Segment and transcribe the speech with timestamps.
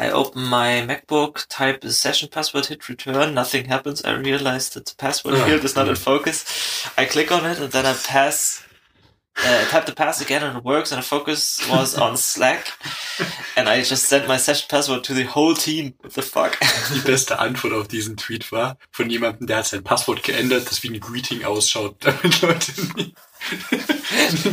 [0.00, 4.04] I open my MacBook, type the session password, hit return, nothing happens.
[4.04, 6.44] I realize that the password Ah, field is not in focus.
[6.96, 8.62] I click on it and then I pass,
[9.44, 12.68] uh, type the pass again and it works and the focus was on Slack.
[13.56, 15.94] And I just sent my session password to the whole team.
[16.00, 16.56] What the fuck?
[16.94, 20.80] Die beste Antwort auf diesen Tweet war von jemandem, der hat sein Passwort geändert, das
[20.84, 23.16] wie ein Greeting ausschaut, damit Leute nicht,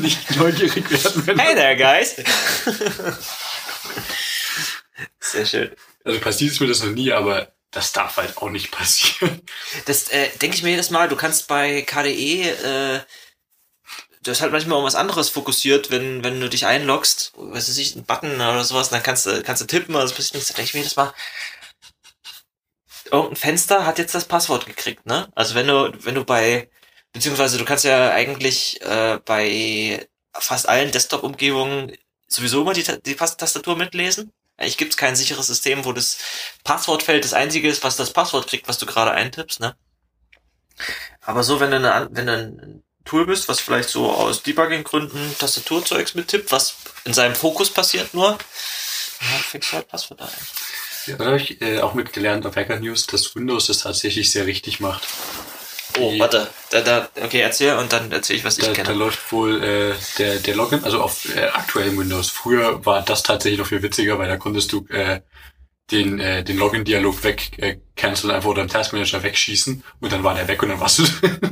[0.02, 1.40] nicht neugierig werden.
[1.40, 2.16] Hey there, guys!
[5.20, 5.72] Sehr schön.
[6.04, 9.42] Also passiert ist mir das noch nie, aber das darf halt auch nicht passieren.
[9.86, 11.10] Das äh, denke ich mir jedes Mal.
[11.10, 13.02] Du kannst bei KDE, äh,
[14.24, 17.96] du hast halt manchmal um was anderes fokussiert, wenn, wenn du dich einloggst, weiß ich,
[17.96, 20.50] ein Button oder sowas, dann kannst du, kannst du tippen, also passiert nichts.
[20.50, 21.14] Da denke ich mir jedes Mal,
[23.12, 25.30] irgendein Fenster hat jetzt das Passwort gekriegt, ne?
[25.36, 26.70] Also wenn du, wenn du bei,
[27.14, 31.96] beziehungsweise du kannst ja eigentlich äh, bei fast allen Desktop-Umgebungen
[32.28, 34.32] sowieso immer die, die Tastatur mitlesen.
[34.58, 36.18] Eigentlich gibt es kein sicheres System, wo das
[36.64, 39.76] Passwortfeld das einzige ist, was das Passwort kriegt, was du gerade eintippst, ne?
[41.22, 45.38] Aber so, wenn du, eine, wenn du ein Tool bist, was vielleicht so aus Debugging-Gründen
[45.38, 46.76] Tastaturzeugs mittippt, was
[47.06, 48.38] in seinem Fokus passiert nur,
[49.22, 50.30] ja, fixst du halt Passwort ein.
[51.08, 54.46] Ja, da habe ich äh, auch mitgelernt auf Hacker News, dass Windows das tatsächlich sehr
[54.46, 55.08] richtig macht.
[56.00, 56.48] Oh, Die- warte.
[56.72, 58.98] Da, da, okay, erzähl und dann erzähl ich, was ich Da, da kenne.
[58.98, 62.30] läuft wohl äh, der, der Login, also auf äh, aktuellen Windows.
[62.30, 65.22] Früher war das tatsächlich noch viel witziger, weil da konntest du äh,
[65.92, 70.34] den, äh, den Login-Dialog weg äh, canceln, einfach oder im Taskmanager wegschießen und dann war
[70.34, 71.04] der weg und dann warst du.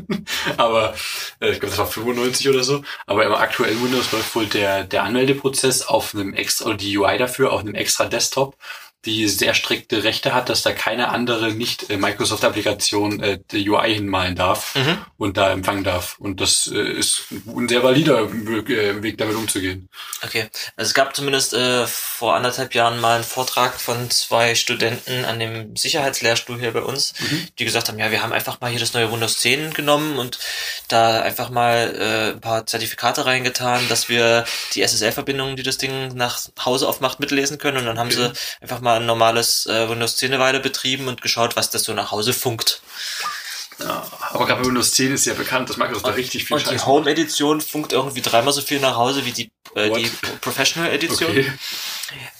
[0.58, 0.96] Aber
[1.40, 2.84] äh, ich glaube, das war 95 oder so.
[3.06, 7.18] Aber im aktuellen Windows läuft wohl der, der Anmeldeprozess auf einem extra, oder die UI
[7.18, 8.58] dafür auf einem extra Desktop,
[9.06, 13.96] die sehr strikte Rechte hat, dass da keine andere nicht äh, Microsoft-Applikation äh, die UI
[13.96, 14.98] hinmalen darf Mhm.
[15.18, 16.18] und da empfangen darf.
[16.20, 19.90] Und das äh, ist ein sehr valider Weg, äh, Weg damit umzugehen.
[20.24, 20.48] Okay.
[20.76, 21.86] Also es gab zumindest äh,
[22.24, 27.14] vor anderthalb Jahren mal einen Vortrag von zwei Studenten an dem Sicherheitslehrstuhl hier bei uns,
[27.20, 27.50] Mhm.
[27.60, 30.40] die gesagt haben, ja, wir haben einfach mal hier das neue Windows 10 genommen und
[30.88, 36.16] da einfach mal äh, ein paar Zertifikate reingetan, dass wir die SSL-Verbindungen, die das Ding
[36.16, 37.76] nach Hause aufmacht, mitlesen können.
[37.80, 38.30] Und dann haben Okay.
[38.34, 41.84] sie einfach mal ein normales äh, Windows 10 eine Weile betrieben und geschaut, was das
[41.84, 42.80] so nach Hause funkt.
[43.80, 46.66] Ja, aber gerade bei Windows 10 ist ja bekannt, dass Microsoft da richtig viel Und
[46.66, 50.10] die Scheiß Home-Edition funkt irgendwie dreimal so viel nach Hause wie die, äh, die
[50.42, 51.32] Professional-Edition.
[51.32, 51.52] Okay.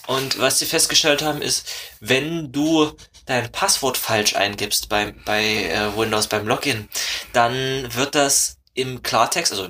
[0.06, 1.66] Und was sie festgestellt haben, ist,
[2.00, 2.96] wenn du
[3.26, 6.88] dein Passwort falsch eingibst bei, bei äh, Windows beim Login,
[7.32, 9.68] dann wird das im Klartext, also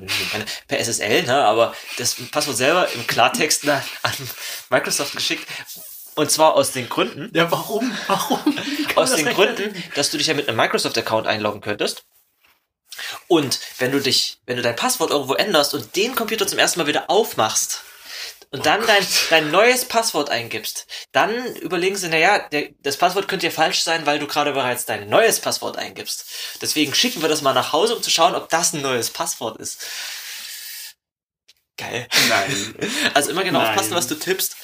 [0.67, 4.13] per SSL, ne, aber das Passwort selber im Klartext na, an
[4.71, 5.47] Microsoft geschickt.
[6.15, 7.97] Und zwar aus den Gründen, Ja, warum?
[8.07, 8.59] Warum?
[8.95, 9.27] Aus den?
[9.27, 12.05] Gründen, dass du dich ja mit einem Microsoft-Account einloggen könntest.
[13.27, 16.79] Und wenn du dich, wenn du dein Passwort irgendwo änderst und den Computer zum ersten
[16.79, 17.83] Mal wieder aufmachst
[18.51, 23.47] und dann dein, dein neues Passwort eingibst, dann überlegen sie, naja, der, das Passwort könnte
[23.47, 26.27] ja falsch sein, weil du gerade bereits dein neues Passwort eingibst.
[26.63, 29.59] Deswegen schicken wir das mal nach Hause, um zu schauen, ob das ein neues Passwort
[29.59, 29.85] ist.
[31.77, 32.07] Geil.
[32.29, 32.75] Nein.
[33.15, 33.71] Also immer genau Nein.
[33.71, 34.55] aufpassen, was du tippst.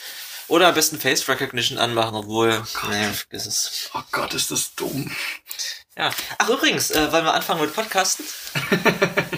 [0.50, 2.49] Oder am besten Face Recognition anmachen, obwohl,
[2.88, 3.91] nee, vergiss es.
[3.94, 5.15] Oh Gott, ist das dumm.
[5.97, 6.11] Ja.
[6.38, 8.25] Ach, übrigens, äh, wollen wir anfangen mit Podcasten?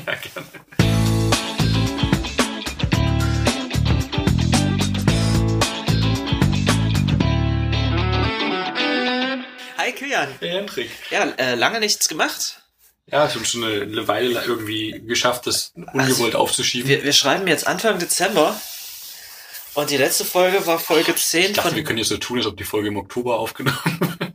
[0.06, 0.46] ja, gerne.
[9.76, 10.28] Hi, Kilian.
[10.40, 10.90] Hey, Hendrik.
[11.10, 12.62] Ja, äh, lange nichts gemacht.
[13.04, 16.88] Ja, ich habe schon eine, eine Weile irgendwie geschafft, das ungewollt aufzuschieben.
[16.88, 18.58] Wir, wir schreiben jetzt Anfang Dezember.
[19.74, 21.76] Und die letzte Folge war Folge 10 ich dachte, von...
[21.76, 23.78] wir können jetzt so tun, als ob die Folge im Oktober aufgenommen
[24.18, 24.32] wird.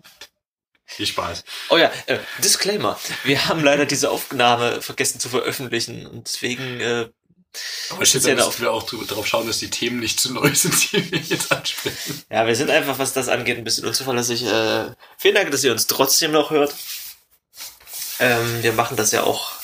[0.85, 1.43] Viel Spaß.
[1.69, 2.99] Oh ja, äh, Disclaimer.
[3.23, 6.07] Wir haben leider diese Aufnahme vergessen zu veröffentlichen.
[6.07, 6.79] Und deswegen...
[6.79, 7.09] Äh,
[7.91, 11.11] Aber ich müssen wir auch darauf schauen, dass die Themen nicht zu neu sind, die
[11.11, 12.23] wir jetzt ansprechen.
[12.31, 14.43] ja, wir sind einfach, was das angeht, ein bisschen unzuverlässig.
[14.43, 16.73] Äh, vielen Dank, dass ihr uns trotzdem noch hört.
[18.19, 19.56] Ähm, wir machen das ja auch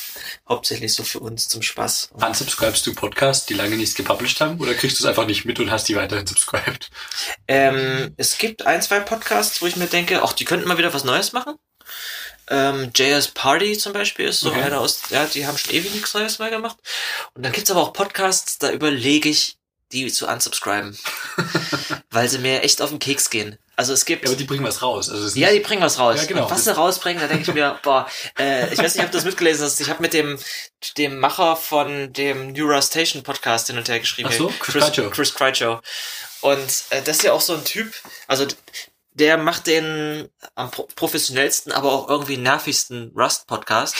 [0.53, 2.09] hauptsächlich so für uns zum Spaß.
[2.13, 5.59] Unsubscribest du Podcasts, die lange nichts gepublished haben, oder kriegst du es einfach nicht mit
[5.59, 6.89] und hast die weiterhin subscribed?
[7.47, 10.93] Ähm, es gibt ein, zwei Podcasts, wo ich mir denke, ach, die könnten mal wieder
[10.93, 11.55] was Neues machen.
[12.49, 14.61] Ähm, JS Party zum Beispiel ist so Okay.
[14.61, 16.77] einer aus, ja, die haben schon ewig nichts Neues mehr gemacht.
[17.33, 19.57] Und dann gibt's aber auch Podcasts, da überlege ich,
[19.93, 20.97] die zu unsubscriben.
[22.13, 23.57] weil sie mir echt auf den Keks gehen.
[23.75, 24.23] Also es gibt.
[24.23, 25.09] Ja, aber die bringen was raus.
[25.09, 26.21] Also Ja, die bringen was raus.
[26.21, 26.43] Ja, genau.
[26.43, 28.07] Und was sie rausbringen, da denke ich mir, boah,
[28.37, 29.79] äh, ich weiß nicht, ob du das mitgelesen hast.
[29.81, 30.37] Ich habe mit dem,
[30.97, 34.29] dem Macher von dem Neura Station Podcast hin und her geschrieben.
[34.31, 35.11] Ach so, Chris Krychow.
[35.11, 35.81] Chris Krychow.
[36.41, 37.93] Und äh, das ist ja auch so ein Typ,
[38.27, 38.45] also
[39.15, 43.95] der macht den am pro professionellsten, aber auch irgendwie nervigsten Rust-Podcast.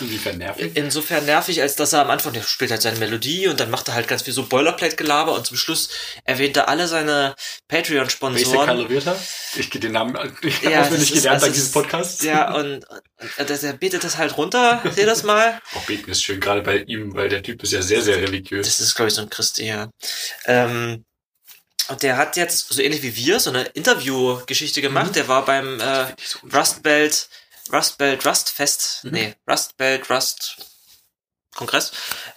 [0.00, 0.72] Inwiefern nervig?
[0.74, 3.88] Insofern nervig, als dass er am Anfang, der spielt halt seine Melodie und dann macht
[3.88, 5.88] er halt ganz viel so Boilerplate-Gelaber und zum Schluss
[6.24, 7.34] erwähnt er alle seine
[7.68, 8.66] Patreon-Sponsoren.
[8.66, 9.18] kaloriert er?
[9.56, 12.22] Ich gehe den Namen ich Ja, auswendig ist- gelernt also dank es dieses ist- Podcasts.
[12.22, 15.60] Ja, und, und er betet das halt runter, seht das mal.
[15.74, 18.66] Auch beten ist schön, gerade bei ihm, weil der Typ ist ja sehr, sehr religiös.
[18.66, 19.90] Das ist, glaube ich, so ein Christi, ja.
[20.46, 21.04] Ähm,
[21.88, 25.08] und der hat jetzt, so ähnlich wie wir, so eine Interview-Geschichte gemacht.
[25.08, 25.12] Mhm.
[25.14, 26.54] Der war beim äh, Finde ich so unspannend.
[26.68, 27.28] Rustbelt,
[27.72, 29.10] Rustbelt Rustfest, Mhm.
[29.10, 30.56] nee, Rustbelt Rust
[31.58, 31.92] Kongress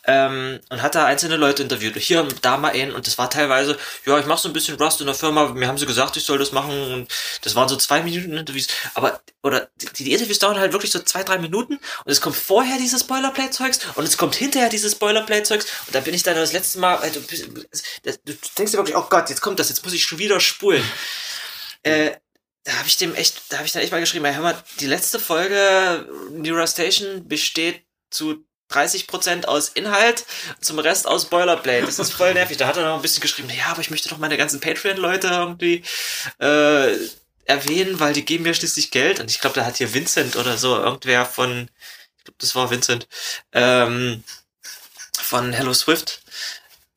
[0.06, 1.96] ähm, und hat da einzelne Leute interviewt.
[1.96, 4.76] Hier und da mal einen und das war teilweise, ja, ich mache so ein bisschen
[4.76, 7.08] Rust in der Firma, mir haben sie gesagt, ich soll das machen und
[7.44, 11.00] das waren so zwei Minuten Interviews, aber oder die, die Interviews dauern halt wirklich so
[11.00, 15.66] zwei, drei Minuten und es kommt vorher dieses Boilerplate-Zeugs und es kommt hinterher dieses Boilerplate-Zeugs
[15.86, 19.06] und da bin ich dann das letzte Mal, also, du, du denkst dir wirklich, oh
[19.10, 20.84] Gott, jetzt kommt das, jetzt muss ich schon wieder spulen.
[21.84, 22.12] Äh,
[22.64, 24.64] da habe ich dem echt, da habe ich dann echt mal geschrieben, ey, hör mal,
[24.80, 30.26] die letzte Folge Neurostation besteht zu 30% aus Inhalt,
[30.62, 31.86] zum Rest aus Boilerplate.
[31.86, 32.58] Das ist voll nervig.
[32.58, 35.28] Da hat er noch ein bisschen geschrieben, ja, aber ich möchte doch meine ganzen Patreon-Leute
[35.28, 35.84] irgendwie
[36.40, 36.96] äh,
[37.46, 39.20] erwähnen, weil die geben mir schließlich Geld.
[39.20, 41.70] Und ich glaube, da hat hier Vincent oder so, irgendwer von,
[42.18, 43.08] ich glaube, das war Vincent,
[43.54, 44.24] ähm,
[45.22, 46.21] von Hello Swift,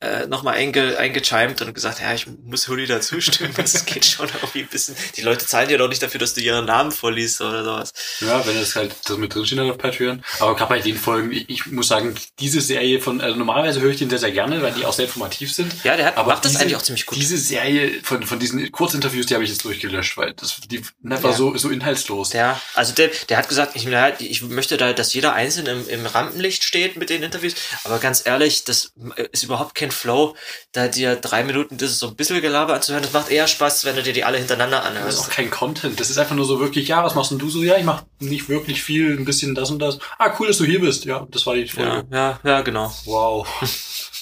[0.05, 3.53] äh, nochmal einge, eingechimt und gesagt, ja, ich muss Hulli da zustimmen.
[3.65, 4.95] Das geht schon irgendwie ein bisschen.
[5.17, 7.93] Die Leute zahlen dir doch nicht dafür, dass du ihren Namen vorliest oder sowas.
[8.19, 10.23] Ja, wenn es halt das mit drinsteht auf Patreon.
[10.39, 13.91] Aber gerade bei den Folgen, ich, ich muss sagen, diese Serie von, also normalerweise höre
[13.91, 15.73] ich den sehr, sehr gerne, weil die auch sehr informativ sind.
[15.83, 17.17] Ja, der hat, Aber macht das diese- eigentlich auch ziemlich gut.
[17.17, 21.29] Diese Serie von, von diesen Kurzinterviews, die habe ich jetzt durchgelöscht, weil das die einfach
[21.31, 21.35] Ja.
[21.35, 22.33] so, so inhaltslos.
[22.33, 23.87] Ja, also der, der hat gesagt, ich,
[24.19, 28.21] ich möchte da, dass jeder einzeln im, im Rampenlicht steht mit den Interviews, aber ganz
[28.25, 28.93] ehrlich, das
[29.31, 30.35] ist überhaupt kein Flow,
[30.73, 33.95] da dir drei Minuten das so ein bisschen Gelaber anzuhören, das macht eher Spaß, wenn
[33.95, 35.19] du dir die alle hintereinander Das ist anhörst.
[35.21, 35.99] auch kein Content.
[35.99, 37.63] Das ist einfach nur so wirklich, ja, was machst denn du so?
[37.63, 39.97] Ja, ich mache nicht wirklich viel, ein bisschen das und das.
[40.19, 41.05] Ah, cool, dass du hier bist.
[41.05, 42.07] Ja, das war die Ja, Folge.
[42.11, 42.93] ja, ja, genau.
[43.05, 43.47] Wow.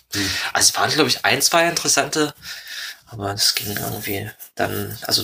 [0.53, 2.35] Also es waren, glaube ich, ein, zwei interessante,
[3.07, 5.23] aber das ging irgendwie dann, also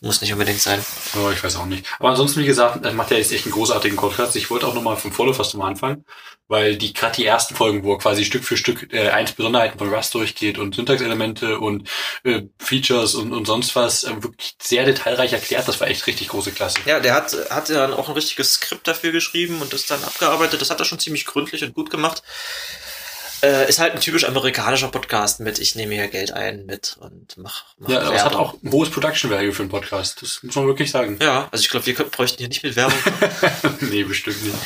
[0.00, 0.84] muss nicht unbedingt sein.
[1.14, 1.86] Oh, ich weiß auch nicht.
[1.98, 4.34] Aber ansonsten, wie gesagt, er macht ja jetzt echt einen großartigen Podcast.
[4.36, 6.04] Ich wollte auch nochmal vom Follow fast am Anfang,
[6.48, 9.78] weil die gerade die ersten Folgen, wo er quasi Stück für Stück äh, eins Besonderheiten
[9.78, 11.88] von Rust durchgeht und Syntaxelemente und
[12.24, 15.68] äh, Features und, und sonst was, äh, wirklich sehr detailreich erklärt.
[15.68, 16.80] Das war echt richtig große Klasse.
[16.86, 20.60] Ja, der hat, hat dann auch ein richtiges Skript dafür geschrieben und das dann abgearbeitet.
[20.60, 22.22] Das hat er schon ziemlich gründlich und gut gemacht.
[23.42, 27.36] Äh, ist halt ein typisch amerikanischer Podcast mit, ich nehme hier Geld ein mit und
[27.38, 30.20] mach, mach Ja, aber es hat auch ein hohes Production Value für einen Podcast.
[30.20, 31.18] Das muss man wirklich sagen.
[31.22, 32.98] Ja, also ich glaube, wir bräuchten hier nicht mit Werbung.
[33.80, 34.56] nee, bestimmt nicht.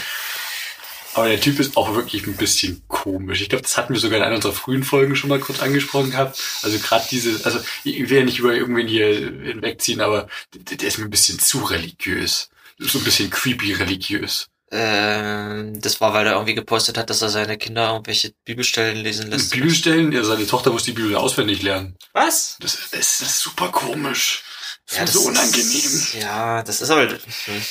[1.15, 3.41] Aber der Typ ist auch wirklich ein bisschen komisch.
[3.41, 6.11] Ich glaube, das hatten wir sogar in einer unserer frühen Folgen schon mal kurz angesprochen
[6.11, 6.43] gehabt.
[6.63, 10.89] Also gerade diese, also ich will ja nicht über irgendwen hier hinwegziehen, aber der, der
[10.89, 12.51] ist mir ein bisschen zu religiös.
[12.79, 14.49] So ein bisschen creepy religiös.
[14.75, 19.31] Ähm, das war, weil er irgendwie gepostet hat, dass er seine Kinder irgendwelche Bibelstellen lesen
[19.31, 19.53] lässt.
[19.53, 21.97] Bibelstellen, ja, seine Tochter muss die Bibel auswendig lernen.
[22.13, 22.57] Was?
[22.61, 24.43] Das, das, das ist super komisch.
[24.87, 25.85] Das Ja, ist so das unangenehm.
[25.85, 27.63] Ist, ja, das ist aber, hm.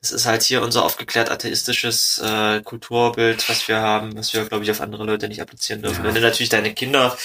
[0.00, 4.64] das ist halt hier unser aufgeklärt atheistisches äh, Kulturbild, was wir haben, was wir, glaube
[4.64, 6.02] ich, auf andere Leute nicht applizieren dürfen.
[6.02, 6.08] Ja.
[6.08, 7.16] Wenn du natürlich deine Kinder,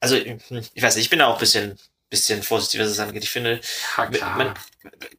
[0.00, 1.78] also ich weiß nicht, ich bin da auch ein bisschen,
[2.10, 3.22] bisschen vorsichtig, was es angeht.
[3.24, 3.60] Ich finde,
[3.96, 4.54] Ja, man,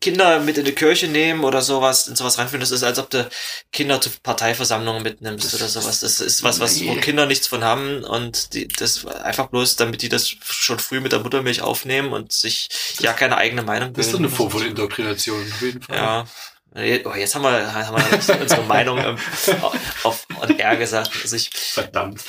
[0.01, 3.09] Kinder mit in die Kirche nehmen oder sowas, in sowas reinführen, das ist, als ob
[3.09, 3.29] du
[3.71, 5.99] Kinder zu Parteiversammlungen mitnimmst Das oder sowas.
[5.99, 6.95] Das ist was, was, wo.
[6.95, 11.11] Kinder nichts von haben und die, das einfach bloß, damit die das schon früh mit
[11.11, 12.69] der Muttermilch aufnehmen und sich
[12.99, 14.37] ja keine eigene Meinung das ist doch eine bilden.
[14.37, 15.95] Form von Indoktrination, auf jeden Fall.
[15.95, 16.25] Ja.
[16.75, 19.17] Oh, jetzt haben wir, haben wir unsere Meinung ähm,
[20.03, 21.11] auf on air gesagt.
[21.23, 22.21] Also ich, Verdammt.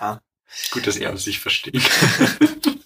[0.00, 0.20] ja.
[0.70, 1.80] Gut, dass er uns nicht versteht.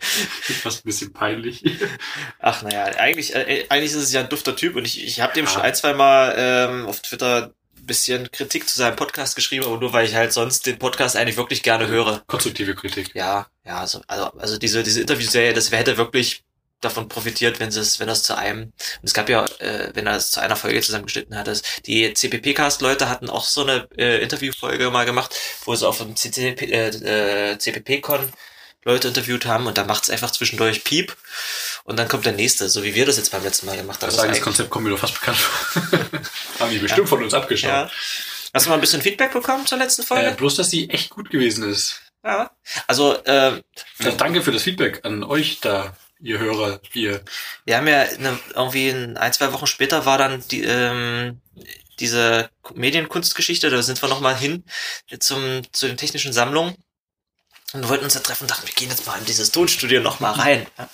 [0.62, 1.62] fast ein bisschen peinlich.
[2.38, 5.34] Ach naja, eigentlich, äh, eigentlich ist es ja ein dufter Typ und ich, ich habe
[5.34, 5.50] dem Ja.
[5.50, 9.78] schon ein, zwei Mal ähm, auf Twitter ein bisschen Kritik zu seinem Podcast geschrieben, aber
[9.78, 12.22] nur weil ich halt sonst den Podcast eigentlich wirklich gerne höre.
[12.26, 13.14] Konstruktive Kritik.
[13.14, 16.44] Ja, ja, also, also, also diese, diese Interviewserie, das hätte wirklich
[16.80, 20.06] davon profitiert, wenn sie es, wenn das zu einem, und es gab ja, äh, wenn
[20.06, 24.22] er es zu einer Folge zusammengeschnitten hat, das, die CPP-Cast-Leute hatten auch so eine äh,
[24.22, 28.32] Interviewfolge mal gemacht, wo sie auf dem CCP, äh, äh, CPP-Con
[28.84, 31.16] Leute interviewt haben und da macht es einfach zwischendurch Piep
[31.84, 34.08] und dann kommt der nächste, so wie wir das jetzt beim letzten Mal gemacht haben.
[34.08, 35.82] Das sagen, das Konzept kommt mir doch fast bekannt vor.
[36.60, 37.70] Haben die bestimmt von uns abgeschaut.
[37.70, 37.90] Ja.
[38.54, 40.28] Hast du mal ein bisschen Feedback bekommen zur letzten Folge?
[40.28, 42.00] Äh, bloß, dass sie echt gut gewesen ist.
[42.24, 42.50] ja.
[42.86, 43.62] Also, äh,
[43.98, 47.22] Also danke für das Feedback an euch da, ihr Hörer, ihr.
[47.64, 51.40] wir haben ja eine, irgendwie ein, ein, zwei Wochen später war dann die, ähm,
[52.00, 54.64] diese Medienkunstgeschichte, da sind wir nochmal hin
[55.20, 56.74] zum, zu den technischen Sammlungen
[57.72, 60.32] und wollten uns da treffen und dachten, wir gehen jetzt mal in dieses Tonstudio nochmal
[60.32, 60.66] rein.
[60.78, 60.90] Ja.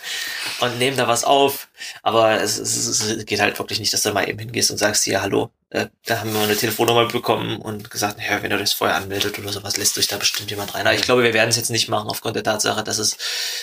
[0.61, 1.69] und nehmen da was auf.
[2.03, 5.05] Aber es, es, es geht halt wirklich nicht, dass du mal eben hingehst und sagst,
[5.05, 8.73] hier, hallo, äh, da haben wir eine Telefonnummer bekommen und gesagt, ja, wenn ihr das
[8.73, 10.87] vorher anmeldet oder sowas, lässt euch da bestimmt jemand rein.
[10.87, 13.17] Aber ich glaube, wir werden es jetzt nicht machen aufgrund der Tatsache, dass es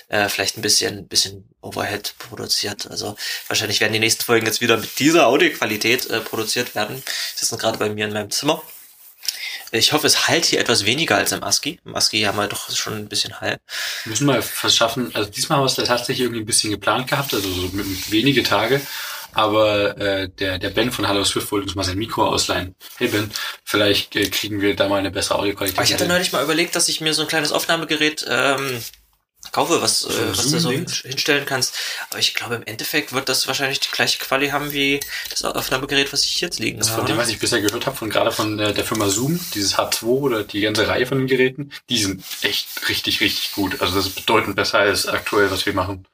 [0.10, 2.90] äh, vielleicht ein bisschen, bisschen Overhead produziert.
[2.90, 3.16] Also
[3.48, 7.02] wahrscheinlich werden die nächsten Folgen jetzt wieder mit dieser Audioqualität äh, produziert werden.
[7.06, 8.62] Ich sitze gerade bei mir in meinem Zimmer.
[9.76, 11.80] Ich hoffe, es halt hier etwas weniger als im ASCII.
[11.84, 13.58] Im ASCII haben wir doch schon ein bisschen Hall.
[14.04, 17.34] Wir müssen mal verschaffen, also diesmal haben wir es tatsächlich irgendwie ein bisschen geplant gehabt,
[17.34, 18.82] also so mit, mit wenige Tage.
[19.34, 22.76] Aber äh, der, der Ben von Hello Swift wollte uns mal sein Mikro ausleihen.
[22.98, 23.32] Hey Ben,
[23.64, 25.80] vielleicht äh, kriegen wir da mal eine bessere Audioqualität.
[25.80, 28.80] Aber ich hatte neulich mal überlegt, dass ich mir so ein kleines Aufnahmegerät ähm,
[29.52, 31.76] kaufe, was, äh, was du so hinstellen kannst.
[32.10, 36.12] Aber ich glaube, im Endeffekt wird das wahrscheinlich die gleiche Quali haben wie das Aufnahmegerät,
[36.14, 36.92] was ich jetzt liegen habe.
[36.92, 39.76] Von dem, was ich bisher gehört habe, von gerade von der, der Firma Zoom, dieses
[39.78, 43.82] H2 oder die ganze Reihe von den Geräten, die sind echt richtig, richtig gut.
[43.82, 46.06] Also das ist bedeutend besser als aktuell, was wir machen.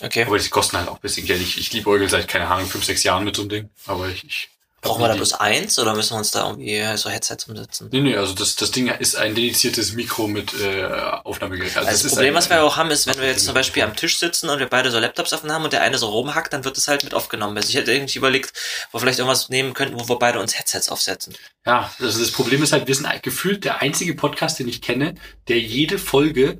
[0.00, 0.24] Okay.
[0.24, 1.40] Aber die kosten halt auch ein bisschen Geld.
[1.40, 3.70] Ich, ich liebe Eugel seit, keine Ahnung, fünf, sechs Jahren mit so einem Ding.
[3.86, 4.48] Aber ich, ich
[4.82, 7.88] Brauchen wir da bloß eins oder müssen wir uns da irgendwie so Headsets umsetzen?
[7.92, 10.84] Nee, nee, also das, das Ding ist ein dediziertes Mikro mit äh,
[11.22, 11.76] Aufnahmegerät.
[11.76, 13.54] Also, also das, das Problem, ein, was wir auch haben, ist, wenn wir jetzt zum
[13.54, 16.08] Beispiel am Tisch sitzen und wir beide so Laptops offen haben und der eine so
[16.08, 17.56] rumhackt, dann wird es halt mit aufgenommen.
[17.56, 18.52] Also ich hätte irgendwie überlegt,
[18.90, 21.36] wo wir vielleicht irgendwas nehmen könnten, wo wir beide uns Headsets aufsetzen.
[21.64, 25.14] Ja, also das Problem ist halt, wir sind gefühlt der einzige Podcast, den ich kenne,
[25.46, 26.58] der jede Folge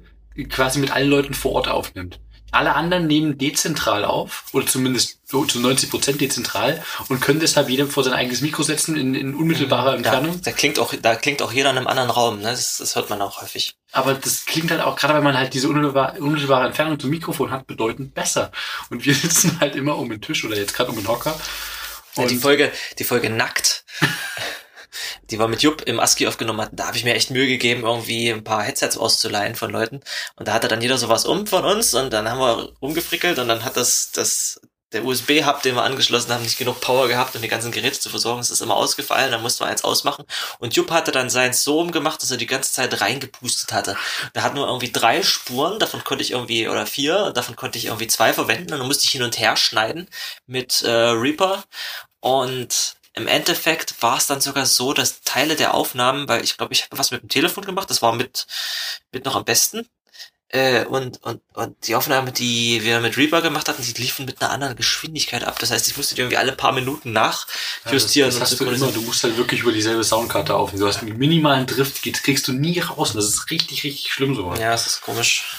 [0.49, 2.21] quasi mit allen Leuten vor Ort aufnimmt.
[2.53, 7.71] Alle anderen nehmen dezentral auf, oder zumindest so zu 90 Prozent dezentral und können deshalb
[7.71, 10.41] jedem vor sein eigenes Mikro setzen in, in unmittelbarer Entfernung.
[10.43, 12.51] Da, da klingt auch, da klingt auch jeder in einem anderen Raum, ne?
[12.51, 13.75] Das, das hört man auch häufig.
[13.91, 17.51] Aber das klingt halt auch, gerade wenn man halt diese unmittelbare, unmittelbare Entfernung zum Mikrofon
[17.51, 18.53] hat, bedeutend besser.
[18.91, 21.35] Und wir sitzen halt immer um den Tisch oder jetzt gerade um den Hocker.
[22.17, 23.85] Und ja, die Folge, die Folge nackt.
[25.31, 27.83] die wir mit Jupp im ASCII aufgenommen hatten, da habe ich mir echt Mühe gegeben,
[27.85, 30.01] irgendwie ein paar Headsets auszuleihen von Leuten.
[30.37, 33.49] Und da hatte dann jeder sowas um von uns und dann haben wir rumgefrickelt und
[33.49, 34.61] dann hat das, das,
[34.93, 38.11] der USB-Hub, den wir angeschlossen haben, nicht genug Power gehabt, um die ganzen Geräte zu
[38.11, 38.41] versorgen.
[38.41, 40.25] Es ist immer ausgefallen, dann mussten wir eins ausmachen.
[40.59, 43.97] Und Jupp hatte dann seins so umgemacht, dass er die ganze Zeit reingepustet hatte.
[44.35, 47.87] Da hat nur irgendwie drei Spuren, davon konnte ich irgendwie, oder vier, davon konnte ich
[47.87, 50.09] irgendwie zwei verwenden und dann musste ich hin und her schneiden
[50.47, 51.65] mit äh, Reaper.
[52.21, 56.73] Und im Endeffekt war es dann sogar so, dass Teile der Aufnahmen, weil ich glaube,
[56.73, 58.47] ich habe was mit dem Telefon gemacht, das war mit,
[59.12, 59.88] mit noch am besten.
[60.49, 64.42] Äh, und, und, und die Aufnahme, die wir mit Reaper gemacht hatten, die liefen mit
[64.42, 65.59] einer anderen Geschwindigkeit ab.
[65.59, 68.31] Das heißt, ich musste die irgendwie alle paar Minuten nachjustieren.
[68.31, 70.83] Ja, das, das hast du, immer, du musst halt wirklich über dieselbe Soundkarte aufnehmen.
[70.83, 73.11] Du hast einen minimalen Drift, kriegst du nie raus.
[73.11, 74.59] Und das ist richtig, richtig schlimm sowas.
[74.59, 75.57] Ja, das ist komisch.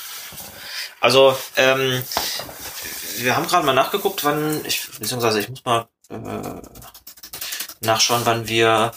[1.00, 2.04] Also, ähm,
[3.18, 6.62] wir haben gerade mal nachgeguckt, wann, ich, beziehungsweise ich muss mal äh,
[7.86, 8.94] nachschauen, wann wir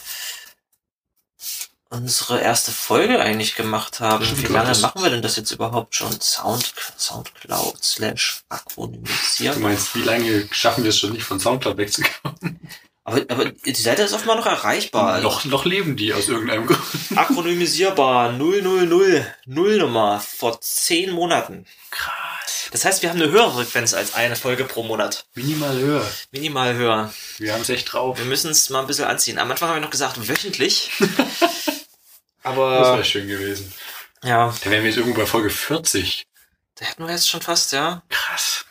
[1.89, 4.25] unsere erste Folge eigentlich gemacht haben.
[4.37, 6.19] Wie lange machen wir denn das jetzt überhaupt schon?
[6.19, 9.55] Sound, Soundcloud slash akronymisiert.
[9.55, 12.59] Du meinst, wie lange schaffen wir es schon nicht von Soundcloud wegzukommen?
[13.05, 15.13] Aber, aber die Seite ist offenbar noch erreichbar.
[15.13, 15.29] Also.
[15.29, 16.81] Noch, noch leben die aus irgendeinem Grund.
[17.15, 21.65] Akronymisierbar 000 Nullnummer vor zehn Monaten.
[21.89, 22.36] Krass.
[22.71, 25.25] Das heißt, wir haben eine höhere Frequenz als eine Folge pro Monat.
[25.35, 26.11] Minimal höher.
[26.31, 27.13] Minimal höher.
[27.37, 28.17] Wir haben es echt drauf.
[28.17, 29.39] Wir müssen es mal ein bisschen anziehen.
[29.39, 30.91] Am Anfang haben wir noch gesagt, wöchentlich.
[32.43, 32.79] Aber.
[32.79, 33.73] Das wäre schön gewesen.
[34.23, 34.53] Ja.
[34.63, 36.27] Da wären wir jetzt irgendwo bei Folge 40.
[36.75, 38.03] Da hätten wir jetzt schon fast, ja.
[38.09, 38.65] Krass.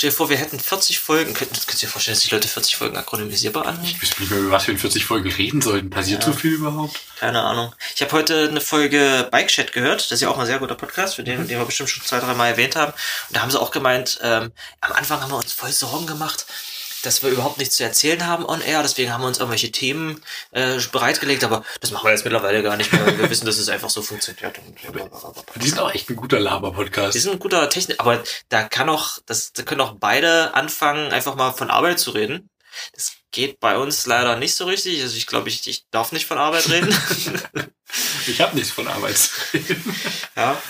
[0.00, 1.34] Stell dir vor, wir hätten 40 Folgen.
[1.34, 3.84] Könnt, könnt ihr dir vorstellen, dass die Leute 40 Folgen akronymisierbar anhören?
[3.84, 5.90] Ich wüsste nicht mehr, über was wir in 40 Folgen reden sollten.
[5.90, 6.32] Passiert ja.
[6.32, 6.98] so viel überhaupt?
[7.18, 7.74] Keine Ahnung.
[7.94, 10.00] Ich habe heute eine Folge Bike Chat gehört.
[10.00, 11.48] Das ist ja auch ein sehr guter Podcast, für den, mhm.
[11.48, 12.92] den wir bestimmt schon zwei, drei Mal erwähnt haben.
[12.92, 16.46] Und da haben sie auch gemeint, ähm, am Anfang haben wir uns voll Sorgen gemacht,
[17.02, 18.82] dass wir überhaupt nichts zu erzählen haben on air.
[18.82, 22.76] Deswegen haben wir uns irgendwelche Themen äh, bereitgelegt, aber das machen wir jetzt mittlerweile gar
[22.76, 23.18] nicht mehr.
[23.18, 24.58] Wir wissen, dass es einfach so funktioniert.
[25.56, 27.14] die sind auch echt ein guter Laber-Podcast.
[27.14, 31.12] Die sind ein guter Technik, aber da kann auch, das, da können auch beide anfangen,
[31.12, 32.50] einfach mal von Arbeit zu reden.
[32.92, 35.02] Das geht bei uns leider nicht so richtig.
[35.02, 36.88] Also ich glaube, ich, ich darf nicht von Arbeit reden.
[38.26, 39.96] ich habe nichts von Arbeit zu reden.
[40.36, 40.60] Ja.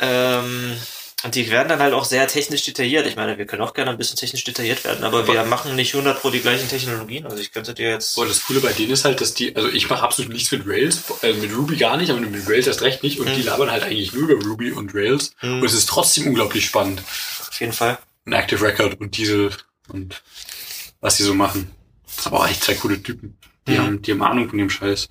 [0.00, 0.78] Ähm,
[1.24, 3.06] und die werden dann halt auch sehr technisch detailliert.
[3.06, 5.94] Ich meine, wir können auch gerne ein bisschen technisch detailliert werden, aber, wir machen nicht
[5.94, 7.24] 100 pro die gleichen Technologien.
[7.26, 8.16] Also ich könnte dir jetzt...
[8.16, 10.66] Boah, das Coole bei denen ist halt, dass die, also ich mache absolut nichts mit
[10.66, 13.20] Rails, also mit Ruby gar nicht, aber mit Rails erst recht nicht.
[13.20, 13.36] Und hm.
[13.36, 15.34] die labern halt eigentlich nur über Ruby und Rails.
[15.38, 15.60] Hm.
[15.60, 17.00] Und es ist trotzdem unglaublich spannend.
[17.00, 17.98] Auf jeden Fall.
[18.26, 19.50] Ein Active Record und Diesel
[19.88, 20.22] und
[21.00, 21.70] was die so machen.
[22.24, 23.36] Aber auch echt zwei coole Typen.
[23.68, 23.82] Die, hm.
[23.82, 25.08] haben, die haben Ahnung von dem Scheiß.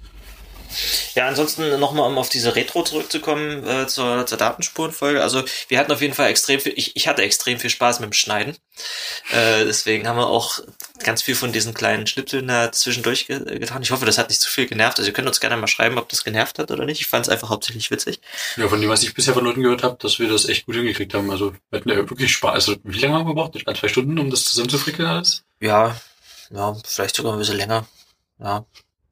[1.16, 5.22] Ja, ansonsten nochmal, um auf diese Retro zurückzukommen, äh, zur, zur Datenspurenfolge.
[5.22, 8.10] Also wir hatten auf jeden Fall extrem viel, ich, ich hatte extrem viel Spaß mit
[8.10, 8.56] dem Schneiden.
[9.32, 10.60] Äh, deswegen haben wir auch
[11.04, 13.82] ganz viel von diesen kleinen Schnipseln da zwischendurch ge getan.
[13.82, 15.00] Ich hoffe, das hat nicht zu viel genervt.
[15.00, 17.02] Also ihr könnt uns gerne mal schreiben, ob das genervt hat oder nicht.
[17.02, 18.20] Ich fand es einfach hauptsächlich witzig.
[18.58, 20.76] Ja, von dem, was ich bisher von Leuten gehört habe, dass wir das echt gut
[20.76, 21.30] hingekriegt haben.
[21.32, 22.54] Also wir hatten ja wirklich Spaß.
[22.54, 23.58] Also wie lange haben wir gebraucht?
[23.68, 25.44] Ein, zwei Stunden, um das zusammenzufrickeln alles?
[25.60, 25.96] Ja,
[26.50, 27.88] ja, vielleicht sogar ein bisschen länger.
[28.40, 28.66] Ja.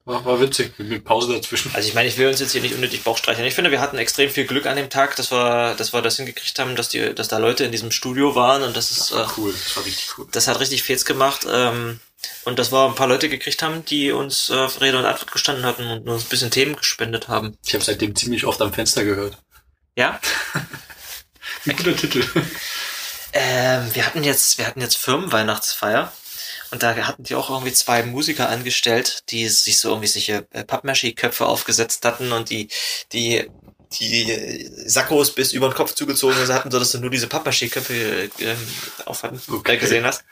[0.10, 1.70] War, war witzig, mit Pause dazwischen.
[1.76, 3.46] Also ich meine, ich will uns jetzt hier nicht unnötig Bauch streicheln.
[3.46, 6.18] Ich finde, wir hatten extrem viel Glück an dem Tag, dass wir, dass wir das
[6.18, 9.12] hingekriegt haben, dass die, dass da Leute in diesem Studio waren und das ist Das
[9.12, 10.28] war äh, cool, das war richtig cool.
[10.32, 11.46] das hat richtig Fets gemacht.
[11.48, 12.00] Ähm,
[12.44, 15.64] und dass wir ein paar Leute gekriegt haben, die uns äh, Rede und Antwort gestanden
[15.64, 17.56] hatten und uns ein bisschen Themen gespendet haben.
[17.64, 19.38] Ich habe seitdem ziemlich oft am Fenster gehört.
[19.96, 20.20] Ja,
[21.68, 22.26] Ein guter Titel.
[23.34, 26.12] ähm, wir hatten jetzt, wir hatten jetzt Firmenweihnachtsfeier.
[26.72, 30.64] Und da hatten die auch irgendwie zwei Musiker angestellt, die sich so irgendwie solche äh,
[30.64, 32.70] Pappmaché-Köpfe aufgesetzt hatten und die,
[33.12, 33.50] die,
[34.00, 38.68] die Sakkos bis über den Kopf zugezogen hatten, sodass du nur diese Pappmaché-Köpfe äh, ähm,
[39.06, 39.74] auf hatten, Okay.
[39.76, 40.24] äh, gesehen hast.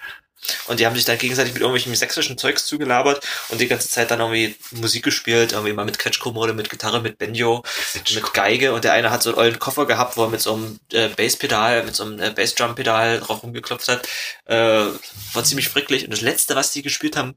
[0.68, 4.12] Und die haben sich dann gegenseitig mit irgendwelchem sächsischen Zeugs zugelabert und die ganze Zeit
[4.12, 7.64] dann irgendwie Musik gespielt, irgendwie mal mit Quetschkommode, mit Gitarre, mit Banjo,
[7.96, 10.54] mit Geige und der eine hat so einen ollen Koffer gehabt, wo er mit so
[10.54, 14.08] einem äh, Basspedal, mit so einem äh, Bassdrum-Pedal drauf rumgeklopft hat.
[14.46, 14.86] Äh,
[15.34, 16.04] war ziemlich fricklich.
[16.06, 17.36] Und das letzte, was die gespielt haben,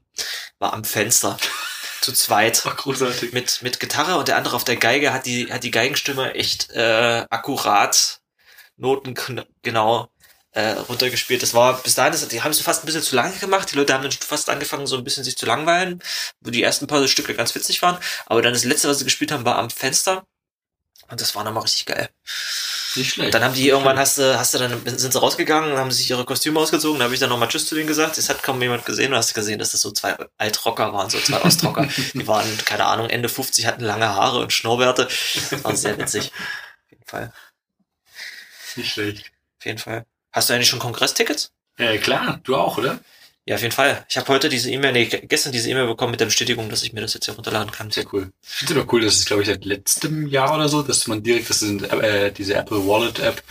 [0.59, 1.37] war am Fenster.
[2.01, 2.65] Zu zweit.
[2.65, 3.31] War großartig.
[3.33, 6.71] Mit, mit Gitarre und der andere auf der Geige hat die, hat die Geigenstimme echt
[6.71, 8.21] äh, akkurat
[8.77, 9.15] Noten
[9.61, 10.10] genau
[10.53, 11.41] äh, runtergespielt.
[11.41, 13.71] Das war bis dahin, das, die haben es fast ein bisschen zu lange gemacht.
[13.71, 16.01] Die Leute haben dann fast angefangen, so ein bisschen sich zu langweilen,
[16.41, 17.97] wo die ersten paar Stücke ganz witzig waren.
[18.25, 20.25] Aber dann das letzte, was sie gespielt haben, war am Fenster.
[21.09, 22.09] Und das war nochmal richtig geil.
[22.95, 23.27] Nicht schlecht.
[23.27, 25.91] Und dann haben die irgendwann, hast du, hast du dann, sind sie rausgegangen und haben
[25.91, 26.99] sich ihre Kostüme ausgezogen.
[26.99, 28.17] Da habe ich dann nochmal Tschüss zu denen gesagt.
[28.17, 29.11] Es hat kaum jemand gesehen.
[29.11, 31.87] Du hast gesehen, dass das so zwei Altrocker waren, so zwei Ostrocker.
[32.13, 35.07] die waren, keine Ahnung, Ende 50, hatten lange Haare und Schnurrbärte.
[35.49, 36.31] Das war sehr witzig.
[36.33, 37.33] Auf jeden Fall.
[38.75, 39.31] Nicht schlecht.
[39.59, 40.05] Auf jeden Fall.
[40.31, 41.51] Hast du eigentlich schon Kongresstickets?
[41.77, 42.99] Äh, klar, du auch, oder?
[43.45, 44.05] Ja, auf jeden Fall.
[44.07, 46.93] Ich habe heute diese E-Mail, nee, gestern diese E-Mail bekommen mit der Bestätigung, dass ich
[46.93, 47.89] mir das jetzt hier runterladen kann.
[47.89, 48.31] Sehr cool.
[48.43, 51.07] Ich finde es aber cool, das ist, glaube ich, seit letztem Jahr oder so, dass
[51.07, 53.41] man direkt, das äh, diese Apple Wallet App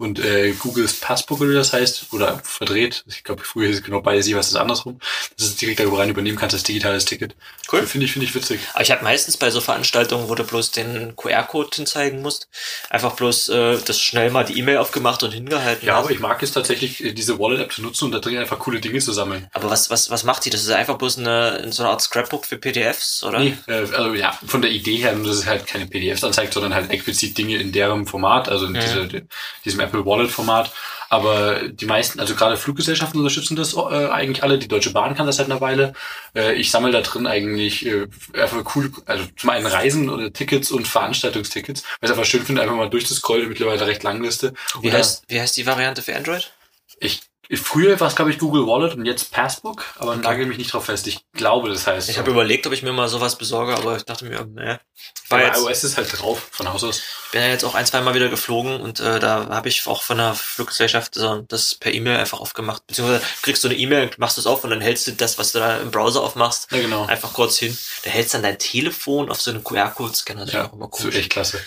[0.00, 3.04] und äh, Googles Passbook oder wie das heißt, oder verdreht.
[3.06, 4.98] Ich glaube, früher hieß es genau beides jeweils das andersrum,
[5.36, 7.36] dass du es direkt darüber rein übernehmen kannst, als digitales Ticket.
[7.70, 7.86] Cool.
[7.86, 8.60] Finde ich, finde ich witzig.
[8.72, 12.48] Aber ich habe meistens bei so Veranstaltungen, wo du bloß den QR-Code hinzeigen musst,
[12.88, 15.86] einfach bloß äh, das schnell mal die E-Mail aufgemacht und hingehalten.
[15.86, 16.04] Ja, hast.
[16.04, 18.80] aber ich mag es tatsächlich, äh, diese Wallet-App zu nutzen und da drin einfach coole
[18.80, 19.46] Dinge zu sammeln.
[19.52, 20.50] Aber was, was, was macht die?
[20.50, 23.38] Das ist einfach bloß eine, so eine Art Scrapbook für PDFs, oder?
[23.38, 26.74] Nee, äh, also ja, von der Idee her, dass es halt keine PDFs anzeigt, sondern
[26.74, 28.80] halt explizit Dinge in deren Format, also in Mhm.
[28.80, 29.22] diese,
[29.64, 30.72] diesem Apple Wallet Format.
[31.08, 34.58] Aber die meisten, also gerade Fluggesellschaften unterstützen das äh, eigentlich alle.
[34.58, 35.92] Die Deutsche Bahn kann das seit einer Weile.
[36.36, 40.70] Äh, ich sammle da drin eigentlich äh, einfach cool, also zum einen Reisen oder Tickets
[40.70, 44.54] und Veranstaltungstickets, weil ich es einfach schön finde, einfach mal durchzuscrollen, mittlerweile recht lang Liste.
[44.80, 46.52] Wie heißt, wie heißt die Variante für Android?
[47.00, 47.22] ich,
[47.56, 50.84] früher war es, glaube ich, Google Wallet und jetzt Passbook, aber nagel mich nicht drauf
[50.84, 51.06] fest.
[51.08, 52.08] Ich glaube, das heißt.
[52.08, 52.20] Ich so.
[52.20, 54.78] habe überlegt, ob ich mir mal sowas besorge, aber ich dachte mir.
[55.24, 57.02] Ich war Aber jetzt, iOS ist halt drauf von Haus aus.
[57.32, 60.02] bin ja jetzt auch ein, zwei Mal wieder geflogen und äh, da habe ich auch
[60.02, 62.86] von der Fluggesellschaft so, das per E-Mail einfach aufgemacht.
[62.86, 65.58] Beziehungsweise kriegst du eine E-Mail, machst es auf und dann hältst du das, was du
[65.58, 67.06] da im Browser aufmachst, Ja, genau.
[67.06, 67.76] einfach kurz hin.
[68.04, 70.40] Da hältst dann dein Telefon auf so einen QR-Code-Scanner.
[70.40, 71.14] Das ist Ja, auch immer cool.
[71.14, 71.60] echt klasse.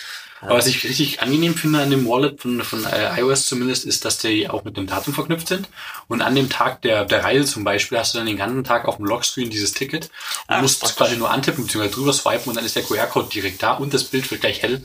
[0.45, 4.05] Aber was ich richtig angenehm finde an dem Wallet von, von äh, iOS zumindest, ist,
[4.05, 5.69] dass die auch mit dem Datum verknüpft sind.
[6.07, 8.85] Und an dem Tag der, der Reise zum Beispiel hast du dann den ganzen Tag
[8.85, 10.09] auf dem Lockscreen dieses Ticket und
[10.55, 10.97] Ah, musst praktisch.
[10.97, 11.89] quasi nur antippen bzw.
[11.89, 14.81] drüber swipen und dann ist der QR-Code direkt da und das Bild wird gleich hell.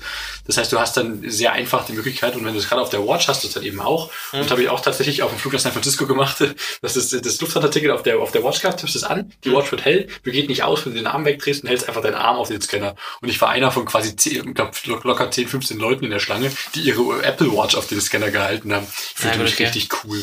[0.47, 2.91] Das heißt, du hast dann sehr einfach die Möglichkeit und wenn du es gerade auf
[2.91, 4.11] der Watch hast, das dann eben auch.
[4.33, 6.37] Und das habe ich auch tatsächlich auf dem Flug nach San Francisco gemacht.
[6.83, 9.71] Das ist das Lufthansa-Ticket auf der, auf der Watch gehabt, tippst es an, die Watch
[9.73, 12.15] wird hell, du geht nicht aus, wenn du den Arm wegdrehst und hältst einfach deinen
[12.15, 12.95] Arm auf den Scanner.
[13.21, 14.73] Und ich war einer von quasi 10, ich glaub,
[15.05, 18.73] locker 10, 15 Leuten in der Schlange, die ihre Apple Watch auf den Scanner gehalten
[18.73, 18.87] haben.
[19.17, 19.65] Ich gut, mich okay.
[19.65, 20.23] richtig cool.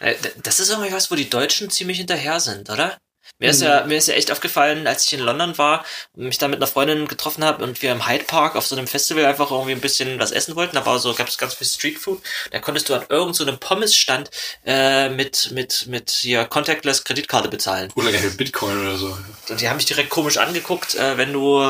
[0.00, 2.96] Äh, Das ist irgendwie was, wo die Deutschen ziemlich hinterher sind, oder?
[3.40, 6.38] Mir ist ja, mir ist ja echt aufgefallen, als ich in London war und mich
[6.38, 9.24] da mit einer Freundin getroffen habe und wir im Hyde Park auf so einem Festival
[9.26, 10.74] einfach irgendwie ein bisschen was essen wollten.
[10.74, 12.20] Da war so, gab es ganz viel Streetfood.
[12.50, 14.30] Da konntest du an irgendeinem so einem Pommesstand
[14.66, 17.92] äh, mit, mit, mit hier Contactless Kreditkarte bezahlen.
[17.94, 19.16] Oder gerne Bitcoin oder so.
[19.48, 21.60] Und die haben mich direkt komisch angeguckt, äh, wenn du,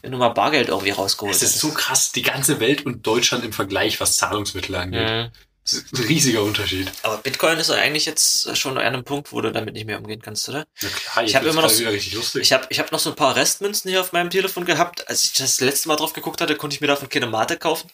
[0.00, 3.44] wenn du mal Bargeld irgendwie rausgeholt Es ist so krass, die ganze Welt und Deutschland
[3.44, 5.10] im Vergleich, was Zahlungsmittel angeht.
[5.10, 5.30] Mhm.
[5.64, 6.90] Das ist ein riesiger Unterschied.
[7.02, 10.20] Aber Bitcoin ist eigentlich jetzt schon an einem Punkt, wo du damit nicht mehr umgehen
[10.20, 10.64] kannst, oder?
[10.82, 12.42] Na klar, Ich hab wird's immer noch so- wieder richtig lustig.
[12.42, 15.08] Ich habe ich hab noch so ein paar Restmünzen hier auf meinem Telefon gehabt.
[15.08, 17.88] Als ich das letzte Mal drauf geguckt hatte, konnte ich mir davon keine Mate kaufen.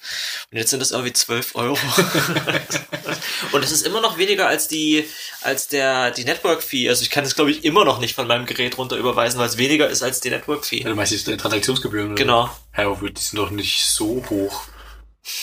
[0.51, 1.79] Und jetzt sind das irgendwie 12 Euro.
[3.53, 5.05] Und es ist immer noch weniger als die,
[5.43, 6.89] als der, die Network Fee.
[6.89, 9.49] Also ich kann es glaube ich immer noch nicht von meinem Gerät runter überweisen, weil
[9.49, 10.83] es weniger ist als die Network Fee.
[10.83, 12.09] Ja, du meinst jetzt Transaktionsgebühren?
[12.09, 12.15] Oder?
[12.17, 12.51] Genau.
[12.77, 14.63] Ja, aber die sind doch nicht so hoch.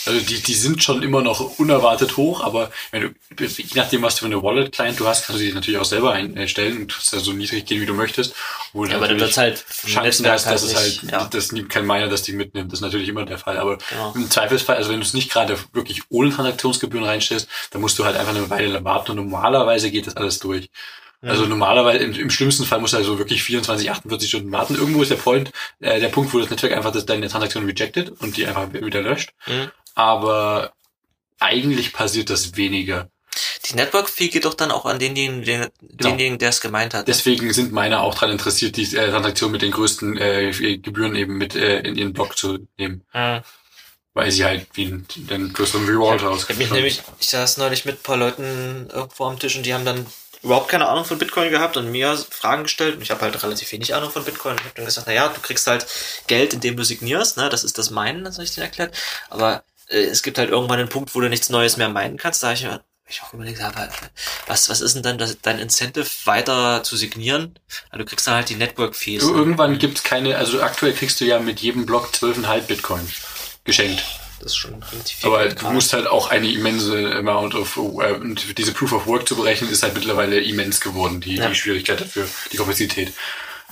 [0.06, 4.14] Also die, die sind schon immer noch unerwartet hoch, aber wenn du, je nachdem, was
[4.16, 7.12] du für eine Wallet-Client du hast, kannst du die natürlich auch selber einstellen und kannst
[7.12, 8.34] da so niedrig gehen, wie du möchtest.
[8.72, 11.24] Wo Ja, aber dann wird's halt Chancen Netzwerk hast, dass es halt halt, ja.
[11.26, 12.72] dass nie- kein Miner das Ding mitnimmt.
[12.72, 13.58] Das ist natürlich immer der Fall.
[13.58, 14.12] Aber Genau.
[14.14, 18.04] im Zweifelsfall, also wenn du es nicht gerade wirklich ohne Transaktionsgebühren reinstellst, dann musst du
[18.04, 20.68] halt einfach eine Weile warten und normalerweise geht das alles durch.
[21.22, 24.74] Also normalerweise, im, im schlimmsten Fall musst du also wirklich 24, 48 Stunden warten.
[24.76, 25.50] Irgendwo ist der Point,
[25.80, 29.02] äh, der Punkt, wo das Netzwerk einfach das, deine Transaktion rejected und die einfach wieder
[29.02, 29.30] löscht.
[29.46, 29.70] Mhm.
[29.94, 30.72] Aber
[31.40, 33.08] eigentlich passiert das weniger.
[33.66, 36.10] Die Network Fee geht doch dann auch an denjenigen, den, Genau.
[36.10, 37.08] denjenigen, der es gemeint hat.
[37.08, 41.36] Deswegen sind meine auch daran interessiert, die äh, Transaktion mit den größten äh, Gebühren eben
[41.36, 43.02] mit äh, in ihren Block zu nehmen.
[43.12, 43.40] Mhm.
[44.14, 47.84] Weil sie halt wie einen, einen größeren Reward Ich hab mich nämlich, ich saß neulich
[47.84, 50.06] mit ein paar Leuten irgendwo am Tisch und die haben dann
[50.46, 53.70] überhaupt keine Ahnung von Bitcoin gehabt und mir Fragen gestellt und ich habe halt relativ
[53.72, 54.56] wenig Ahnung von Bitcoin.
[54.56, 55.86] Ich habe dann gesagt, naja, du kriegst halt
[56.26, 57.48] Geld, indem du signierst, ne?
[57.48, 58.96] Das ist das Meinen, das habe ich denen erklärt.
[59.28, 62.42] Aber äh, es gibt halt irgendwann einen Punkt, wo du nichts Neues mehr meinen kannst.
[62.42, 63.88] Da habe ich mir ich auch überlegt, aber
[64.48, 67.56] was, was ist denn dann das, dein Incentive, weiter zu signieren?
[67.90, 69.24] Also du kriegst dann halt die Network-Fees.
[69.24, 69.30] Ne?
[69.30, 73.08] irgendwann gibt's keine, also aktuell kriegst du ja mit jedem Block 12,5 Bitcoin
[73.64, 74.04] geschenkt.
[74.46, 75.28] Das ist schon relativ viel.
[75.28, 79.06] Aber Geld du musst halt auch eine immense Amount of, äh, und diese Proof of
[79.08, 81.48] Work zu berechnen, ist halt mittlerweile immens geworden, die, Ja.
[81.48, 83.12] die Schwierigkeit dafür, die Komplexität.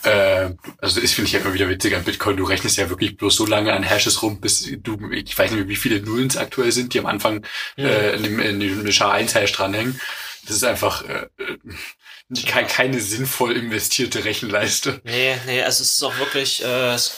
[0.03, 2.37] Äh, also das finde ich ja immer wieder witzig an Bitcoin.
[2.37, 5.61] Du rechnest ja wirklich bloß so lange an Hashes rum, bis du, ich weiß nicht
[5.61, 7.47] mehr, wie viele Nullen es aktuell sind, die am Anfang
[7.79, 10.01] äh, in dem, in dem SHA-1-Hash dranhängen.
[10.49, 15.01] Das ist einfach äh, äh, keine, keine sinnvoll investierte Rechenleiste.
[15.05, 17.15] Nee, nee, also es ist auch wirklich, äh, es,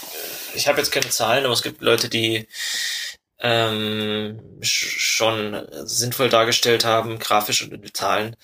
[0.54, 2.46] ich habe jetzt keine Zahlen, aber es gibt Leute, die
[3.38, 8.34] ähm, sch- schon sinnvoll dargestellt haben, grafisch und in Zahlen,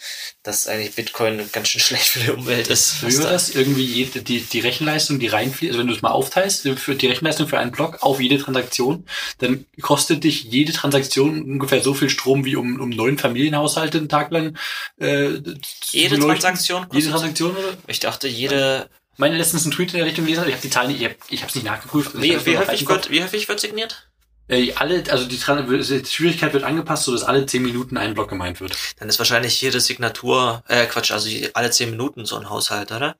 [0.42, 3.02] dass eigentlich Bitcoin ganz schön schlecht für die Umwelt ist.
[3.02, 3.54] War das?
[3.54, 7.06] Irgendwie jede, die, die Rechenleistung, die reinfließt, also wenn du es mal aufteilst, für die
[7.06, 9.06] Rechenleistung für einen Block auf jede Transaktion,
[9.38, 14.08] dann kostet dich jede Transaktion ungefähr so viel Strom, wie um, um neun Familienhaushalte einen
[14.10, 14.56] Tag lang
[14.98, 16.18] äh, zu Jede.
[16.18, 17.76] Transaktion Jede kostet- Transaktion, oder?
[17.86, 20.88] Ich dachte, jede, Meine letztens einen Tweet in der Richtung gelesen, ich habe die Zahlen
[20.92, 22.10] nicht, ich habe hab's nicht nachgeprüft.
[22.20, 24.08] Wie, hab's wie häufig wird, wie häufig wird signiert?
[24.48, 28.60] Äh, alle, also die, Schwierigkeit wird angepasst, so dass alle zehn Minuten ein Block gemeint
[28.60, 28.76] wird.
[28.98, 33.16] Dann ist wahrscheinlich jede Signatur, äh, Quatsch, also alle zehn Minuten so ein Haushalt, oder?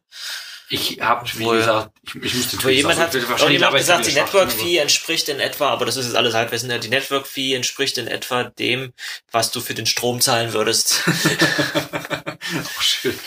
[0.72, 4.16] Ich habe, wie gesagt, ich, ich den Wo jemand hat, wahrscheinlich dabei gesagt, die sind
[4.16, 7.26] wir Network schwach, Fee entspricht in etwa, aber das ist jetzt alles Halbwissen, die Network
[7.26, 8.94] Fee entspricht in etwa dem,
[9.30, 11.02] was du für den Strom zahlen würdest.
[11.06, 13.18] auch schön.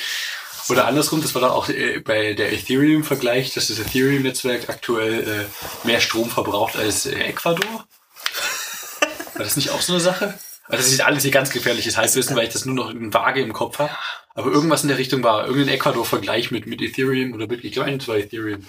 [0.69, 5.47] Oder andersrum, das war dann auch äh, bei der Ethereum-Vergleich, dass das Ethereum-Netzwerk aktuell
[5.83, 7.85] äh, mehr Strom verbraucht als äh, Ecuador.
[9.35, 10.33] War das nicht auch so eine Sache?
[10.67, 13.41] Also das ist alles hier ganz gefährliches Halbwissen, weil ich das nur noch in vage
[13.41, 13.91] im Kopf habe.
[14.33, 17.89] Aber irgendwas in der Richtung war irgendein Ecuador-Vergleich mit, mit Ethereum oder mit, ich glaube,
[17.89, 18.65] ein, zwei Ethereum.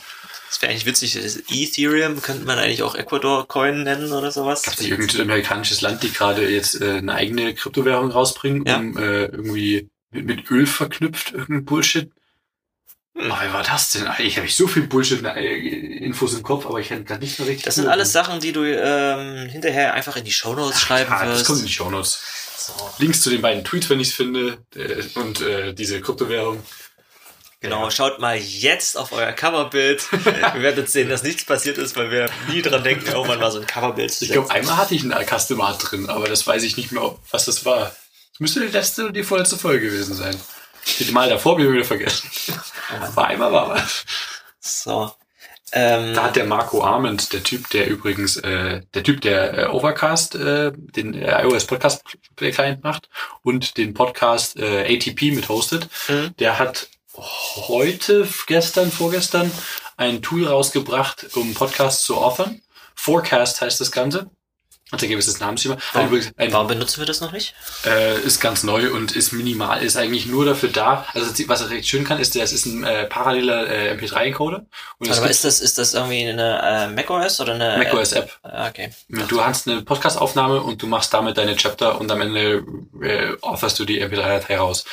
[0.48, 1.16] Das wäre eigentlich witzig.
[1.50, 4.62] Ethereum könnte man eigentlich auch Ecuador Coin nennen oder sowas.
[4.62, 8.76] Gab es nicht irgendein amerikanisches Land, die gerade jetzt äh, eine eigene Kryptowährung rausbringen, Ja.
[8.76, 9.88] um äh, irgendwie
[10.24, 12.10] mit, Öl verknüpft, irgendein Bullshit?
[13.18, 14.06] Oh, wie war das denn?
[14.18, 17.64] Ich habe so viel Bullshit-Infos im Kopf, aber ich kann gerade nicht mehr richtig.
[17.64, 21.46] Das sind alles Sachen, die du ähm, hinterher einfach in die Shownotes schreiben das wirst.
[21.46, 22.20] kommt in die Shownotes.
[22.58, 26.62] So, Links zu den beiden Tweets, wenn ich es finde, äh, und äh, diese Kryptowährung.
[27.60, 27.90] genau, Ja.
[27.90, 30.12] schaut mal jetzt auf euer Coverbild.
[30.24, 33.50] Wir werden jetzt sehen, dass nichts passiert ist, weil wir nie dran denken, irgendwann mal
[33.50, 36.62] so ein Coverbild zu Ich glaube, einmal hatte ich ein Customer drin, aber das weiß
[36.64, 37.94] ich nicht mehr, ob- was das war.
[38.36, 40.36] Das müsste die letzte und die vorletzte Folge gewesen sein.
[40.98, 42.28] Die Mal davor habe ich wieder vergessen.
[43.00, 44.04] Aber einmal war was.
[44.60, 45.10] So.
[45.72, 49.66] Ähm, Da hat der Marco Arment, der Typ, der übrigens, äh, der Typ, der äh,
[49.68, 52.02] Overcast, äh, den äh, iOS Podcast
[52.36, 53.08] Client macht
[53.42, 56.36] und den Podcast äh, ATP mit hostet, Mhm.
[56.38, 59.50] der hat heute, gestern, vorgestern
[59.96, 62.60] ein Tool rausgebracht, um Podcasts zu offern.
[62.94, 64.30] Forecast heißt das Ganze.
[64.92, 65.76] Hat ein gewisses Namensschema.
[65.94, 67.54] Warum, übrigens ein, warum benutzen wir das noch nicht?
[67.84, 71.06] äh, ist ganz neu und ist minimal, ist eigentlich nur dafür da.
[71.12, 74.64] Also was er recht schön kann, ist, das ist ein äh, paralleler äh, MP3-Encoder.
[74.98, 78.30] Und es Aber ist das, ist das irgendwie eine äh, macOS oder eine macOS-App.
[78.44, 78.90] Ah, okay.
[79.08, 82.64] Du hast eine Podcast-Aufnahme und du machst damit deine Chapter und am Ende
[83.02, 84.84] äh, offerst du die MP3-Datei raus.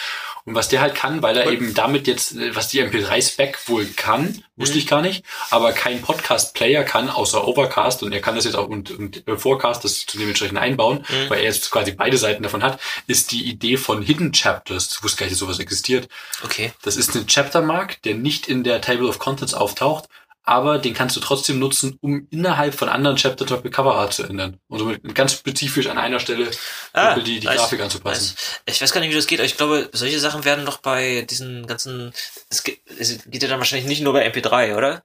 [0.46, 1.54] Und was der halt kann, weil er Cool.
[1.54, 4.80] eben damit jetzt, äh, was die MP3-Spec wohl kann, wusste Mhm.
[4.80, 8.68] ich gar nicht, aber kein Podcast-Player kann, außer Overcast und er kann das jetzt auch
[8.68, 11.30] und, und äh, Forecast das zu dementsprechend einbauen, Mhm.
[11.30, 14.96] weil er jetzt quasi beide Seiten davon hat, ist die Idee von Hidden Chapters.
[14.98, 16.08] Ich wusste gar nicht, dass sowas existiert.
[16.44, 16.74] Okay.
[16.84, 20.10] Das ist ein Chaptermark, der nicht in der Table of Contents auftaucht,
[20.44, 24.24] aber den kannst du trotzdem nutzen, um innerhalb von anderen Chapter Topic Cover Art zu
[24.24, 24.60] ändern.
[24.68, 26.52] Und somit ganz spezifisch an einer Stelle
[26.94, 28.34] Ah, die, die nice, Grafik anzupassen.
[28.36, 28.62] nice.
[28.66, 31.22] Ich weiß gar nicht, wie das geht, aber ich glaube, solche Sachen werden doch bei
[31.30, 32.14] diesen ganzen,
[32.50, 35.04] es geht, es geht ja dann wahrscheinlich nicht nur bei MP3, oder?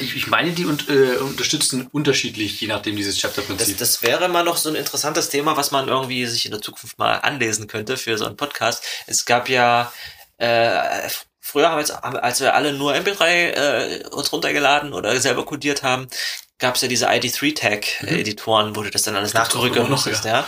[0.00, 3.78] Ich, meine, die und, äh, unterstützen unterschiedlich, je nachdem dieses Das, Chapter-Prinzip.
[3.78, 6.98] das wäre mal noch so ein interessantes Thema, was man irgendwie sich in der Zukunft
[6.98, 8.82] mal anlesen könnte für so einen Podcast.
[9.06, 9.92] Es gab ja
[10.38, 11.08] äh,
[11.48, 16.08] früher, als, als wir alle nur MP3 äh, uns runtergeladen oder selber codiert haben,
[16.58, 20.46] gab es ja diese ID3-Tag-Editoren, wo du das dann alles noch, musstest, ja.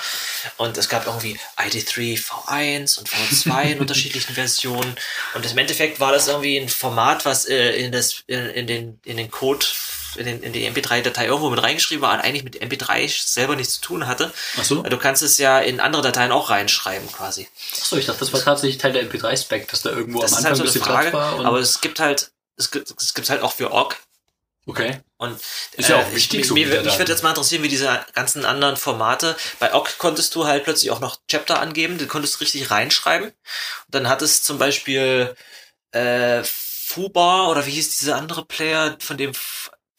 [0.57, 4.97] Und es gab irgendwie ID3 V1 und V2 in unterschiedlichen Versionen.
[5.35, 9.01] Und im Endeffekt war das irgendwie ein Format, was äh, in, das, in, in, den,
[9.05, 9.65] in den Code,
[10.17, 13.75] in, den, in die MP3-Datei irgendwo mit reingeschrieben war und eigentlich mit MP3 selber nichts
[13.75, 14.33] zu tun hatte.
[14.59, 14.83] Ach so?
[14.83, 17.49] Du kannst es ja in andere Dateien auch reinschreiben quasi.
[17.79, 20.47] Achso, ich dachte, das war tatsächlich Teil der MP3-Spec, dass da irgendwo Das am ist
[20.47, 21.47] Anfang halt so ein eine bisschen Frage, war.
[21.47, 23.97] Aber es gibt halt, es gibt es gibt's halt auch für Org.
[24.67, 25.01] okay.
[25.17, 25.39] Und
[25.77, 26.87] Ist ja auch äh, wichtig, ich, so Metadaten.
[26.87, 29.37] mich würde jetzt mal interessieren, wie diese ganzen anderen Formate.
[29.59, 33.29] Bei Ogg konntest du halt plötzlich auch noch Chapter angeben, den konntest du richtig reinschreiben.
[33.29, 33.35] Und
[33.89, 35.35] dann hat es zum Beispiel
[35.93, 39.33] äh, Fubar oder wie hieß dieser andere Player, von dem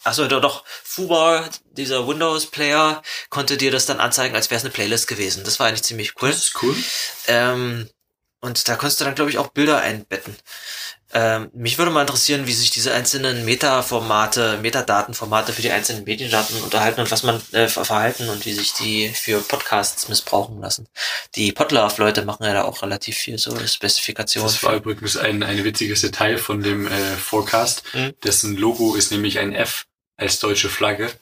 [0.03, 4.73] Achso, doch, doch, Fubar, dieser Windows-Player, konnte dir das dann anzeigen, als wäre es eine
[4.73, 5.43] Playlist gewesen.
[5.43, 6.29] Das war eigentlich ziemlich cool.
[6.29, 6.75] Das ist cool.
[7.27, 7.89] Ähm,
[8.39, 10.35] und da konntest du dann, glaube ich, auch Bilder einbetten.
[11.13, 16.61] Ähm, mich würde mal interessieren, wie sich diese einzelnen Meta-Formate, Metadatenformate für die einzelnen Mediendaten
[16.63, 20.87] unterhalten und was man äh, ver- verhalten und wie sich die für Podcasts missbrauchen lassen.
[21.35, 24.51] Die Podlove-Leute machen ja da auch relativ viel so Spezifikationen.
[24.51, 27.83] Das war übrigens ein, ein witziges Detail von dem äh, Forecast.
[27.93, 28.13] Mhm.
[28.23, 29.85] Dessen Logo ist nämlich ein F
[30.21, 31.11] als deutsche Flagge.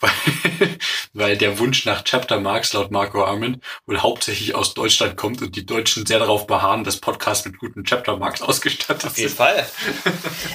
[0.00, 0.78] Weil,
[1.12, 5.56] weil der Wunsch nach Chapter Marks laut Marco Arment wohl hauptsächlich aus Deutschland kommt und
[5.56, 9.36] die Deutschen sehr darauf beharren, dass Podcasts mit guten Chapter Marks ausgestattet Auf jeden sind.
[9.38, 9.68] Fall.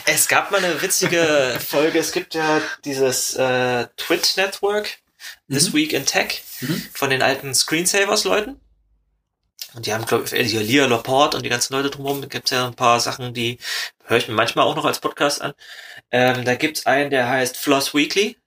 [0.06, 2.00] es gab mal eine witzige Folge.
[2.00, 5.00] Es gibt ja dieses äh, Twit Network,
[5.50, 5.74] This Mhm.
[5.74, 6.82] Week in Tech, Mhm.
[6.94, 8.62] von den alten Screensavers-Leuten.
[9.74, 12.22] Und die haben, glaube ich, hier Lia Laporte und die ganzen Leute drumherum.
[12.30, 13.58] Gibt es ja ein paar Sachen, die
[14.06, 15.54] höre ich mir manchmal auch noch als Podcast an.
[16.12, 18.38] Ähm, da gibt's einen, der heißt Floss Weekly.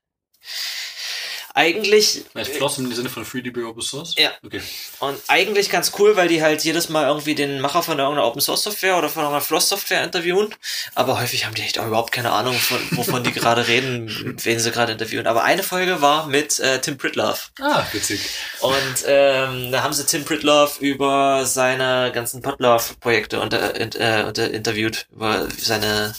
[1.57, 4.15] Eigentlich Als Floss im Sinne von FreeDB Open Source?
[4.19, 4.31] Ja.
[4.45, 4.61] Okay.
[5.01, 8.43] Und eigentlich ganz cool, weil die halt jedes Mal irgendwie den Macher von irgendeiner Open
[8.43, 10.55] Source Software oder von irgendeiner Floss Software interviewen.
[10.95, 14.59] Aber häufig haben die echt auch überhaupt keine Ahnung, von, wovon die gerade reden, wen
[14.59, 15.27] sie gerade interviewen.
[15.27, 17.39] Aber eine Folge war mit äh, Tim Pritlove.
[17.59, 18.21] Ah, witzig.
[18.61, 25.07] Und ähm, da haben sie Tim Pritlove über seine ganzen Podlove-Projekte unter, äh, unter, interviewt,
[25.11, 26.15] über seine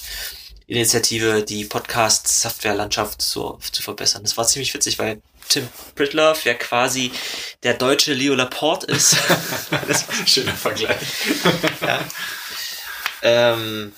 [0.68, 4.24] Initiative, die Podcast-Software-Landschaft zu, zu verbessern.
[4.24, 7.12] Das war ziemlich witzig, weil Tim Pritlove ja quasi
[7.64, 9.16] der deutsche Leo Laporte ist.
[9.88, 10.98] das, Schöner Vergleich.
[11.82, 12.06] ja.
[13.22, 13.94] Ähm,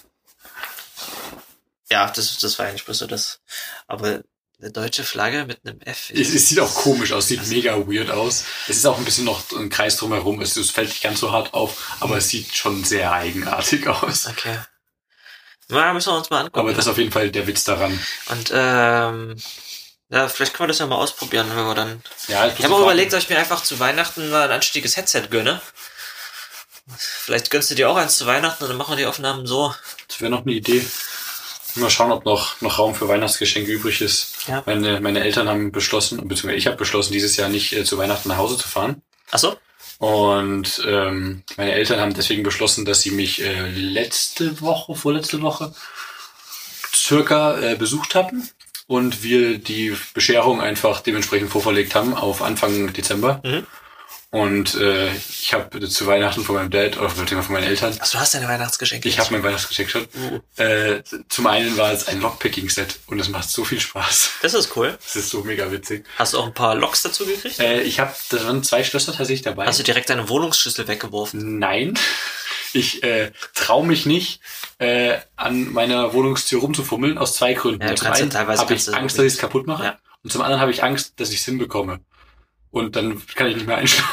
[1.91, 3.39] ja, das, das war eigentlich bloß so das.
[3.87, 4.21] Aber
[4.61, 6.11] eine deutsche Flagge mit einem F.
[6.13, 8.43] Es, es sieht auch komisch aus, sieht mega weird aus.
[8.67, 10.39] Es ist auch ein bisschen noch ein Kreis drumherum.
[10.41, 14.27] Es, es fällt nicht ganz so hart auf, aber es sieht schon sehr eigenartig aus.
[14.27, 14.59] Okay.
[15.69, 16.59] Na, müssen wir uns mal angucken.
[16.59, 17.99] Aber das ist auf jeden Fall der Witz daran.
[18.29, 19.35] Und ähm,
[20.09, 22.01] ja, vielleicht können wir das ja mal ausprobieren, wenn wir dann.
[22.27, 25.23] Ja, Ich habe auch überlegt, ob ich mir einfach zu Weihnachten mal ein anständiges Headset
[25.29, 25.61] gönne.
[26.97, 29.75] Vielleicht gönnst du dir auch eins zu Weihnachten und dann machen wir die Aufnahmen so.
[30.07, 30.83] Das wäre noch eine Idee.
[31.75, 34.47] Mal schauen, ob noch, noch Raum für Weihnachtsgeschenke übrig ist.
[34.47, 34.63] Ja.
[34.65, 38.27] Meine, meine Eltern haben beschlossen, beziehungsweise ich habe beschlossen, dieses Jahr nicht äh, zu Weihnachten
[38.29, 39.03] nach Hause zu fahren.
[39.29, 39.55] Ach so?
[39.99, 45.73] Und ähm, meine Eltern haben deswegen beschlossen, dass sie mich äh, letzte Woche, vorletzte Woche
[46.95, 48.49] circa äh, besucht hatten
[48.87, 53.41] und wir die Bescherung einfach dementsprechend vorverlegt haben auf Anfang Dezember.
[53.43, 53.67] Mhm.
[54.31, 58.19] Und äh, ich habe zu Weihnachten von meinem Dad oder von meinen Eltern Ach, du
[58.19, 59.09] hast deine Weihnachtsgeschenke.
[59.09, 60.07] ich habe mein Weihnachtsgeschenk schon.
[60.15, 60.61] Uh.
[60.61, 64.33] Äh, zum einen war es ein Lockpicking-Set und es macht so viel Spaß.
[64.43, 64.95] Das ist cool.
[65.01, 66.05] Das ist so mega witzig.
[66.17, 67.59] Hast du auch ein paar Loks dazu gekriegt?
[67.59, 69.65] Äh, ich habe, da waren zwei Schlösser tatsächlich dabei.
[69.65, 71.57] Hast du direkt deine Wohnungsschlüssel weggeworfen?
[71.57, 71.97] Nein,
[72.73, 74.41] ich äh, traue mich nicht,
[74.77, 77.81] äh, an meiner Wohnungstür rumzufummeln, aus zwei Gründen.
[77.81, 79.83] Ja, zum einen teilweise habe ich Angst, dass ich es kaputt mache.
[79.83, 79.97] Ja.
[80.23, 82.01] Und zum anderen habe ich Angst, dass ich es hinbekomme.
[82.71, 84.09] Und dann kann ich nicht mehr einschlafen.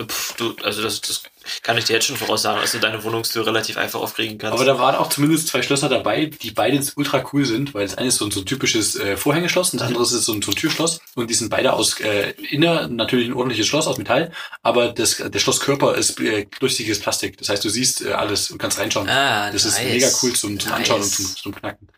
[0.00, 1.22] Pff, du, also das, das
[1.62, 4.54] kann ich dir jetzt schon voraussagen, dass du deine Wohnungstür relativ einfach aufkriegen kannst.
[4.54, 7.96] Aber da waren auch zumindest zwei Schlösser dabei, die beide ultra cool sind, weil das
[7.96, 10.42] eine ist so ein, so ein typisches äh, Vorhängeschloss und das andere ist so ein,
[10.42, 11.00] so ein Türschloss.
[11.14, 14.32] Und die sind beide aus äh, inner natürlich ein ordentliches Schloss aus Metall,
[14.62, 17.38] aber das, der Schlosskörper ist äh, durchsichtiges Plastik.
[17.38, 19.08] Das heißt, du siehst äh, alles und kannst reinschauen.
[19.08, 19.92] ah, das ist nice.
[19.92, 21.88] mega cool zum, zum Anschauen und zum, zum Knacken.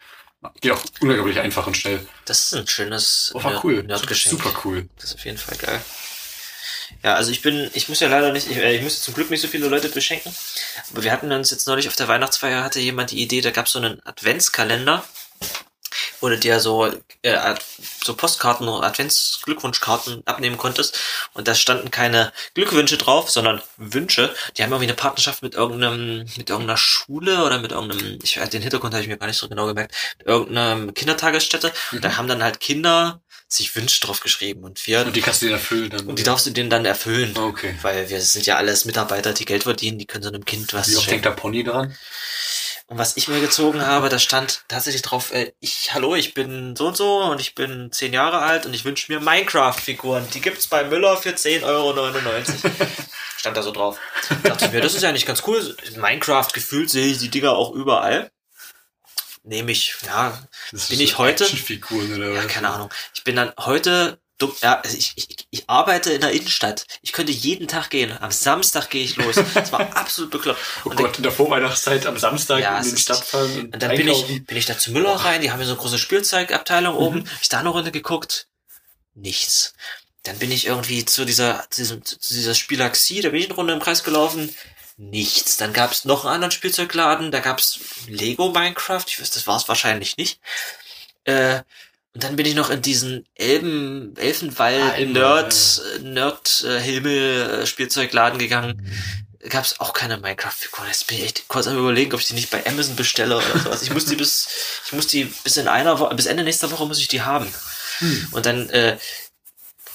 [0.60, 2.06] Geht auch unglaublich einfach und schnell.
[2.24, 3.82] Das ist ein schönes Oh, war cool.
[3.82, 4.38] Nerdgeschenk.
[4.38, 4.88] Super cool.
[4.96, 5.80] Das ist auf jeden Fall geil.
[7.02, 9.30] Ja, also ich bin, ich muss ja leider nicht, ich, äh, ich muss zum Glück
[9.30, 10.34] nicht so viele Leute beschenken.
[10.92, 13.66] Aber wir hatten uns jetzt neulich auf der Weihnachtsfeier hatte jemand die Idee, da gab
[13.66, 15.04] es so einen Adventskalender
[16.24, 17.54] wo du dir so, äh,
[18.02, 20.98] so Postkarten oder Adventsglückwunschkarten abnehmen konntest.
[21.34, 24.34] Und da standen keine Glückwünsche drauf, sondern Wünsche.
[24.56, 28.62] Die haben irgendwie eine Partnerschaft mit irgendeinem, mit irgendeiner Schule oder mit irgendeinem, ich den
[28.62, 31.70] Hintergrund habe ich mir gar nicht so genau gemerkt, mit irgendeiner Kindertagesstätte.
[31.92, 32.00] Mhm.
[32.00, 35.46] Da haben dann halt Kinder sich Wünsche drauf geschrieben und wir Und die kannst du
[35.46, 36.06] dir erfüllen dann.
[36.06, 37.36] und die darfst du denen dann erfüllen.
[37.36, 37.76] Okay.
[37.82, 40.88] Weil wir sind ja alles Mitarbeiter, die Geld verdienen, die können so einem Kind was
[40.88, 41.22] Wie oft schenken.
[41.22, 41.94] denkt der Pony dran?
[42.86, 46.76] Und was ich mir gezogen habe, da stand tatsächlich drauf, äh, ich, hallo, ich bin
[46.76, 50.28] so und so und ich bin zehn Jahre alt und ich wünsche mir Minecraft-Figuren.
[50.34, 51.94] Die gibt's bei Müller für 10,99 Euro.
[53.38, 53.98] stand da so drauf.
[54.42, 55.76] Dachte ich mir, das ist ja nicht ganz cool.
[55.84, 58.30] In Minecraft gefühlt sehe ich die Dinger auch überall.
[59.42, 60.38] Nehme ich, ja,
[60.72, 62.48] Das Bin ich so heute- oder ja, was?
[62.48, 62.90] keine Ahnung.
[63.14, 66.86] Ich bin dann heute dumm, ja, also ich, ich, ich arbeite in der Innenstadt.
[67.02, 68.16] Ich könnte jeden Tag gehen.
[68.20, 69.36] Am Samstag gehe ich los.
[69.54, 70.60] Das war absolut bekloppt.
[70.84, 73.74] Oh Und dann- Gott, in der Vorweihnachtszeit am Samstag Ja, in ist- Stadt fahren und,
[73.74, 75.80] Und dann bin ich, bin ich da zu Müller rein, die haben ja so eine
[75.80, 77.28] große Spielzeugabteilung oben.
[77.42, 78.48] Ich da eine Runde geguckt.
[79.14, 79.74] Nichts.
[80.24, 83.54] Dann bin ich irgendwie zu dieser, zu diesem, zu dieser Spielaxie, da bin ich eine
[83.54, 84.54] Runde im Kreis gelaufen.
[84.96, 85.56] Nichts.
[85.56, 89.46] Dann gab es noch einen anderen Spielzeugladen, da gab es Lego Minecraft, ich weiß, das
[89.46, 90.40] war es wahrscheinlich nicht.
[91.24, 91.60] Äh,
[92.14, 97.62] und dann bin ich noch in diesen Elben, Elfenwald, Ah, Elbenwald, Nerd, Nerd, äh, Himmel,
[97.62, 98.90] äh, Spielzeugladen gegangen.
[99.50, 100.86] Gab es auch keine Minecraft-Figuren.
[100.88, 103.58] Jetzt bin ich echt kurz am überlegen, ob ich die nicht bei Amazon bestelle oder
[103.58, 103.82] sowas.
[103.82, 104.48] Ich muss die bis,
[104.86, 107.52] ich muss die bis in einer Woche, bis Ende nächster Woche muss ich die haben.
[107.98, 108.28] Hm.
[108.32, 108.96] Und dann, äh,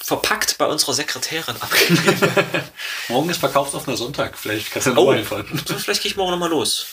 [0.02, 2.20] verpackt bei unserer Sekretärin abgegeben.
[3.10, 4.38] Morgen ist verkaufsoffener Sonntag.
[4.38, 5.10] Vielleicht kannst du Oh.
[5.12, 5.46] einfallen.
[5.78, 6.86] Vielleicht gehe ich morgen nochmal los.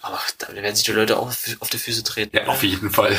[0.00, 2.36] Aber da werden sich die Leute auch auf- auf die Füße treten.
[2.36, 3.18] Ja, auf jeden Fall.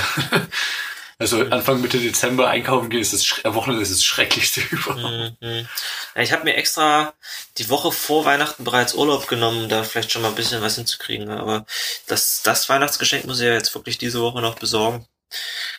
[1.18, 5.42] Also Anfang Mitte Dezember einkaufen gehen ist das äh, Wochenende ist das Schrecklichste überhaupt.
[5.42, 5.68] Mhm.
[6.16, 7.14] Ich habe mir extra
[7.58, 11.30] die Woche vor Weihnachten bereits Urlaub genommen, da vielleicht schon mal ein bisschen was hinzukriegen.
[11.30, 11.66] Aber
[12.08, 15.06] das, das Weihnachtsgeschenk muss ich ja jetzt wirklich diese Woche noch besorgen.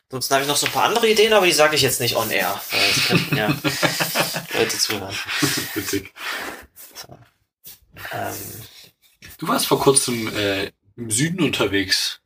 [0.09, 2.17] Ansonsten habe ich noch so ein paar andere Ideen, aber die sage ich jetzt nicht
[2.17, 2.61] on air.
[2.71, 3.49] Weil es könnten ja
[4.59, 5.15] Leute zuhören.
[5.75, 6.13] Witzig.
[8.13, 8.35] Ähm,
[9.39, 12.21] Du warst vor kurzem äh, im Süden unterwegs,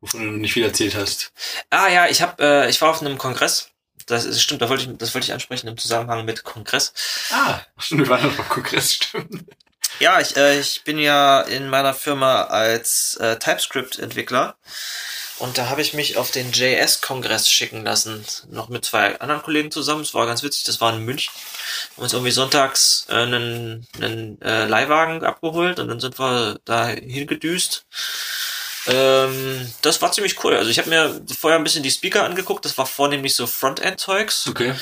[0.00, 1.32] wovon du nicht viel erzählt hast.
[1.70, 3.70] ah ja, ich habe, äh, ich war auf einem Kongress.
[4.06, 6.92] Das ist, stimmt, da wollte ich, das wollte ich ansprechen im Zusammenhang mit Kongress.
[7.30, 9.44] Ah, stimmt, wir waren noch beim Kongress, stimmt.
[9.98, 14.56] Ja, ich, äh, ich bin ja in meiner Firma als äh, TypeScript-Entwickler
[15.38, 19.70] und da habe ich mich auf den JS-Kongress schicken lassen, noch mit zwei anderen Kollegen
[19.70, 20.00] zusammen.
[20.02, 21.32] Es war ganz witzig, das war in München.
[21.96, 26.88] Haben uns irgendwie sonntags äh, einen, einen äh, Leihwagen abgeholt und dann sind wir da
[26.88, 27.84] hingedüst.
[28.88, 30.56] Ähm, das war ziemlich cool.
[30.56, 32.64] Also ich habe mir vorher ein bisschen die Speaker angeguckt.
[32.64, 34.46] Das war vornehmlich so Frontend-Zeugs.
[34.48, 34.74] Okay.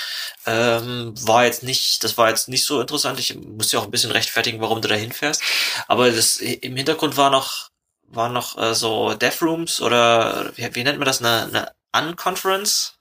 [0.47, 3.19] Ähm, war jetzt nicht, das war jetzt nicht so interessant.
[3.19, 5.43] Ich muss ja auch ein bisschen rechtfertigen, warum du da hinfährst.
[5.89, 7.71] Aber das im Hintergrund war noch,
[8.09, 11.21] war noch äh, so Dev Rooms oder wie, wie nennt man das?
[11.23, 12.95] Eine, eine Unconference?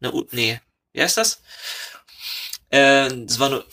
[0.00, 0.60] Eine, U- nee,
[0.92, 1.40] wie heißt das?
[2.70, 3.64] Äh, das war nur,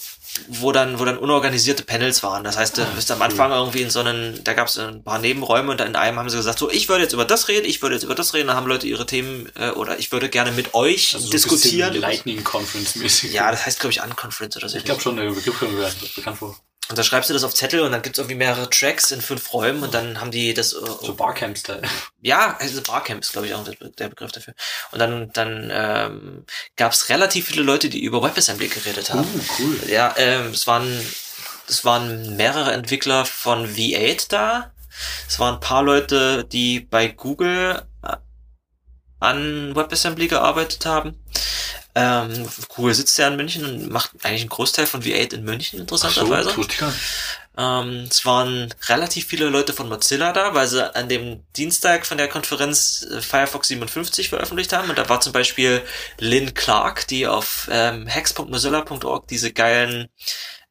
[0.47, 2.43] wo dann, wo dann unorganisierte Panels waren.
[2.43, 3.21] Das heißt, du Ah, bist am.
[3.21, 6.29] Anfang irgendwie in so einen, da gab es ein paar Nebenräume und in einem haben
[6.29, 8.47] sie gesagt, so, ich würde jetzt über das reden, ich würde jetzt über das reden,
[8.47, 11.93] da haben Leute ihre Themen, äh, oder ich würde gerne mit euch Also diskutieren.
[11.95, 13.33] Lightning Conference mäßig.
[13.33, 14.77] Ja, das heißt, glaube ich, Unconference oder so.
[14.77, 16.57] ich glaube schon, der Begriff kommt bekannt vor.
[16.89, 19.53] Und da schreibst du das auf Zettel und dann gibt's irgendwie mehrere Tracks in fünf
[19.53, 20.73] Räumen und dann haben die das.
[20.73, 21.83] Äh, So Barcamp-Style.
[22.21, 24.55] ja, also Barcamp ist, glaube ich, auch der Begriff dafür.
[24.91, 29.19] Und dann, dann ähm, gab's relativ viele Leute, die über WebAssembly geredet haben.
[29.19, 29.79] Uh, cool.
[29.87, 30.87] Ja, ähm, es waren,
[31.67, 34.71] es waren mehrere Entwickler von V8 da.
[35.27, 38.15] Es waren ein paar Leute, die bei Google äh,
[39.19, 41.23] an WebAssembly gearbeitet haben.
[41.95, 45.77] Ähm, Google sitzt ja in München und macht eigentlich einen Großteil von V8 in München,
[45.77, 46.55] so, interessanterweise.
[46.57, 46.83] nicht.
[47.57, 52.17] Ähm, es waren relativ viele Leute von Mozilla da, weil sie an dem Dienstag von
[52.17, 54.89] der Konferenz äh, Firefox 57 veröffentlicht haben.
[54.89, 55.81] Und da war zum Beispiel
[56.19, 60.07] Lynn Clark, die auf ähm, hex.mozilla.org diese geilen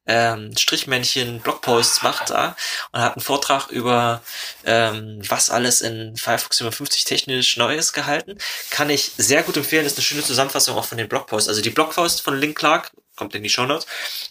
[0.09, 2.55] ähm, Strichmännchen Blogposts macht da
[2.91, 4.23] und hat einen Vortrag über
[4.65, 8.39] ähm, was alles in Firefox 57 technisch Neues gehalten.
[8.71, 11.47] Kann ich sehr gut empfehlen, ist eine schöne Zusammenfassung auch von den Blogposts.
[11.47, 13.85] Also die Blogposts von Lynn Clark, kommt in die Shownotes,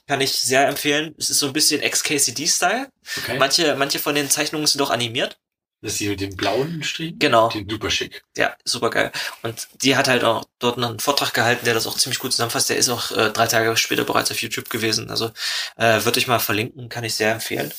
[0.08, 1.14] kann ich sehr empfehlen.
[1.16, 2.90] Es ist so ein bisschen XKCD-Style.
[3.18, 3.38] Okay.
[3.38, 5.38] Manche, manche von den Zeichnungen sind auch animiert.
[5.80, 7.14] Das ist die mit dem blauen Strich?
[7.18, 7.50] Genau.
[7.50, 8.24] Die super schick.
[8.36, 9.12] Ja, super geil.
[9.42, 12.32] Und die hat halt auch dort noch einen Vortrag gehalten, der das auch ziemlich gut
[12.32, 12.68] zusammenfasst.
[12.68, 15.08] Der ist auch äh, drei Tage später bereits auf YouTube gewesen.
[15.08, 15.30] Also
[15.76, 17.72] äh, würde ich mal verlinken, kann ich sehr empfehlen.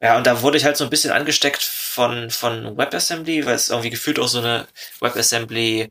[0.00, 3.68] Ja, und da wurde ich halt so ein bisschen angesteckt von, von WebAssembly, weil es
[3.68, 4.66] irgendwie gefühlt auch so eine
[5.00, 5.90] WebAssembly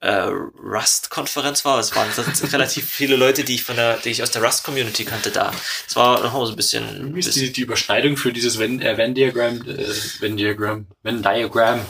[0.00, 1.78] äh, Rust-Konferenz war.
[1.78, 2.08] Es waren
[2.52, 5.52] relativ viele Leute, die ich von der, die ich aus der Rust-Community kannte da.
[5.86, 6.84] Es war noch mal so ein bisschen.
[6.96, 9.86] Irgendwie ist die, die Überschneidung für dieses Venn, äh, Venn Diagram, äh,
[10.20, 11.80] Venn Diagram, Venn Diagram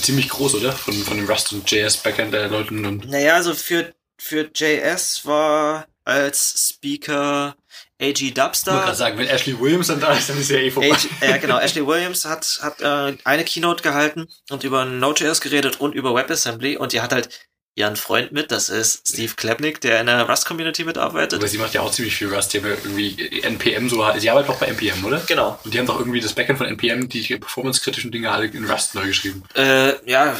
[0.00, 0.72] ziemlich groß, oder?
[0.72, 3.08] Von, von den Rust und JS Backend Leuten und.
[3.08, 7.54] Naja, also für, für JS war als Speaker
[8.00, 8.42] AG Dubstar.
[8.42, 10.96] Ich wollte gerade sagen, wenn Ashley Williams dann da ist, dann ist ja eh vorbei.
[11.20, 11.58] Ja, äh, genau.
[11.58, 16.76] Ashley Williams hat, hat äh, eine Keynote gehalten und über Node.js geredet und über WebAssembly
[16.76, 17.28] und die hat halt
[17.74, 21.38] ihren Freund mit, das ist Steve Klebnik, der in der Rust-Community mitarbeitet.
[21.38, 24.28] Aber sie macht ja auch ziemlich viel Rust, die haben ja irgendwie NPM so, sie
[24.28, 25.20] arbeitet auch bei NPM, oder?
[25.26, 25.58] Genau.
[25.64, 28.94] Und die haben doch irgendwie das Backend von NPM, die performance-kritischen Dinge alle in Rust
[28.94, 29.42] neu geschrieben.
[29.54, 30.36] Äh, ja,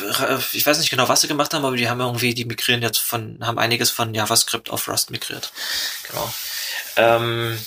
[0.52, 2.98] ich weiß nicht genau, was sie gemacht haben, aber die haben irgendwie, die migrieren jetzt
[2.98, 5.52] von, haben einiges von JavaScript auf Rust migriert.
[6.10, 6.32] Genau.
[6.96, 7.58] Ähm,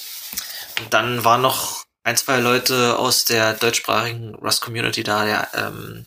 [0.91, 6.05] dann waren noch ein, zwei Leute aus der deutschsprachigen Rust-Community da, der ähm,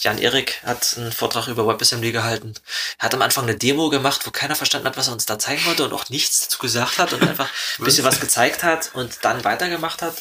[0.00, 2.54] Jan Erik hat einen Vortrag über WebAssembly gehalten.
[2.98, 5.38] Er hat am Anfang eine Demo gemacht, wo keiner verstanden hat, was er uns da
[5.38, 8.90] zeigen wollte und auch nichts dazu gesagt hat und einfach ein bisschen was gezeigt hat
[8.94, 10.20] und dann weitergemacht hat.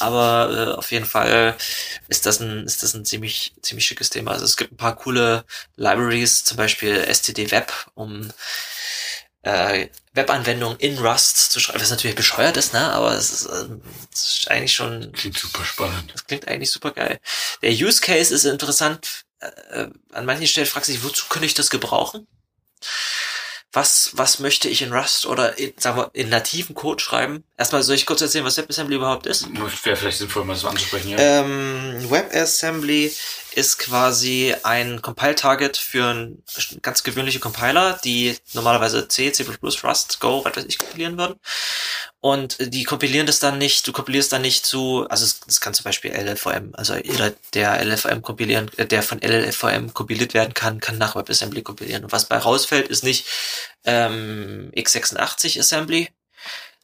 [0.00, 1.56] Aber äh, auf jeden Fall
[2.08, 4.32] ist das ein, ist das ein ziemlich, ziemlich schickes Thema.
[4.32, 5.44] Also es gibt ein paar coole
[5.76, 8.32] Libraries, zum Beispiel STD Web, um
[9.46, 12.92] äh, Webanwendungen in Rust zu schreiben, was natürlich bescheuert ist, ne?
[12.92, 13.66] Aber es ist, äh,
[14.12, 15.12] es ist eigentlich schon.
[15.12, 16.12] Klingt super spannend.
[16.12, 17.20] Das klingt eigentlich super geil.
[17.62, 19.24] Der Use Case ist interessant.
[19.38, 22.26] Äh, an manchen Stellen fragt sich, wozu könnte ich das gebrauchen?
[23.72, 27.44] Was, was möchte ich in Rust oder in, sagen wir, in nativen Code schreiben?
[27.58, 29.48] Erstmal soll ich kurz erzählen, was WebAssembly überhaupt ist?
[29.84, 31.18] Wäre vielleicht sinnvoll, mal so anzusprechen, ja.
[31.18, 33.10] Ähm, WebAssembly
[33.54, 36.36] ist quasi ein Compile-Target für
[36.82, 41.40] ganz gewöhnliche Compiler, die normalerweise C, C++, Rust, Go, was weiß ich, kompilieren würden.
[42.20, 45.84] Und die kompilieren das dann nicht, du kompilierst dann nicht zu, also es kann zum
[45.84, 50.98] Beispiel LLVM, also jeder, der LLVM kompilieren, äh, der von LLVM kompiliert werden kann, kann
[50.98, 52.04] nach WebAssembly kompilieren.
[52.04, 53.26] Und was bei rausfällt, ist nicht
[53.84, 56.08] ähm, x86 Assembly,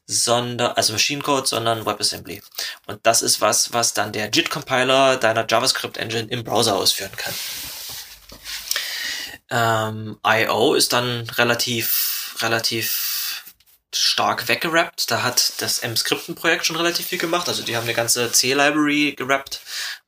[0.06, 2.42] sondern, also Machine Code, sondern WebAssembly.
[2.86, 7.34] Und das ist was, was dann der JIT-Compiler deiner JavaScript-Engine im Browser ausführen kann.
[9.50, 10.74] Ähm, I.O.
[10.74, 13.44] ist dann relativ, relativ
[13.94, 15.10] stark weggerappt.
[15.10, 17.48] Da hat das M-Skripten-Projekt schon relativ viel gemacht.
[17.48, 19.60] Also die haben eine ganze C-Library gerappt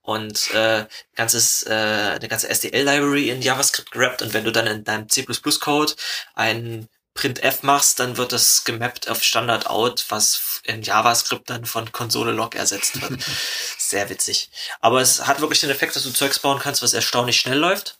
[0.02, 4.22] und äh, ganzes, äh, eine ganze SDL-Library in JavaScript gerappt.
[4.22, 5.94] Und wenn du dann in deinem C++-Code
[6.34, 11.92] einen printf machst, dann wird das gemappt auf Standard out, was in JavaScript dann von
[11.92, 13.22] Konsole Log ersetzt wird.
[13.78, 14.50] Sehr witzig.
[14.80, 17.98] Aber es hat wirklich den Effekt, dass du Zeugs bauen kannst, was erstaunlich schnell läuft.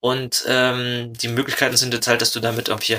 [0.00, 2.98] Und ähm, die Möglichkeiten sind jetzt halt, dass du damit irgendwie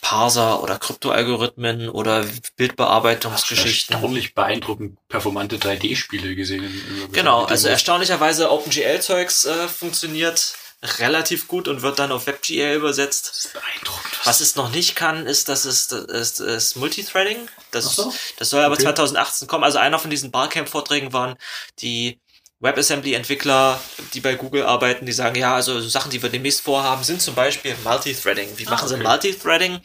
[0.00, 2.24] Parser oder Kryptoalgorithmen oder
[2.56, 3.94] Bildbearbeitungsgeschichten.
[3.94, 7.08] Erstaunlich beeindruckend performante 3D-Spiele gesehen.
[7.12, 13.28] Genau, also erstaunlicherweise OpenGL-Zeugs äh, funktioniert relativ gut und wird dann auf WebGL übersetzt.
[13.28, 14.20] Das ist beeindruckend.
[14.24, 17.48] Was es noch nicht kann, ist, dass es das ist, ist Multithreading.
[17.72, 18.12] Das, so?
[18.36, 18.84] das soll aber okay.
[18.84, 19.64] 2018 kommen.
[19.64, 21.36] Also einer von diesen Barcamp-Vorträgen waren
[21.80, 22.20] die
[22.60, 23.80] WebAssembly-Entwickler,
[24.14, 27.34] die bei Google arbeiten, die sagen, ja, also Sachen, die wir demnächst vorhaben, sind zum
[27.34, 28.48] Beispiel Multithreading.
[28.56, 28.96] Wie ah, machen okay.
[28.96, 29.80] sie Multithreading?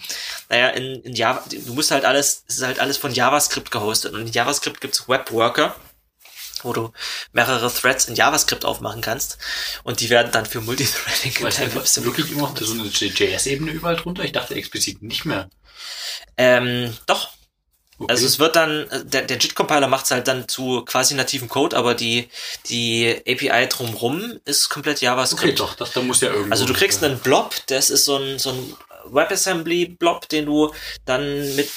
[0.50, 4.14] Naja, in, in Java, du musst halt alles, es ist halt alles von JavaScript gehostet.
[4.14, 5.76] Und in JavaScript gibt's Webworker
[6.64, 6.92] wo du
[7.32, 9.38] mehrere Threads in JavaScript aufmachen kannst
[9.84, 14.24] und die werden dann für Multithreading in deinem wirklich immer so eine JS-Ebene überall drunter?
[14.24, 15.50] Ich dachte explizit nicht mehr.
[16.38, 17.30] Ähm, doch.
[18.00, 18.12] Okay.
[18.12, 21.78] Also es wird dann, der, der JIT-Compiler macht es halt dann zu quasi nativen Code,
[21.78, 22.28] aber die,
[22.68, 25.44] die API drumrum ist komplett JavaScript.
[25.44, 26.52] Okay, doch, das, da muss ja irgendwo.
[26.52, 28.76] Also du kriegst einen Blob, das ist so ein, so ein
[29.06, 30.74] WebAssembly-Blob, den du
[31.06, 31.70] dann mit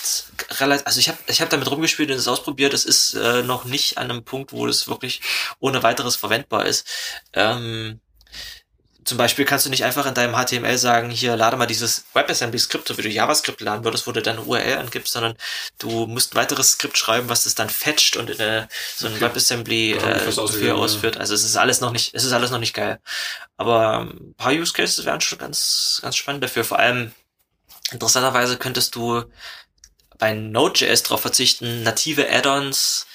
[0.58, 3.98] also ich habe ich hab damit rumgespielt und es ausprobiert, es ist äh, noch nicht
[3.98, 5.20] an einem Punkt, wo das wirklich
[5.58, 6.86] ohne weiteres verwendbar ist.
[7.32, 8.00] Ähm,
[9.06, 12.88] zum Beispiel kannst du nicht einfach in deinem HTML sagen, hier lade mal dieses WebAssembly-Skript,
[12.88, 15.36] so wie du JavaScript laden würdest, wo du deine URL angibst, sondern
[15.78, 19.14] du musst ein weiteres Skript schreiben, was das dann fetcht und in eine, so ein
[19.14, 19.26] okay.
[19.26, 21.18] WebAssembly äh, ausführt.
[21.18, 22.98] Also es ist alles noch nicht, es ist alles noch nicht geil.
[23.56, 26.64] Aber ein paar Use Cases wären schon ganz, ganz spannend dafür.
[26.64, 27.12] Vor allem
[27.92, 29.22] interessanterweise könntest du
[30.18, 33.06] bei Node.js darauf verzichten, native Add-ons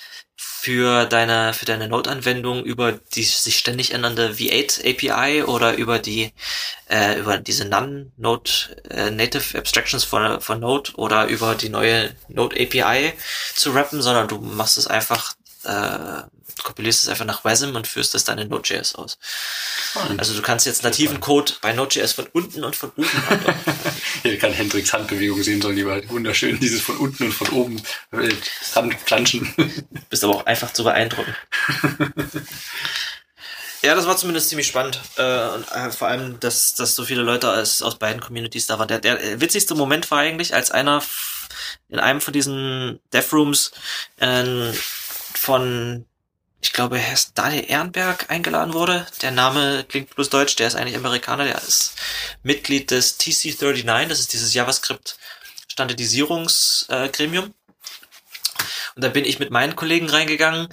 [0.61, 6.33] für deine, für deine Node-Anwendung über die sich ständig ändernde V8 API oder über die,
[6.89, 8.51] äh, über diese Non-Node
[8.89, 13.13] äh, Native Abstractions von, von Node oder über die neue Node API
[13.55, 16.23] zu rappen, sondern du machst es einfach äh,
[16.63, 19.17] kompilierst es einfach nach WASM und führst das dann in Node.js aus.
[20.09, 23.09] Und also du kannst jetzt nativen Code bei Node.js von unten und von oben
[24.23, 27.81] Hier kann Hendricks Handbewegung sehen, soll lieber wunderschön dieses von unten und von oben
[28.75, 29.53] Handplanschen.
[30.09, 31.35] Bist aber auch einfach zu beeindrucken.
[33.83, 34.99] Ja, das war zumindest ziemlich spannend.
[35.17, 38.77] Äh, und äh, vor allem, dass, dass so viele Leute aus, aus beiden Communities da
[38.77, 38.87] waren.
[38.87, 41.01] Der, der witzigste Moment war eigentlich, als einer
[41.89, 43.71] in einem von diesen Death Rooms
[44.17, 44.71] äh,
[45.41, 46.05] von,
[46.61, 49.07] ich glaube, Herr Daniel Ehrenberg eingeladen wurde.
[49.23, 51.95] Der Name klingt bloß deutsch, der ist eigentlich Amerikaner, der ist
[52.43, 55.17] Mitglied des TC39, das ist dieses JavaScript
[55.67, 57.45] Standardisierungsgremium.
[57.45, 57.51] Äh,
[58.95, 60.67] und da bin ich mit meinen Kollegen reingegangen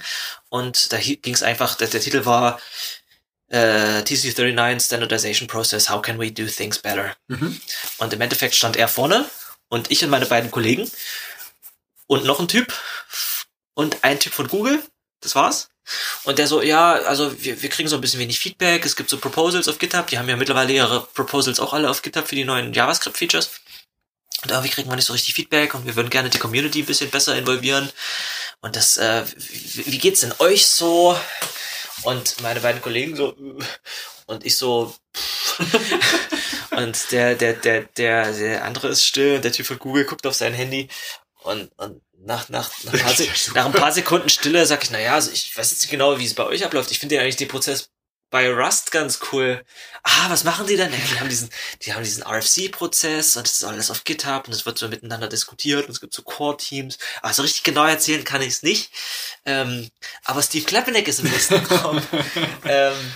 [0.49, 2.59] und da ging es einfach, der, der Titel war
[3.47, 7.15] äh, TC39 Standardization Process, How can we do things better?
[7.27, 7.59] Mhm.
[7.97, 9.27] Und im Endeffekt stand er vorne
[9.69, 10.91] und ich und meine beiden Kollegen
[12.05, 12.71] und noch ein Typ
[13.79, 14.83] und ein Typ von Google,
[15.21, 15.69] das war's.
[16.25, 19.09] Und der so, ja, also wir, wir kriegen so ein bisschen wenig Feedback, es gibt
[19.09, 22.35] so Proposals auf GitHub, die haben ja mittlerweile ihre Proposals auch alle auf GitHub für
[22.35, 23.49] die neuen JavaScript-Features.
[24.43, 26.87] Und irgendwie kriegen wir nicht so richtig Feedback und wir würden gerne die Community ein
[26.87, 27.89] bisschen besser involvieren.
[28.59, 31.17] Und das, äh, wie, wie geht's denn euch so?
[32.03, 33.33] Und meine beiden Kollegen so,
[34.25, 34.93] und ich so,
[36.71, 40.27] und der, der, der, der, der andere ist still und der Typ von Google guckt
[40.27, 40.89] auf sein Handy
[41.43, 43.15] und, und nach, nach, nach, ein, paar,
[43.53, 46.25] nach ein paar Sekunden Stille sag ich, naja, also ich weiß jetzt nicht genau, wie
[46.25, 46.91] es bei euch abläuft.
[46.91, 47.89] Ich finde ja eigentlich den Prozess
[48.29, 49.63] bei Rust ganz cool.
[50.03, 50.91] Ah, was machen die dann?
[50.91, 51.49] Ja, die haben diesen,
[51.81, 55.27] die haben diesen RFC-Prozess und das ist alles auf GitHub und es wird so miteinander
[55.27, 56.99] diskutiert und es gibt so Core-Teams.
[57.21, 58.91] Also richtig genau erzählen kann ich es nicht.
[59.45, 59.89] Ähm,
[60.25, 62.01] aber Steve Klepeneck ist im nächsten Raum.
[62.65, 63.13] ähm,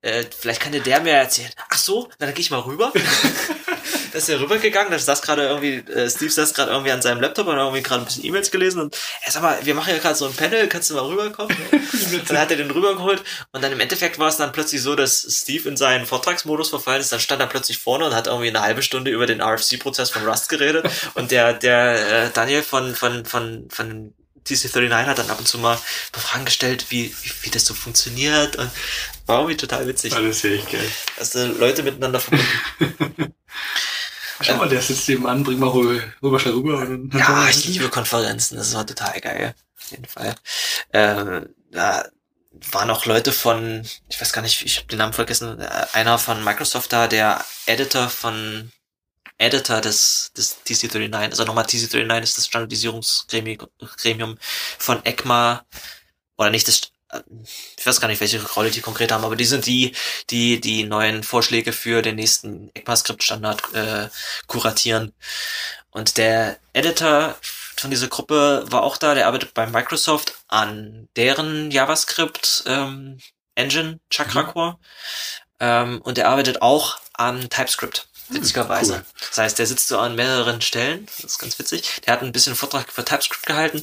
[0.00, 1.52] äh, vielleicht kann dir der mehr erzählen.
[1.68, 2.92] Ach so, dann gehe ich mal rüber.
[4.12, 7.46] ist er rübergegangen, da saß gerade irgendwie, äh, Steve saß gerade irgendwie an seinem Laptop
[7.46, 9.98] und hat irgendwie gerade ein bisschen E-Mails gelesen und er sag mal, wir machen ja
[9.98, 11.56] gerade so ein Panel, kannst du mal rüberkommen?
[12.28, 15.26] dann hat er den rübergeholt und dann im Endeffekt war es dann plötzlich so, dass
[15.28, 18.62] Steve in seinen Vortragsmodus verfallen ist, dann stand er plötzlich vorne und hat irgendwie eine
[18.62, 23.24] halbe Stunde über den RFC-Prozess von Rust geredet und der, der äh, Daniel von, von,
[23.24, 24.14] von, von
[24.46, 25.78] TC39 hat dann ab und zu mal
[26.12, 28.70] Fragen gestellt, wie, wie, wie das so funktioniert und
[29.26, 30.14] war irgendwie total witzig.
[30.14, 30.90] Alles sehe ich geil.
[31.18, 33.34] Also Leute miteinander verbunden.
[34.40, 36.78] Schau mal, der sitzt eben an, bring mal rüber, rüber schnell rüber.
[36.78, 39.54] Und ja, ich liebe Konferenzen, das war total geil.
[39.78, 40.34] Auf jeden Fall.
[40.90, 42.08] Äh, da
[42.72, 45.60] waren auch Leute von, ich weiß gar nicht, ich habe den Namen vergessen,
[45.92, 48.70] einer von Microsoft da, der Editor von
[49.38, 54.36] Editor des, des TC39, also nochmal TC39 ist das Standardisierungsgremium
[54.78, 55.64] von ECMA,
[56.36, 56.92] oder nicht das,
[57.76, 59.94] ich weiß gar nicht, welche Rolle die konkret haben, aber die sind die,
[60.30, 64.08] die die neuen Vorschläge für den nächsten ECMAScript-Standard äh,
[64.46, 65.12] kuratieren.
[65.90, 67.36] Und der Editor
[67.76, 73.18] von dieser Gruppe war auch da, der arbeitet bei Microsoft an deren JavaScript ähm,
[73.54, 74.72] Engine, Chakra Core.
[74.72, 74.76] Mhm.
[75.60, 78.08] Ähm, und er arbeitet auch an TypeScript.
[78.28, 78.94] Hm, witzigerweise.
[78.94, 79.04] Cool.
[79.28, 81.06] Das heißt, der sitzt so an mehreren Stellen.
[81.06, 82.00] Das ist ganz witzig.
[82.06, 83.82] Der hat ein bisschen Vortrag über TypeScript gehalten.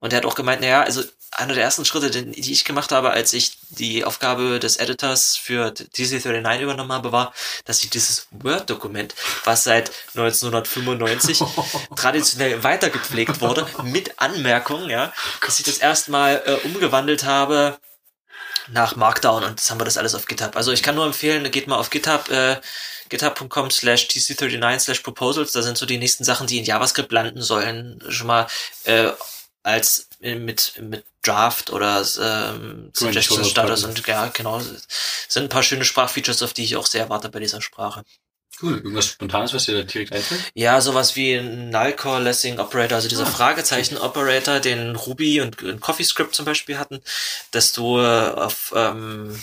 [0.00, 1.02] Und der hat auch gemeint, naja, also
[1.34, 5.68] einer der ersten Schritte, die ich gemacht habe, als ich die Aufgabe des Editors für
[5.68, 9.14] DC39 übernommen habe, war, dass ich dieses Word-Dokument,
[9.44, 11.42] was seit 1995
[11.96, 17.78] traditionell weitergepflegt wurde, mit Anmerkungen, ja, dass ich das erstmal äh, umgewandelt habe
[18.68, 20.56] nach Markdown und jetzt haben wir das alles auf GitHub.
[20.56, 22.56] Also ich kann nur empfehlen, geht mal auf GitHub, äh,
[23.08, 27.42] github.com slash tc39 slash proposals, da sind so die nächsten Sachen, die in JavaScript landen
[27.42, 28.46] sollen, schon mal
[28.84, 29.10] äh,
[29.64, 35.62] als äh, mit, mit Draft oder ähm, Suggestion Status und ja, genau, sind ein paar
[35.62, 38.04] schöne Sprachfeatures, auf die ich auch sehr warte bei dieser Sprache.
[38.62, 40.52] Cool, irgendwas Spontanes, was dir da direkt einfällt?
[40.54, 43.30] Ja, sowas wie ein Null Coalescing Operator, also dieser ah.
[43.30, 47.00] Fragezeichen Operator, den Ruby und, und CoffeeScript zum Beispiel hatten,
[47.50, 49.42] dass du auf ähm,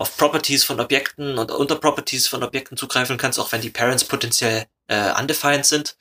[0.00, 4.64] auf Properties von Objekten und Unterproperties von Objekten zugreifen kannst, auch wenn die Parents potenziell
[4.86, 5.94] äh, undefined sind.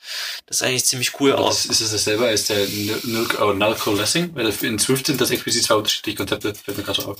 [0.46, 1.34] Das ist eigentlich ziemlich cool.
[1.34, 1.52] Auch.
[1.52, 2.66] Ist es dasselbe als der
[3.04, 4.34] Null, oh, Null Coalescing?
[4.36, 7.20] Weil in Swift sind das explizit zwei unterschiedliche Konzepte, fällt mir gerade auf.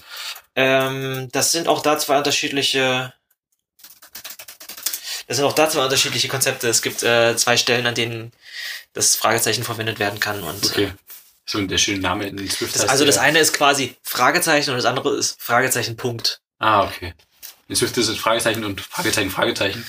[0.56, 3.12] Ähm, das sind auch da zwei unterschiedliche
[5.28, 6.70] das sind auch da zwei unterschiedliche Konzepte.
[6.70, 8.32] Es gibt äh, zwei Stellen, an denen
[8.94, 10.44] das Fragezeichen verwendet werden kann.
[10.44, 10.86] Und, okay.
[10.86, 10.92] Äh,
[11.46, 12.74] so der schöne Name in Swift.
[12.74, 16.42] Das, also das eine ist quasi Fragezeichen und das andere ist Fragezeichen Punkt.
[16.60, 17.14] Ah, okay.
[17.68, 19.86] In Swift ist es Fragezeichen und Fragezeichen, Fragezeichen.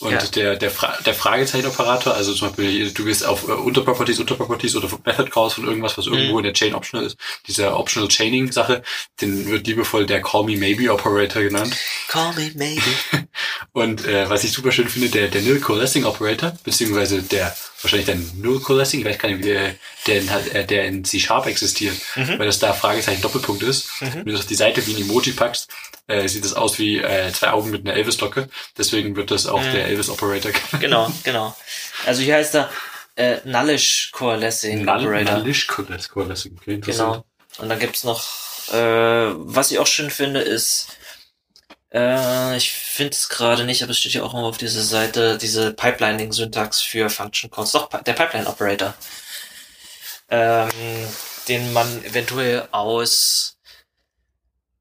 [0.00, 0.18] Und ja.
[0.18, 4.88] der, der, Fra der Fragezeichen-Operator, also zum Beispiel, du gehst auf äh, Unterproperties, Unterproperties oder
[5.04, 6.38] Method Calls von irgendwas, was irgendwo mhm.
[6.38, 7.16] in der Chain optional ist,
[7.46, 8.82] dieser Optional Chaining-Sache,
[9.20, 11.76] den wird liebevoll der Call Me Maybe Operator genannt.
[12.08, 12.82] Call Me Maybe.
[13.72, 18.06] Und äh, was ich super schön finde, der, der Nil Coalescing Operator, beziehungsweise der wahrscheinlich
[18.06, 19.74] der Null Coalescing, ich weiß gar nicht, wie der,
[20.06, 22.38] der, in, äh, der in C-Sharp existiert, mhm.
[22.38, 24.00] weil das da Fragezeichen Doppelpunkt ist.
[24.00, 24.14] Mhm.
[24.14, 25.68] Wenn du das auf die Seite wie ein Emoji packst,
[26.06, 28.48] äh, sieht das aus wie äh, zwei Augen mit einer Elvis-Locke.
[28.76, 29.72] Deswegen wird das auch mhm.
[29.72, 31.56] der Elvis-Operator Genau, genau.
[32.06, 32.70] Also hier heißt er
[33.16, 35.38] äh, Nullish Coalescing Null, Operator.
[35.38, 37.24] Nullish Coalescing, okay, Genau.
[37.58, 38.24] Und dann gibt's noch
[38.72, 38.76] Äh,
[39.36, 40.96] was ich auch schön finde, ist,
[41.94, 45.38] äh, ich finde es gerade nicht, aber es steht ja auch immer auf dieser Seite,
[45.38, 47.72] diese Pipelining-Syntax für Function Calls.
[47.72, 48.94] Doch, der Pipeline-Operator.
[50.28, 50.70] Ähm,
[51.48, 53.58] den man eventuell aus,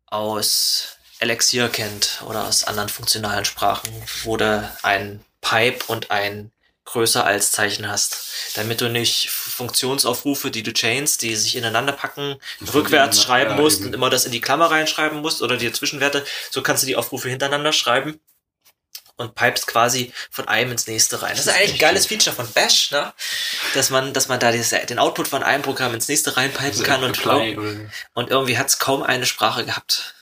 [0.07, 3.91] aus Elixir kennt oder aus anderen funktionalen Sprachen,
[4.23, 6.52] wo du ein Pipe und ein
[6.93, 8.17] größer als Zeichen hast,
[8.55, 12.37] damit du nicht Funktionsaufrufe, die du chainst, die sich ineinander packen,
[12.73, 13.87] rückwärts ja, schreiben ja, musst eben.
[13.87, 16.95] und immer das in die Klammer reinschreiben musst oder die Zwischenwerte, so kannst du die
[16.95, 18.19] Aufrufe hintereinander schreiben
[19.15, 21.31] und pipest quasi von einem ins nächste rein.
[21.31, 22.05] Das ist Das eigentlich ein geiles.
[22.07, 23.13] Feature von Bash, ne?
[23.73, 27.03] Dass man, dass man da dieses, den Output von einem Programm ins nächste reinpipen kann
[27.03, 27.19] und,
[28.13, 30.15] und irgendwie hat's kaum eine Sprache gehabt.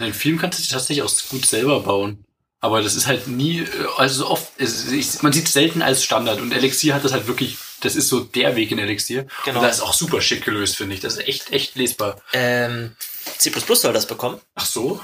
[0.00, 2.24] Den Film kannst du tatsächlich auch gut selber bauen.
[2.62, 6.40] Aber das ist halt nie, also so oft, ich, man sieht es selten als Standard
[6.40, 9.26] und Elixir hat das halt wirklich, das ist so der Weg in Elixir.
[9.44, 9.58] Genau.
[9.58, 11.00] Und das ist auch super schick gelöst, finde ich.
[11.00, 12.22] Das ist echt, echt lesbar.
[12.32, 12.94] Ähm,
[13.38, 14.40] C++ soll das bekommen.
[14.54, 15.00] Ach so?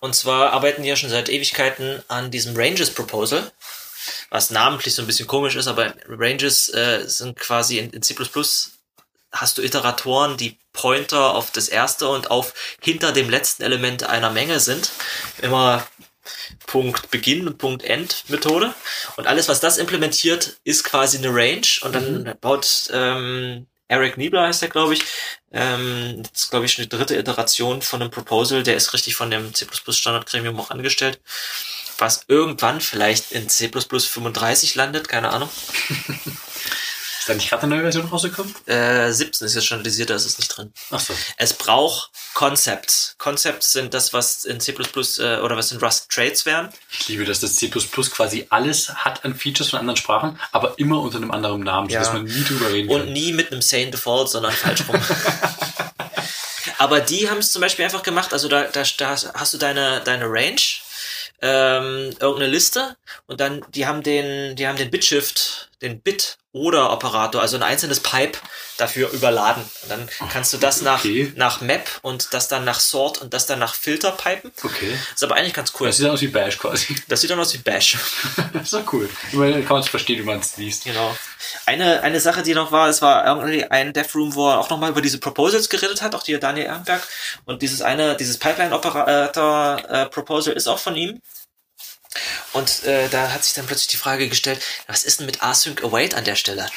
[0.00, 3.52] Und zwar arbeiten die ja schon seit Ewigkeiten an diesem Ranges Proposal,
[4.30, 8.16] was namentlich so ein bisschen komisch ist, aber Ranges äh, sind quasi in, in C++
[9.32, 14.30] hast du Iteratoren, die Pointer auf das erste und auf hinter dem letzten Element einer
[14.30, 14.90] Menge sind.
[15.42, 15.86] Immer
[16.66, 18.74] Punkt Beginn und Punkt End Methode.
[19.16, 21.66] Und alles, was das implementiert, ist quasi eine Range.
[21.82, 25.02] Und dann baut ähm, Eric Niebler heißt der, glaube ich,
[25.52, 28.62] ähm, das ist, glaube ich, schon die dritte Iteration von einem Proposal.
[28.62, 31.20] Der ist richtig von dem C++ Standardgremium auch angestellt.
[31.98, 35.50] Was irgendwann vielleicht in C++ 35 landet, keine Ahnung.
[37.22, 38.52] Ist da nicht gerade eine neue Version rausgekommen?
[38.66, 40.72] Äh, 17 ist jetzt standardisiert, da ist es nicht drin.
[40.90, 41.14] Ach so.
[41.36, 43.14] Es braucht Concepts.
[43.16, 46.70] Concepts sind das, was in C++ äh, oder was in Rust Traits wären.
[46.90, 51.00] Ich liebe, dass das C++ quasi alles hat an Features von anderen Sprachen, aber immer
[51.00, 52.00] unter einem anderen Namen, Ja.
[52.02, 53.12] sodass man nie drüber reden Und kann.
[53.12, 55.00] nie mit einem Sane Default, sondern falsch rum.
[56.78, 60.00] Aber die haben es zum Beispiel einfach gemacht, also da, da, da hast du deine,
[60.04, 60.60] deine Range,
[61.40, 62.96] ähm, irgendeine Liste
[63.26, 67.62] und dann, die haben den, die haben den Bitshift, den Bit oder Operator, also ein
[67.62, 68.38] einzelnes Pipe
[68.76, 69.64] dafür überladen.
[69.82, 71.32] Und dann kannst du das nach, Okay.
[71.36, 74.52] nach Map und das dann nach Sort und das dann nach Filter pipen.
[74.62, 74.98] Okay.
[75.14, 75.86] Ist aber eigentlich ganz cool.
[75.86, 76.94] Das sieht aus wie Bash quasi.
[77.08, 77.96] Das sieht dann aus wie Bash.
[78.52, 79.08] Das ist doch cool.
[79.32, 80.84] Meine, kann man es verstehen, wie man es liest.
[80.84, 81.16] Genau.
[81.66, 84.68] Eine, eine Sache, die noch war, es war irgendwie ein Dev Room, wo er auch
[84.70, 87.02] nochmal über diese Proposals geredet hat, auch die Daniel Ehrenberg.
[87.46, 91.20] Und dieses eine, dieses Pipeline-Operator-Proposal ist auch von ihm.
[92.52, 95.82] Und äh, da hat sich dann plötzlich die Frage gestellt, was ist denn mit Async
[95.82, 96.68] Await an der Stelle?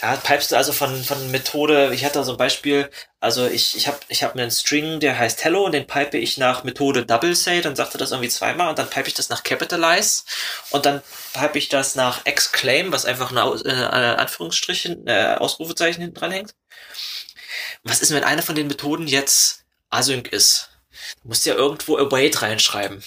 [0.00, 3.86] Da pipest du also von, von Methode, ich hatte so ein Beispiel, also ich, ich
[3.86, 7.06] habe ich hab mir einen String, der heißt Hello und den pipe ich nach Methode
[7.06, 10.24] Double Say, dann sagt er das irgendwie zweimal und dann pipe ich das nach Capitalize
[10.70, 11.02] und dann
[11.32, 16.32] pipe ich das nach Exclaim, was einfach eine Aus- äh, Anführungsstrichen, äh, Ausrufezeichen hinten dran
[16.32, 16.54] hängt.
[17.82, 20.70] Was ist, wenn eine von den Methoden jetzt Async ist?
[21.24, 23.02] Musst ja irgendwo await reinschreiben.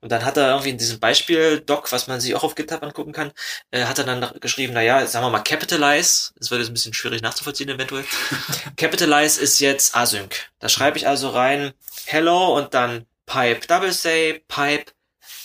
[0.00, 3.12] Und dann hat er irgendwie in diesem Beispiel-Doc, was man sich auch auf GitHub angucken
[3.12, 3.32] kann,
[3.70, 6.92] äh, hat er dann geschrieben, naja, sagen wir mal capitalize, das wird jetzt ein bisschen
[6.92, 8.04] schwierig nachzuvollziehen eventuell.
[8.76, 10.50] capitalize ist jetzt async.
[10.58, 11.72] Da schreibe ich also rein
[12.06, 14.92] hello und dann pipe double say, pipe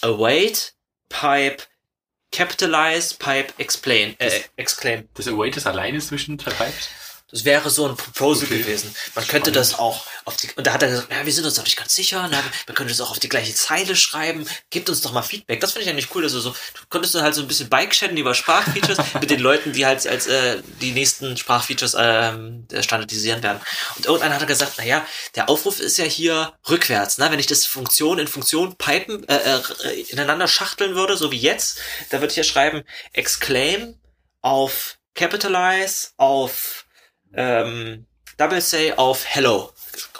[0.01, 0.74] await,
[1.09, 1.63] pipe
[2.32, 5.07] capitalize, pipe explain, äh, exclaim.
[5.13, 6.89] Das Await ist alleine zwischen zwei Pipes?
[7.30, 8.59] Das wäre so ein Proposal Okay.
[8.59, 8.95] gewesen.
[9.15, 11.57] Man könnte das auch auf die, und da hat er gesagt, ja, wir sind uns
[11.57, 14.89] noch nicht ganz sicher, na, wir können das auch auf die gleiche Zeile schreiben, gebt
[14.89, 15.59] uns doch mal Feedback.
[15.59, 17.69] Das finde ich eigentlich cool, dass du so, du konntest dann halt so ein bisschen
[17.69, 23.43] Bike-chatten über Sprachfeatures mit den Leuten, die halt als äh, die nächsten Sprachfeatures ähm, standardisieren
[23.43, 23.59] werden.
[23.97, 25.05] Und irgendeiner hat gesagt, na ja,
[25.36, 27.30] der Aufruf ist ja hier rückwärts, ne?
[27.30, 31.80] Wenn ich das Funktion in Funktion pipen, äh, äh, ineinander schachteln würde, so wie jetzt,
[32.09, 33.99] da würde ich ja schreiben, exclaim
[34.41, 36.86] auf capitalize auf
[37.38, 38.06] ähm,
[38.38, 39.72] Double Say auf Hello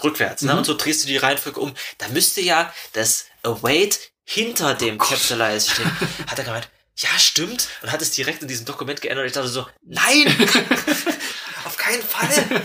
[0.04, 0.44] rückwärts.
[0.44, 0.54] Ne?
[0.54, 0.60] Mhm.
[0.60, 1.74] Und so drehst du die Reihenfolge um.
[1.98, 5.92] Da müsste ja das Await hinter dem Capitalize stehen.
[6.28, 7.68] Hat er gemeint, ja, stimmt.
[7.84, 9.28] Und hat es direkt in diesem Dokument geändert.
[9.28, 10.26] Ich dachte so, nein!
[11.66, 12.62] auf keinen Fall!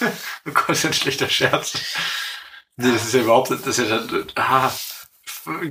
[0.46, 1.72] Oh Gott, ist ein schlechter Scherz.
[2.76, 4.06] Nee, das ist ja überhaupt, das ist ja,
[4.36, 4.72] ah,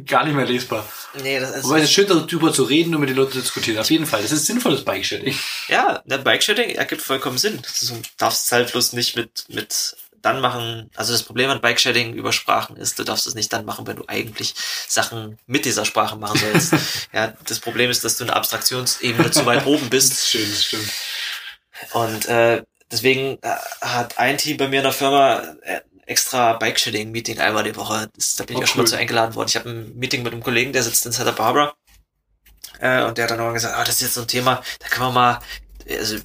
[0.06, 0.88] gar nicht mehr lesbar.
[1.22, 3.40] Nee, das ist, Aber es ist schön, darüber zu reden und mit den Leuten zu
[3.42, 3.80] diskutieren.
[3.80, 4.22] Auf jeden Fall.
[4.22, 5.38] Das ist sinnvolles Bike-Shitting.
[5.68, 7.62] ja, der Bike-Shading ergibt vollkommen Sinn.
[7.62, 10.90] Du darfst es halt bloß nicht mit, mit dann machen.
[10.96, 13.96] Also das Problem an Bike-Shading über Sprachen ist, du darfst es nicht dann machen, wenn
[13.96, 14.54] du eigentlich
[14.88, 16.74] Sachen mit dieser Sprache machen sollst.
[17.14, 20.12] ja, das Problem ist, dass du eine Abstraktionsebene zu weit oben bist.
[20.12, 20.90] Das ist schön, das stimmt.
[21.94, 27.40] Und äh, deswegen äh, hat ein Team bei mir in der Firma äh, extra Bike-Shading-Meeting
[27.40, 28.10] einmal die Woche.
[28.16, 28.90] Das, da bin ich Oh, auch schon mal cool.
[28.90, 29.50] zu eingeladen worden.
[29.50, 31.76] Ich habe ein Meeting mit einem Kollegen, der sitzt in Santa Barbara.
[32.80, 34.88] Äh, und der hat dann auch gesagt, ah, das ist jetzt so ein Thema, da
[34.88, 35.40] können wir mal,
[35.90, 36.18] also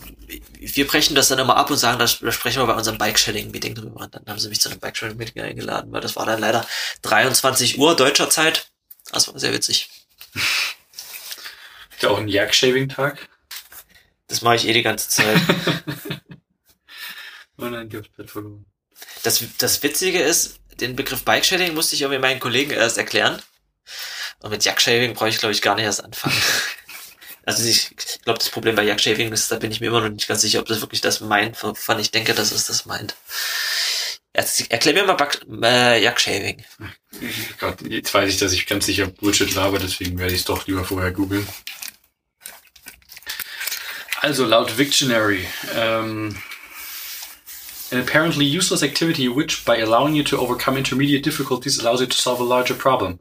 [0.59, 4.01] wir brechen das dann immer ab und sagen, da sprechen wir bei unserem Bike-Sharing-Meeting drüber.
[4.01, 6.67] Und dann haben sie mich zu einem Bike-Sharing-Meeting eingeladen, weil das war dann leider
[7.03, 8.69] 23 Uhr deutscher Zeit.
[9.11, 9.91] Das war sehr witzig.
[10.35, 13.29] Ist ja auch ein Jagd-Shaving-Tag.
[14.29, 15.39] Das mache ich eh die ganze Zeit.
[17.59, 18.65] oh nein, die hab's verloren.
[19.23, 23.41] Das, das Witzige ist, den Begriff Bike-Sharing musste ich irgendwie meinen Kollegen erst erklären.
[24.41, 26.37] Und mit Jagd-Shaving brauche ich, glaube ich, gar nicht erst anfangen.
[27.45, 27.91] Also ich
[28.23, 30.61] glaube, das Problem bei Jagdshaving ist, da bin ich mir immer noch nicht ganz sicher,
[30.61, 33.17] ob das wirklich das meint, wovon ich denke, dass es das meint.
[34.33, 36.65] Erklär mir mal Back, äh, Jagdshaving.
[37.59, 40.67] Gott, jetzt weiß ich, dass ich ganz sicher Bullshit laber, deswegen werde ich es doch
[40.67, 41.47] lieber vorher googeln.
[44.21, 45.45] Also laut Victionary,
[45.75, 46.41] ähm,
[47.93, 52.17] an apparently useless activity which, by allowing you to overcome intermediate difficulties, allows you to
[52.17, 53.19] solve a larger problem.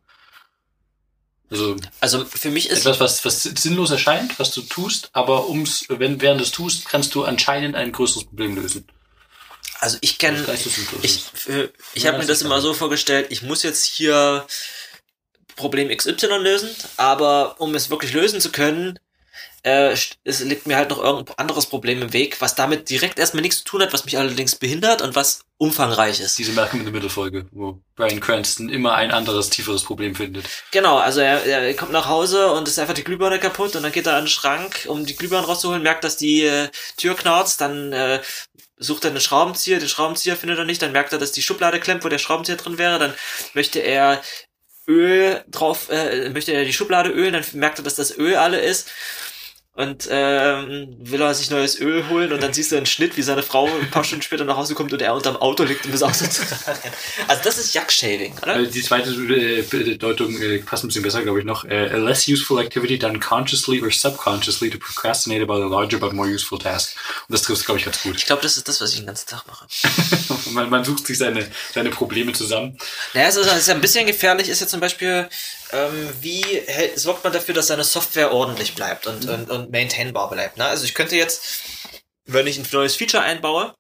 [1.52, 5.86] Also, also für mich ist etwas, was, was sinnlos erscheint, was du tust, aber ums,
[5.90, 8.88] wenn während du es tust, kannst du anscheinend ein größeres Problem lösen.
[9.80, 10.46] Also ich kenne,
[11.02, 11.26] ich,
[11.94, 14.46] ich habe mir das immer so vorgestellt, ich muss jetzt hier
[15.56, 19.00] Problem XY lösen, aber um es wirklich lösen zu können,
[19.64, 23.42] äh, es liegt mir halt noch irgendein anderes Problem im Weg, was damit direkt erstmal
[23.42, 26.40] nichts zu tun hat, was mich allerdings behindert und was umfangreich ist.
[26.40, 30.46] Diese Malcolm in the Middle Folge, wo Brian Cranston immer ein anderes, tieferes Problem findet.
[30.72, 33.92] Genau, also er, er kommt nach Hause und ist einfach die Glühbirne kaputt und dann
[33.92, 37.62] geht er an den Schrank, um die Glühbirne rauszuholen, merkt, dass die äh, Tür knarzt,
[37.62, 38.20] dann äh,
[38.78, 41.80] sucht er einen Schraubenzieher, den Schraubenzieher findet er nicht, dann merkt er, dass die Schublade
[41.80, 43.14] klemmt, wo der Schraubenzieher drin wäre, dann
[43.54, 44.24] möchte er
[44.88, 48.60] Öl drauf, äh, möchte er die Schublade ölen, dann merkt er, dass das Öl alle
[48.60, 48.90] ist
[49.74, 53.22] und ähm, will er sich neues Öl holen und dann siehst du einen Schnitt, wie
[53.22, 55.94] seine Frau ein paar Stunden später nach Hause kommt und er unterm Auto liegt und
[55.94, 56.42] das Auto zu
[57.28, 58.54] Also das ist Jackshaving, oder?
[58.54, 61.64] Also die zweite äh, Bedeutung äh, passt ein bisschen besser, glaube ich, noch.
[61.64, 66.12] Äh, a less useful activity done consciously or subconsciously to procrastinate about a larger but
[66.12, 66.98] more useful task.
[67.30, 68.18] Und das trifft glaube ich, ganz gut.
[68.18, 69.68] Ich glaube, das ist das, was ich den ganzen Tag mache.
[70.52, 72.78] man, man sucht sich seine, seine Probleme zusammen.
[73.14, 75.30] Naja, es ist, es ist ein bisschen gefährlich, ist ja zum Beispiel
[75.74, 80.30] ähm, wie hält, sorgt man dafür, dass seine Software ordentlich bleibt und, und, und maintainbar
[80.30, 80.58] bleibt.
[80.58, 80.66] Ne?
[80.66, 81.44] Also ich könnte jetzt,
[82.26, 83.74] wenn ich ein neues Feature einbaue,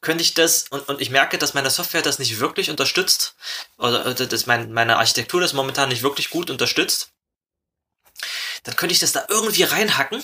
[0.00, 3.34] könnte ich das, und, und ich merke, dass meine Software das nicht wirklich unterstützt,
[3.78, 7.10] oder dass mein, meine Architektur das momentan nicht wirklich gut unterstützt,
[8.64, 10.22] dann könnte ich das da irgendwie reinhacken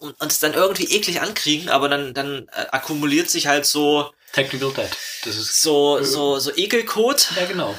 [0.00, 4.12] und, und es dann irgendwie eklig ankriegen, aber dann, dann äh, akkumuliert sich halt so
[4.32, 4.96] Technical Debt.
[5.24, 7.28] Das ist so, so, so Ekelcode.
[7.36, 7.74] Ja, genau.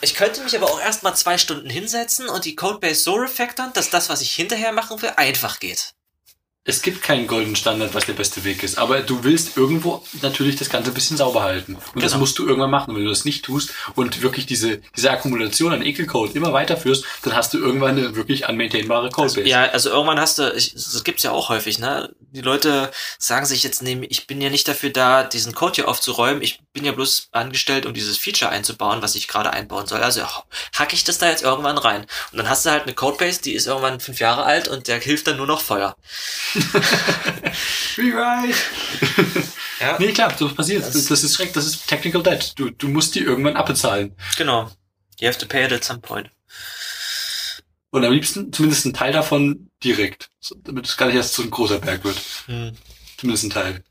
[0.00, 3.90] Ich könnte mich aber auch erstmal zwei Stunden hinsetzen und die Codebase so refactoren, dass
[3.90, 5.94] das, was ich hinterher machen will, einfach geht
[6.68, 8.76] es gibt keinen goldenen Standard, was der beste Weg ist.
[8.76, 11.76] Aber du willst irgendwo natürlich das Ganze ein bisschen sauber halten.
[11.76, 12.04] Und genau.
[12.04, 12.90] das musst du irgendwann machen.
[12.90, 17.06] Und wenn du das nicht tust und wirklich diese, diese Akkumulation an Ekelcode immer weiterführst,
[17.22, 19.40] dann hast du irgendwann eine wirklich unmaintainbare Codebase.
[19.40, 22.14] Also, ja, also irgendwann hast du, ich, das gibt's ja auch häufig, ne?
[22.32, 25.88] Die Leute sagen sich jetzt, nee, ich bin ja nicht dafür da, diesen Code hier
[25.88, 26.42] aufzuräumen.
[26.42, 30.02] Ich bin ja bloß angestellt, um dieses Feature einzubauen, was ich gerade einbauen soll.
[30.02, 30.20] Also
[30.74, 32.02] hack ich das da jetzt irgendwann rein.
[32.32, 35.00] Und dann hast du halt eine Codebase, die ist irgendwann fünf Jahre alt und der
[35.00, 35.96] hilft dann nur noch Feuer.
[37.98, 38.58] Rewrite!
[39.80, 39.96] ja.
[39.98, 40.84] Nee, klar, so passiert.
[40.84, 42.52] Das, das ist direkt, das ist Technical Debt.
[42.56, 44.14] Du, du musst die irgendwann abbezahlen.
[44.36, 44.70] Genau.
[45.20, 46.30] You have to pay it at some point.
[47.90, 50.30] Und am liebsten zumindest ein Teil davon direkt.
[50.62, 52.20] Damit es gar nicht erst so ein großer Berg wird.
[52.46, 52.72] Hm.
[53.16, 53.84] Zumindest ein Teil.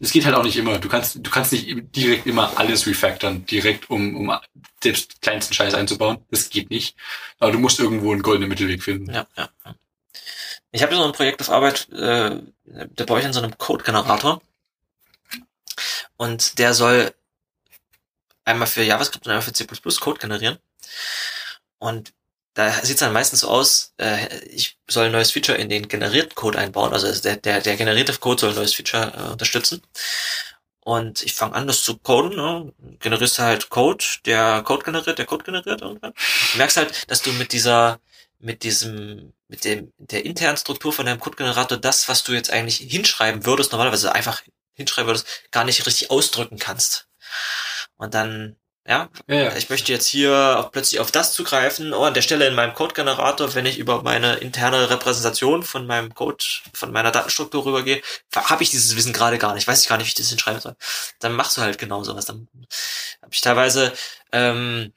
[0.00, 0.78] Es geht halt auch nicht immer.
[0.78, 4.38] Du kannst, du kannst nicht direkt immer alles refactoren, direkt um, um
[4.82, 6.18] selbst kleinsten Scheiß einzubauen.
[6.30, 6.96] Das geht nicht.
[7.38, 9.12] Aber du musst irgendwo einen goldenen Mittelweg finden.
[9.12, 9.48] Ja, ja.
[9.64, 9.74] ja.
[10.74, 14.42] Ich habe so ein Projekt auf Arbeit, äh, da baue ich an so einem Code-Generator.
[16.16, 17.14] Und der soll
[18.44, 20.58] einmal für JavaScript und einmal für C++ Code generieren.
[21.78, 22.12] Und
[22.54, 25.86] da sieht es dann meistens so aus, äh, ich soll ein neues Feature in den
[25.86, 26.92] generierten Code einbauen.
[26.92, 29.80] Also der, der, der generierte Code soll ein neues Feature äh, unterstützen.
[30.80, 32.34] Und ich fange an, das zu coden.
[32.34, 32.72] Ne?
[32.98, 36.14] Generierst halt Code, der Code generiert, der Code generiert irgendwann.
[36.50, 38.00] Du merkst halt, dass du mit dieser
[38.44, 42.76] mit diesem, mit dem, der internen Struktur von deinem Codegenerator das, was du jetzt eigentlich
[42.76, 44.42] hinschreiben würdest, normalerweise einfach
[44.74, 47.08] hinschreiben würdest, gar nicht richtig ausdrücken kannst.
[47.96, 49.56] Und dann, ja, ja, ja.
[49.56, 52.74] ich möchte jetzt hier auf, plötzlich auf das zugreifen, oh, an der Stelle in meinem
[52.74, 58.02] Codegenerator, wenn ich über meine interne Repräsentation von meinem Code, von meiner Datenstruktur rübergehe,
[58.34, 60.60] habe ich dieses Wissen gerade gar nicht, weiß ich gar nicht, wie ich das hinschreiben
[60.60, 60.76] soll.
[61.20, 62.26] Dann machst du halt genau sowas.
[62.26, 62.46] Dann
[63.22, 63.94] habe ich teilweise
[64.32, 64.92] ähm,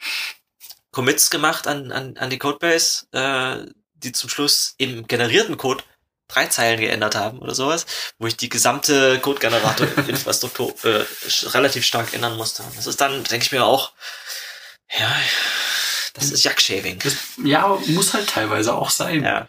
[0.97, 5.83] Commits gemacht an, an, an die Codebase, äh, die zum Schluss im generierten Code
[6.27, 7.85] drei Zeilen geändert haben oder sowas,
[8.17, 11.05] wo ich die gesamte Code-Generator-Infrastruktur äh,
[11.49, 12.63] relativ stark ändern musste.
[12.75, 13.91] Das ist dann, denke ich mir auch,
[14.97, 15.15] ja,
[16.15, 16.97] das ist Jackshaving.
[17.43, 19.23] Ja, muss halt teilweise auch sein.
[19.23, 19.47] Ja.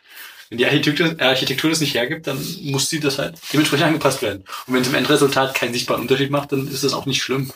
[0.50, 4.20] Wenn die Architektur, äh, Architektur das nicht hergibt, dann muss die das halt dementsprechend angepasst
[4.20, 4.44] werden.
[4.66, 7.50] Und wenn es im Endresultat keinen sichtbaren Unterschied macht, dann ist das auch nicht schlimm.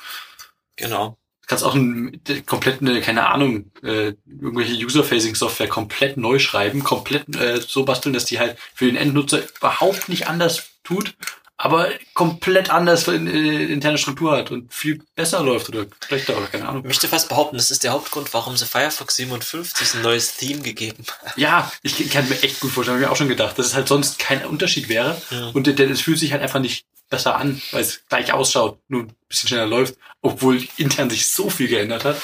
[0.77, 1.19] Genau.
[1.43, 7.35] Du kannst auch ein, komplett eine, keine Ahnung, äh, irgendwelche User-Facing-Software komplett neu schreiben, komplett
[7.37, 11.15] äh, so basteln, dass die halt für den Endnutzer überhaupt nicht anders tut,
[11.57, 16.47] aber komplett anders in, äh, interne Struktur hat und viel besser läuft oder schlechter oder
[16.47, 16.83] keine Ahnung.
[16.83, 20.63] Ich möchte fast behaupten, das ist der Hauptgrund, warum sie Firefox 57 ein neues Theme
[20.63, 21.33] gegeben haben.
[21.41, 23.75] Ja, ich kann mir echt gut vorstellen, habe ich mir auch schon gedacht, dass es
[23.75, 25.49] halt sonst kein Unterschied wäre Ja.
[25.49, 29.15] und es fühlt sich halt einfach nicht besser an, weil es gleich ausschaut, nur ein
[29.29, 32.21] bisschen schneller läuft, obwohl intern sich so viel geändert hat.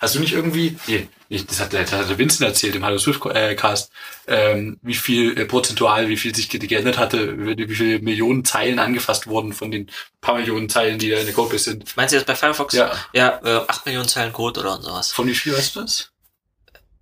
[0.00, 2.96] Hast du nicht irgendwie, nee, nicht, das hat, der- das hat Vincent erzählt im Hallo
[2.98, 3.92] Swift äh, Cast,
[4.26, 7.36] ähm, wie viel äh, prozentual, wie viel sich ge- geändert hatte,
[7.68, 9.90] wie viele Millionen Zeilen angefasst wurden von den
[10.22, 11.94] paar Millionen Zeilen, die da in der Codebase sind.
[11.98, 12.72] Meinst du das bei Firefox?
[12.74, 12.92] Ja.
[13.12, 15.12] Ja, äh, 8 Millionen Zeilen Code oder sowas.
[15.12, 16.10] Von wie viel weißt du das?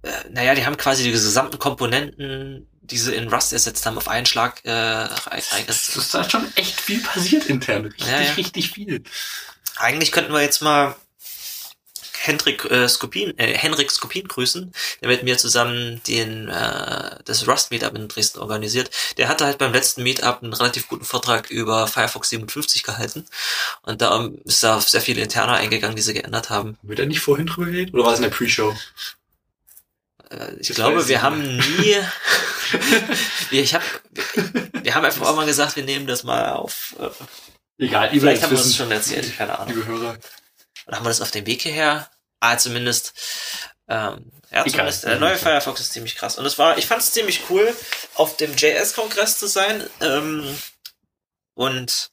[0.02, 4.08] Äh, naja, die haben quasi die gesamten Komponenten, die sie in Rust ersetzt haben, auf
[4.08, 5.96] einen Schlag äh, rein- Das reingesetzt.
[5.96, 7.86] ist da schon echt viel passiert intern.
[7.86, 8.32] Richtig, Ja, ja.
[8.32, 9.02] richtig viel.
[9.76, 10.96] Eigentlich könnten wir jetzt mal
[12.20, 17.70] Hendrik äh, Skopin, äh, Henrik Skopin grüßen, der mit mir zusammen den äh, das Rust
[17.70, 18.90] Meetup in Dresden organisiert.
[19.18, 23.24] Der hatte halt beim letzten Meetup einen relativ guten Vortrag über Firefox 57 gehalten
[23.82, 26.76] und da ist da auf sehr viele Interner eingegangen, die sie geändert haben.
[26.82, 27.94] Wird er nicht vorhin drüber geredet?
[27.94, 28.76] Oder war es in der Pre-Show?
[30.30, 31.96] Äh, ich weiß glaube, ich wir haben nie,
[33.50, 36.96] wir, ich hab, wir, wir haben einfach auch mal gesagt, wir nehmen das mal auf.
[36.98, 39.74] Äh, Egal, ihr vielleicht haben wir das schon erzählt, keine Ahnung.
[39.74, 40.18] liebe Hörer.
[40.86, 42.10] Oder haben wir das auf dem Weg hierher?
[42.40, 43.12] Ah, zumindest.
[43.88, 44.70] Ähm, ja, Egal.
[44.70, 46.38] zumindest der neue Firefox ist ziemlich krass.
[46.38, 47.74] Und es war, ich fand es ziemlich cool,
[48.14, 50.56] auf dem JS-Kongress zu sein ähm,
[51.54, 52.10] und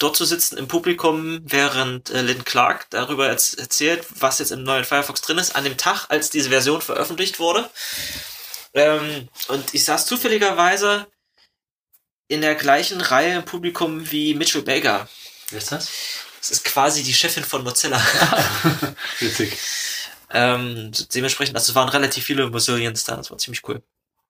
[0.00, 4.64] dort zu sitzen im Publikum, während äh, Lynn Clark darüber erz erzählt, was jetzt im
[4.64, 7.70] neuen Firefox drin ist, an dem Tag, als diese Version veröffentlicht wurde.
[8.74, 11.06] Ähm, und ich saß zufälligerweise
[12.28, 15.08] in der gleichen Reihe im Publikum wie Mitchell Baker.
[15.50, 15.90] Wer ist das?
[16.40, 18.00] Das ist quasi die Chefin von Mozilla.
[19.18, 19.58] Witzig.
[20.30, 23.82] Ähm, dementsprechend, also es waren relativ viele Mozillians da, das war ziemlich cool.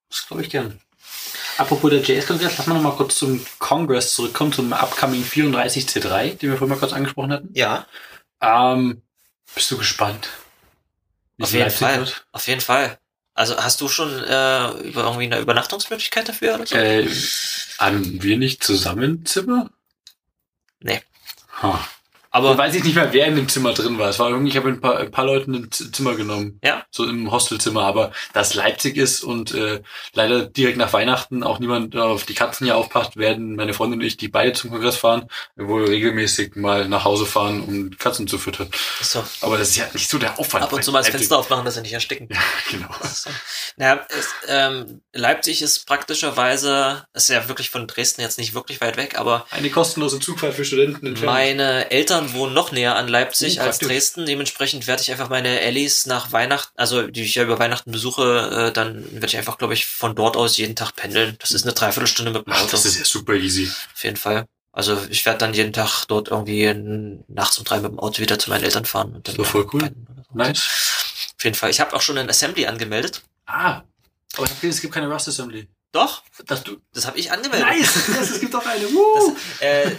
[0.08, 0.80] Das glaube ich gern.
[1.61, 6.50] Apropos der JS-Kongress, lass mal noch mal kurz zum Kongress zurückkommen, zum upcoming 34C3, den
[6.50, 7.50] wir vorhin mal kurz angesprochen hatten.
[7.52, 7.86] Ja,
[8.40, 9.02] Ähm,
[9.54, 10.30] bist du gespannt?
[11.38, 11.98] auf jeden Fall.
[11.98, 12.24] wird?
[12.32, 12.98] Auf jeden Fall.
[13.34, 16.76] Also hast du schon äh, über irgendwie eine Übernachtungsmöglichkeit dafür oder so?
[16.76, 17.06] Äh,
[17.78, 19.68] haben wir nicht zusammen Zimmer?
[20.80, 21.02] Nee.
[21.61, 21.86] Ha.
[22.33, 24.09] Aber weiß ich nicht mehr, wer in dem Zimmer drin war.
[24.09, 26.61] Es war irgendwie, ich habe ein paar, ein paar Leuten ein Zimmer genommen.
[26.62, 26.85] Ja.
[26.91, 27.83] So im Hostelzimmer.
[27.83, 32.35] Aber da es Leipzig ist und äh, leider direkt nach Weihnachten auch niemand auf die
[32.35, 35.26] Katzen hier aufpasst, werden meine Freundin und ich, die beide zum Kongress fahren,
[35.57, 38.68] wohl regelmäßig mal nach Hause fahren, um Katzen zu füttern.
[39.01, 40.64] so, Aber das ist ja nicht so der Aufwand.
[40.64, 41.09] ab und zu mal das.
[41.09, 42.28] Fenster aufmachen, dass sie nicht ersticken.
[42.31, 42.39] Ja,
[42.70, 42.89] genau.
[43.03, 43.31] So.
[43.76, 48.97] Naja, es, ähm, Leipzig ist praktischerweise, ist ja wirklich von Dresden jetzt nicht wirklich weit
[48.97, 51.33] weg, aber Eine kostenlose Zugfahrt für Studenten entfernt.
[51.33, 53.88] Meine Eltern wohnen noch näher an Leipzig Oh, als praktisch.
[53.88, 54.26] Dresden.
[54.26, 58.68] Dementsprechend werde ich einfach meine Ellis nach Weihnachten, also die ich ja über Weihnachten besuche,
[58.68, 61.36] äh, dann werde ich einfach, glaube ich, von dort aus jeden Tag pendeln.
[61.40, 62.70] Das ist eine Dreiviertelstunde mit dem Ach, Auto.
[62.72, 63.70] das ist ja super easy.
[63.94, 64.46] Auf jeden Fall.
[64.72, 66.72] Also ich werde dann jeden Tag dort irgendwie
[67.28, 69.14] nachts um drei mit dem Auto wieder zu meinen Eltern fahren.
[69.16, 69.80] Und dann So voll cool.
[69.82, 69.88] so.
[70.38, 70.60] Nice.
[71.36, 71.70] Auf jeden Fall.
[71.70, 73.22] Ich habe auch schon ein Assembly angemeldet.
[73.46, 73.82] Ah.
[74.36, 75.66] Aber ich hab gesehen, es gibt keine Rust Assembly.
[75.92, 76.76] Doch, Dass du.
[76.94, 77.66] das habe ich angemeldet.
[77.68, 77.94] Nice!
[78.08, 78.84] Yes, es gibt auch eine.
[78.92, 79.36] Woo!
[79.58, 79.90] Äh,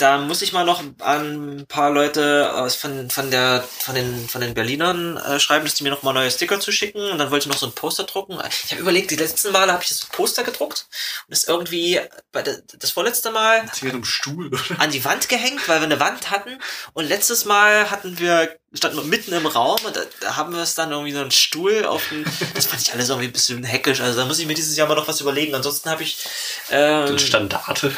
[0.00, 4.28] da muss ich mal noch an ein paar Leute aus von, von der von den
[4.28, 7.30] von den Berlinern äh, schreiben, dass die mir noch mal neue Sticker zuschicken und dann
[7.30, 8.38] wollte ich noch so ein Poster drucken.
[8.64, 10.86] Ich habe überlegt, die letzten Male habe ich das Poster gedruckt
[11.26, 12.00] und das irgendwie
[12.32, 14.80] bei der, das vorletzte Mal im Stuhl, oder?
[14.80, 16.58] an die Wand gehängt, weil wir eine Wand hatten
[16.92, 20.62] und letztes Mal hatten wir standen wir mitten im Raum und da, da haben wir
[20.62, 22.24] es dann irgendwie so einen Stuhl auf den,
[22.54, 24.88] das fand ich alles irgendwie ein bisschen heckisch, also da muss ich mir dieses Jahr
[24.88, 25.54] mal noch was überlegen.
[25.54, 26.24] Ansonsten habe ich
[26.70, 27.92] ähm, Standarte.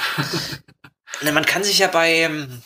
[1.21, 2.63] Na, man kann sich ja bei, ähm,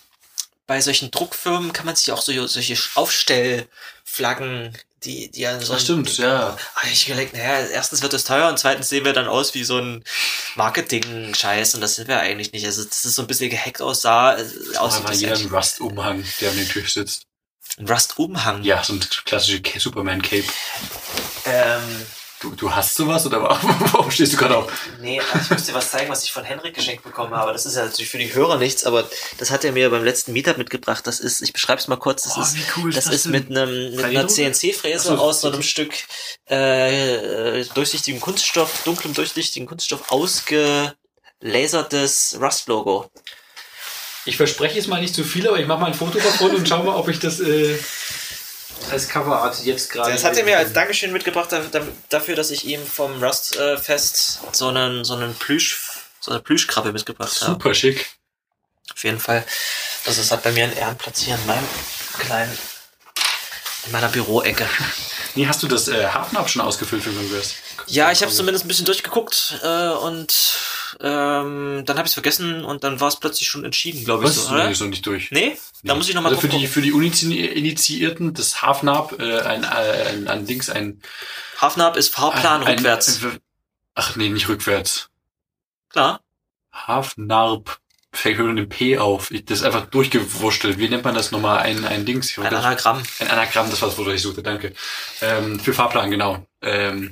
[0.66, 5.74] bei solchen Druckfirmen kann man sich auch so, solche Aufstellflaggen, die, die ja so.
[5.74, 6.56] Ach, stimmt, ja.
[6.74, 9.62] Hab ich überlegt, naja, erstens wird es teuer und zweitens sehen wir dann aus wie
[9.64, 10.02] so ein
[10.56, 12.64] Marketing-Scheiß und das sind wir eigentlich nicht.
[12.66, 14.42] Also, das ist so ein bisschen gehackt aussah, äh,
[14.78, 17.22] einfach das jeder einen Rust-Umhang, der an den Tisch sitzt.
[17.78, 18.62] Ein Rust-Umhang.
[18.64, 20.46] Ja, so ein klassische Ca- Superman-Cape.
[21.44, 22.06] Ähm,
[22.40, 24.70] Du, du hast sowas oder warum, stehst du gerade auf?
[25.00, 27.50] Nee, ich muss dir was zeigen, was ich von Henrik geschenkt bekommen habe.
[27.52, 29.08] Das ist ja natürlich für die Hörer nichts, aber
[29.38, 31.06] das hat er mir beim letzten Meetup mitgebracht.
[31.06, 33.24] Das ist, ich beschreibe es mal kurz, das Oh, ist, cool ist das das ist
[33.26, 34.52] mit einem mit einer 3D-Drucker?
[34.52, 35.62] CNC-Fräse so, aus so einem.
[35.62, 35.94] Stück
[36.46, 43.10] äh, durchsichtigem Kunststoff, dunklem durchsichtigen Kunststoff ausgelasertes Rust-Logo.
[44.26, 46.68] Ich verspreche jetzt mal nicht zu viel, aber ich mache mal ein Foto davon und
[46.68, 47.40] schau mal, ob ich das.
[47.40, 47.78] Äh
[48.90, 50.12] als Coverart jetzt gerade.
[50.12, 54.40] Das hat er mir als Dankeschön mitgebracht da- da- dafür, dass ich ihm vom Rust-Fest
[54.52, 55.80] so einen, so einen Plüsch,
[56.20, 57.52] so eine Plüschkrabbe mitgebracht habe.
[57.52, 58.06] Super schick.
[58.92, 59.44] Auf jeden Fall.
[60.06, 61.66] Also es hat bei mir einen Ehrenplatz hier in meinem
[62.18, 62.56] kleinen,
[63.86, 64.66] in meiner Büroecke.
[65.34, 67.54] Nee, hast du das äh, Hafenab schon ausgefüllt für Congress?
[67.86, 70.58] Ja, ich habe zumindest ein bisschen durchgeguckt äh, und
[71.00, 74.30] ähm, dann habe ich es vergessen und dann war es plötzlich schon entschieden, glaube ich.
[74.30, 74.46] Was?
[74.46, 74.70] So, Nee, oder?
[74.70, 75.30] ist noch nicht durch.
[75.30, 75.56] Nee?
[75.84, 79.66] Da muss ich nochmal also für die, für die Unizinierten, das Hafenab, äh, ein, äh,
[79.66, 81.00] ein, ein Dings, ein...
[81.60, 83.22] Hafenab ist Fahrplan ein, rückwärts.
[83.22, 83.38] Ein,
[83.94, 85.08] ach nee, nicht rückwärts.
[85.90, 86.20] Klar.
[86.72, 87.78] Hafnarb.
[88.12, 89.30] Fängt mit dem P auf.
[89.30, 90.78] Ich, das ist einfach durchgewurschtelt.
[90.78, 91.58] Wie nennt man das nochmal?
[91.58, 92.38] Ein, ein Dings.
[92.38, 93.02] Ein Anagramm.
[93.18, 94.72] Ein Anagramm, das war das das ich suchte, danke.
[95.20, 96.46] Ähm, für Fahrplan, genau.
[96.62, 97.10] Ähm,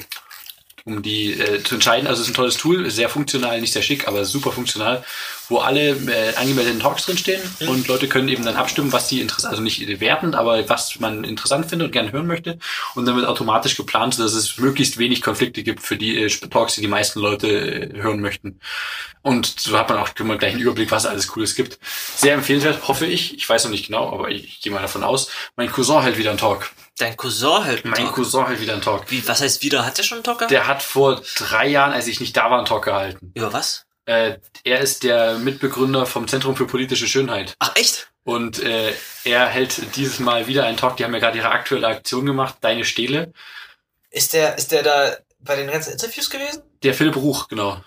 [0.84, 2.06] um die äh, zu entscheiden.
[2.06, 5.04] Also es ist ein tolles Tool, sehr funktional, nicht sehr schick, aber super funktional,
[5.48, 9.52] wo alle äh, angemeldeten Talks drinstehen und Leute können eben dann abstimmen, was sie interessant,
[9.52, 12.58] also nicht wertend, aber was man interessant findet und gerne hören möchte.
[12.94, 16.74] Und dann wird automatisch geplant, sodass es möglichst wenig Konflikte gibt für die äh, Talks,
[16.74, 18.60] die die meisten Leute äh, hören möchten.
[19.22, 21.78] Und so hat man auch immer gleich einen Überblick, was alles Cooles gibt.
[22.16, 23.34] Sehr empfehlenswert, hoffe ich.
[23.34, 25.30] Ich weiß noch nicht genau, aber ich, ich gehe mal davon aus.
[25.56, 26.70] Mein Cousin hält wieder einen Talk.
[26.98, 28.14] Dein Cousin hält einen Mein Talk.
[28.14, 29.10] Cousin hält wieder einen Talk.
[29.10, 29.84] Wie, was heißt wieder?
[29.84, 30.50] Hat der schon einen Talk gehabt?
[30.50, 33.32] Der hat vor drei Jahren, als ich nicht da war, einen Talk gehalten.
[33.34, 33.86] Über was?
[34.06, 37.54] Äh, er ist der Mitbegründer vom Zentrum für politische Schönheit.
[37.58, 38.10] Ach, echt?
[38.24, 38.92] Und äh,
[39.24, 40.96] er hält dieses Mal wieder einen Talk.
[40.96, 43.32] Die haben ja gerade ihre aktuelle Aktion gemacht, Deine Stele.
[44.10, 46.62] Ist der, ist der da bei den ganzen Interviews gewesen?
[46.82, 47.82] Der Philipp Ruch, genau.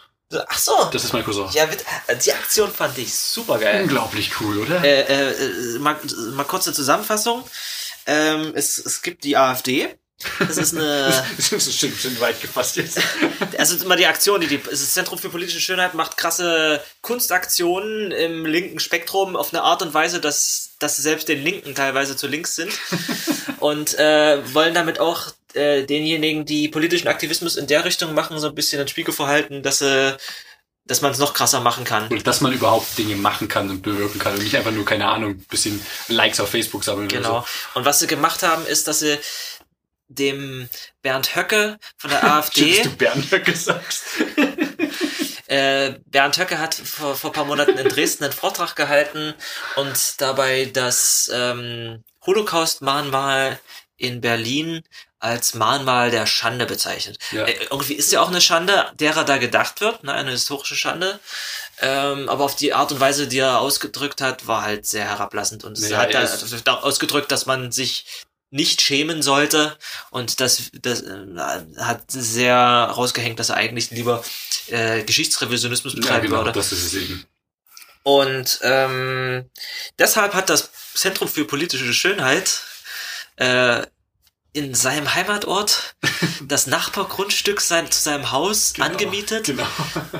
[0.47, 0.89] Ach so.
[0.91, 1.47] Das ist mein Cousin.
[1.53, 3.84] Ja, die Aktion fand ich super geil.
[3.84, 4.84] Unglaublich cool, oder?
[4.84, 5.97] Äh, äh, äh, mal,
[6.34, 7.43] mal kurze Zusammenfassung.
[8.05, 9.97] Ähm, es, es gibt die AfD.
[10.39, 12.99] Das ist eine, das ist schon, schon weit gefasst jetzt.
[13.57, 18.45] also immer die Aktion, die, die das Zentrum für politische Schönheit macht krasse Kunstaktionen im
[18.45, 22.55] linken Spektrum auf eine Art und Weise, dass, dass selbst den Linken teilweise zu links
[22.55, 22.72] sind
[23.59, 28.47] und äh, wollen damit auch äh, denjenigen, die politischen Aktivismus in der Richtung machen, so
[28.47, 30.18] ein bisschen ein Spiegel verhalten, dass sie,
[30.86, 32.07] dass man es noch krasser machen kann.
[32.07, 35.07] Und dass man überhaupt Dinge machen kann und bewirken kann und nicht einfach nur, keine
[35.07, 37.30] Ahnung, ein bisschen Likes auf Facebook sammeln Genau.
[37.30, 37.45] oder
[37.76, 39.18] Und was sie gemacht haben, ist, dass sie
[40.08, 40.70] dem
[41.01, 42.24] Bernd Höcke von der.
[42.36, 43.99] AfD, Dass du Bernd gesagt.
[45.47, 49.34] äh, Bernd Höcke hat vor, vor ein paar Monaten in Dresden einen Vortrag gehalten
[49.76, 53.60] und dabei das ähm, Holocaust-Mahnmal
[53.97, 54.84] in Berlin
[55.20, 57.18] als Mahnmal der Schande bezeichnet.
[57.32, 57.45] Ja.
[57.45, 61.20] Äh, irgendwie ist ja auch eine Schande, derer da gedacht wird, ne, eine historische Schande.
[61.80, 65.64] Ähm, aber auf die Art und Weise, die er ausgedrückt hat, war halt sehr herablassend
[65.64, 68.05] und Naja, hat da, ist- da ausgedrückt, dass man sich
[68.50, 69.78] nicht schämen sollte
[70.10, 71.26] und das, das äh,
[71.78, 74.24] hat sehr rausgehängt, dass er eigentlich lieber
[74.68, 76.54] äh, Geschichtsrevisionismus Ja, betreiben genau, würde.
[76.54, 77.26] das ist es eben.
[78.04, 79.50] Und ähm,
[80.00, 82.62] deshalb hat das Zentrum für politische Schönheit
[83.36, 83.86] äh,
[84.58, 85.95] in seinem Heimatort
[86.47, 89.45] das Nachbargrundstück sein, zu seinem Haus angemietet.
[89.45, 89.68] Genau.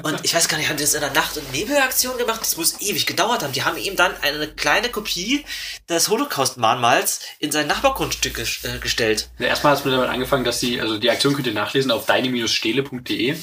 [0.04, 2.42] Und ich weiß gar nicht, haben die das in der Nacht- und Nebelaktion gemacht?
[2.42, 3.52] Das muss ewig gedauert haben.
[3.54, 5.44] Die haben ihm dann eine kleine Kopie
[5.90, 9.30] des Holocaust-Mahnmals in sein Nachbargrundstück ges äh, gestellt.
[9.40, 11.90] Ja, erstmal hat es mit damit angefangen, dass sie, also die Aktion könnt ihr nachlesen
[11.90, 13.38] auf deine-stele.de.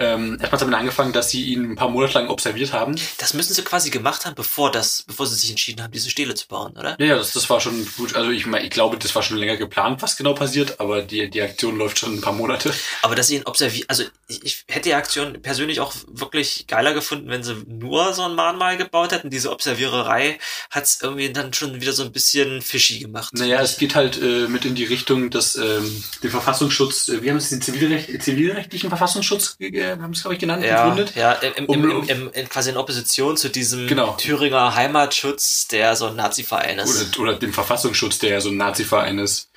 [0.00, 2.96] Ähm, erstmal hat es damit angefangen, dass sie ihn ein paar Monate lang observiert haben.
[3.18, 6.34] Das müssen sie quasi gemacht haben, bevor das, bevor sie sich entschieden haben, diese Stele
[6.34, 6.96] zu bauen, oder?
[6.98, 8.14] Ja, ja, das, das war schon gut.
[8.14, 11.42] Also ich ich glaube, das war schon länger geplant, was genau passiert, aber die, die
[11.42, 12.72] Aktion läuft schon ein paar Monate.
[13.02, 16.94] Aber dass sie ihn observieren, also ich, ich hätte die Aktion persönlich auch wirklich geiler
[16.94, 19.30] gefunden, wenn sie nur so ein Mahnmal gebaut hätten.
[19.30, 20.38] Diese Observiererei
[20.70, 23.34] hat's irgendwie dann schon wieder so ein bisschen fishy gemacht.
[23.34, 27.30] Naja, es geht halt äh, mit in die Richtung, dass ähm, den Verfassungsschutz, äh, wir
[27.30, 31.14] haben es den Zivilrecht, zivilrechtlichen Verfassungsschutz, äh, haben es glaube ich genannt, ja, gegründet.
[31.16, 34.12] ja, im, Um- im, im, quasi in Opposition zu diesem Genau.
[34.16, 37.16] Thüringer Heimatschutz, der so ein Nazi-Verein ist.
[37.18, 39.50] Oder, oder dem Verfassungsschutz, der ja so ein Nazi-Verein ist.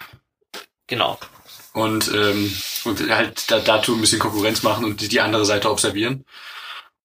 [0.88, 1.18] Genau.
[1.74, 2.54] und, ähm,
[2.84, 6.26] und halt da, dazu ein bisschen Konkurrenz machen und die, die andere Seite observieren.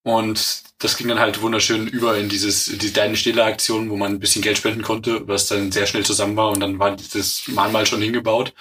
[0.03, 4.13] Und das ging dann halt wunderschön über in dieses, die deine stille Aktion, wo man
[4.13, 7.43] ein bisschen Geld spenden konnte, was dann sehr schnell zusammen war und dann war das
[7.47, 8.53] Mahnmal schon hingebaut.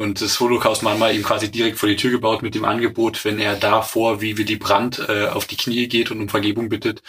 [0.00, 3.54] Und das Holocaust-Mahnmal ihm quasi direkt vor die Tür gebaut mit dem Angebot, wenn er
[3.54, 7.02] davor wie Willy Brandt äh, auf die Knie geht und um Vergebung bittet,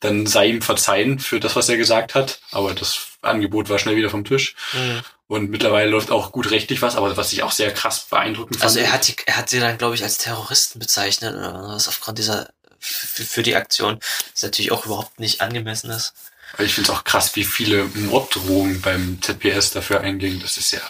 [0.00, 2.40] dann sei ihm verzeihen für das, was er gesagt hat.
[2.50, 4.56] Aber das Angebot war schnell wieder vom Tisch.
[4.74, 5.00] Mhm.
[5.26, 8.64] Und mittlerweile läuft auch gut rechtlich was, aber was ich auch sehr krass beeindruckend fand.
[8.64, 11.88] Also er hat die, er hat sie dann, glaube ich, als Terroristen bezeichnet oder was
[11.88, 13.98] aufgrund dieser für, die Aktion,
[14.34, 16.12] das natürlich auch überhaupt nicht angemessen ist.
[16.58, 20.40] Ich finde es auch krass, wie viele Morddrohungen beim ZPS dafür eingingen.
[20.40, 20.82] Das ist ja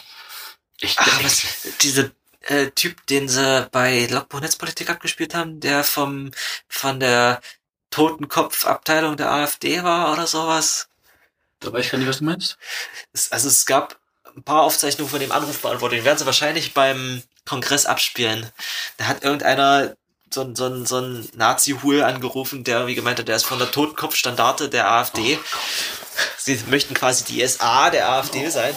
[0.81, 0.99] echt.
[0.99, 2.13] Ach, echt was, diese
[2.43, 6.31] äh, Typ, den sie bei Logbuch Netzpolitik abgespielt haben, der vom
[6.69, 7.41] von der
[7.91, 10.89] Totenkopfabteilung der AfD war oder sowas.
[11.61, 12.59] da weiß ich gar nicht, was du meinst.
[13.13, 13.99] Es, also es gab
[14.37, 15.99] ein paar Aufzeichnungen von dem Anruf beantwortet.
[15.99, 18.51] Den werden sie wahrscheinlich beim Kongress abspielen.
[18.97, 19.97] Da hat irgendeiner
[20.35, 23.61] so ein, so ein, so ein Nazi-Hul angerufen, der wie gemeint hat, der ist von
[23.61, 25.39] der Totenkopfstandarte der AfD.
[26.37, 28.77] Sie möchten quasi die SA der AfD sein.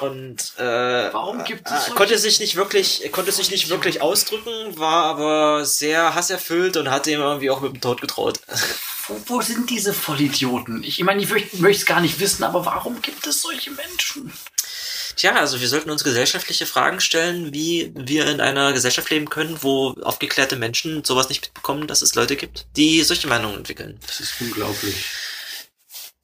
[0.00, 0.62] Und äh,
[1.12, 5.04] Warum gibt es äh, solche- konnte sich nicht wirklich, konnte sich nicht wirklich ausdrücken, war
[5.04, 8.40] aber sehr hasserfüllt und hat ihm irgendwie auch mit dem Tod gedroht.
[9.08, 10.82] Wo, wo sind diese Vollidioten?
[10.84, 14.32] Ich, ich meine, ich möchte es gar nicht wissen, aber warum gibt es solche Menschen?
[15.16, 19.58] Tja, also wir sollten uns gesellschaftliche Fragen stellen, wie wir in einer Gesellschaft leben können,
[19.62, 23.98] wo aufgeklärte Menschen sowas nicht mitbekommen, dass es Leute gibt, die solche Meinungen entwickeln.
[24.06, 24.94] Das ist unglaublich.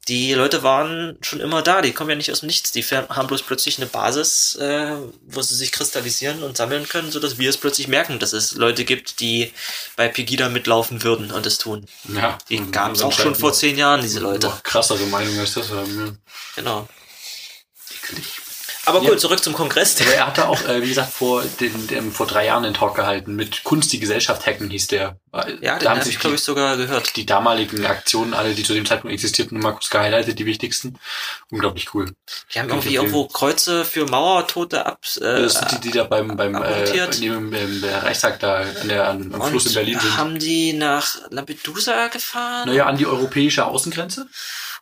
[0.07, 3.27] Die Leute waren schon immer da, die kommen ja nicht aus dem Nichts, die haben
[3.27, 4.95] bloß plötzlich eine Basis, äh,
[5.25, 8.85] wo sie sich kristallisieren und sammeln können, sodass wir es plötzlich merken, dass es Leute
[8.85, 9.51] gibt, die
[9.95, 11.87] bei Pegida mitlaufen würden und es tun.
[12.13, 12.37] Ja.
[12.49, 14.45] Die gab es auch schon vor zehn Jahren, diese Leute.
[14.45, 16.19] Noch krassere Meinung als das haben.
[16.55, 16.87] Genau.
[16.87, 16.87] Ja.
[17.97, 18.44] Eklig.
[18.85, 19.09] Aber Ja.
[19.09, 19.99] gut, zurück zum Kongress.
[20.01, 22.95] Aber er hatte auch, äh, wie gesagt, vor, den, den, vor drei Jahren einen Talk
[22.95, 25.17] gehalten mit Kunst die Gesellschaft hacken, hieß der.
[25.33, 27.15] Ja, den da haben habe sich ich, glaube ich, sogar gehört.
[27.17, 30.97] die damaligen Aktionen, alle, die zu dem Zeitpunkt existierten, mal kurz gehighlightet, die wichtigsten.
[31.51, 32.13] Unglaublich cool.
[32.53, 34.99] Die haben irgendwie irgendwo Kreuze für Mauertote ab.
[35.17, 38.87] Äh, Das sind die, die da beim, beim äh, neben dem äh, Reichstag da an
[38.87, 40.17] der, an, am Fluss in Berlin sind.
[40.17, 42.69] haben die nach Lampedusa gefahren?
[42.69, 44.27] Naja, an die europäische Außengrenze.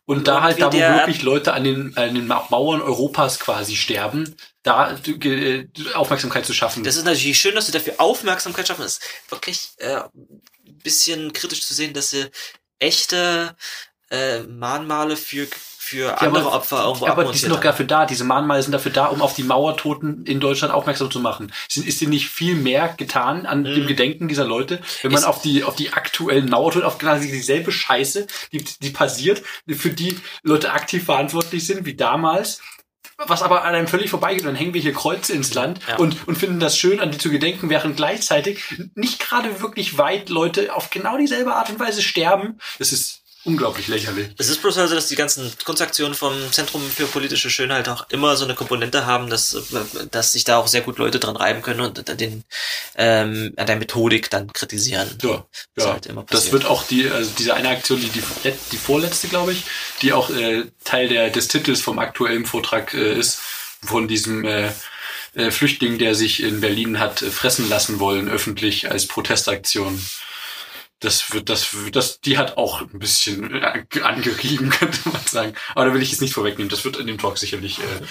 [0.05, 3.77] Und da halt, da wo wirklich Leute an den, an den Ma- Mauern Europas quasi
[3.77, 6.83] sterben, da äh, Aufmerksamkeit zu schaffen.
[6.83, 8.83] Das ist natürlich schön, dass sie dafür Aufmerksamkeit schaffen.
[8.83, 12.29] Es ist wirklich äh, ein bisschen kritisch zu sehen, dass sie
[12.79, 13.55] echte
[14.09, 15.47] äh, Mahnmale für,
[15.83, 18.91] für andere aber- Opfer irgendwo aber die sind doch dafür da, diese Mahnmale sind dafür
[18.91, 21.51] da, um auf die Mauertoten in Deutschland aufmerksam zu machen.
[21.69, 25.23] Sind, ist dir nicht viel mehr getan an dem Gedenken dieser Leute, wenn man Mhm.
[25.23, 29.89] Ist- auf die, auf die aktuellen Mauertoten, auf genau dieselbe Scheiße, die, die passiert, für
[29.89, 32.61] die Leute aktiv verantwortlich sind, wie damals,
[33.27, 34.45] was aber an einem völlig vorbeigeht.
[34.45, 35.97] Dann hängen wir hier Kreuze ins Land Ja.
[35.97, 38.63] und, und finden das schön, an die zu gedenken, während gleichzeitig
[38.95, 42.59] nicht gerade wirklich weit Leute auf genau dieselbe Art und Weise sterben.
[42.79, 44.29] Das ist unglaublich lächerlich.
[44.37, 48.35] Es ist bloß also, dass die ganzen Kunstaktionen vom Zentrum für politische Schönheit auch immer
[48.35, 49.57] so eine Komponente haben, dass,
[50.11, 52.43] dass sich da auch sehr gut Leute dran reiben können und an den
[52.95, 55.17] ähm, an der Methodik dann kritisieren.
[55.21, 55.93] Ja, Das ja.
[55.93, 58.23] halt immer das wird auch die, also diese eine Aktion, die, die,
[58.71, 59.63] die vorletzte, glaube ich,
[60.01, 63.39] die auch äh, Teil der, des Titels vom aktuellen Vortrag äh, ist,
[63.81, 64.71] von diesem äh,
[65.35, 69.99] äh, Flüchtling, der sich in Berlin hat äh, fressen lassen wollen, öffentlich als Protestaktion.
[71.03, 75.53] Das wird, das wird, das, die hat auch ein bisschen äh, angerieben, könnte man sagen.
[75.75, 76.69] Aber da will ich jetzt nicht vorwegnehmen.
[76.69, 78.01] Das wird in dem Talk sicherlich äh,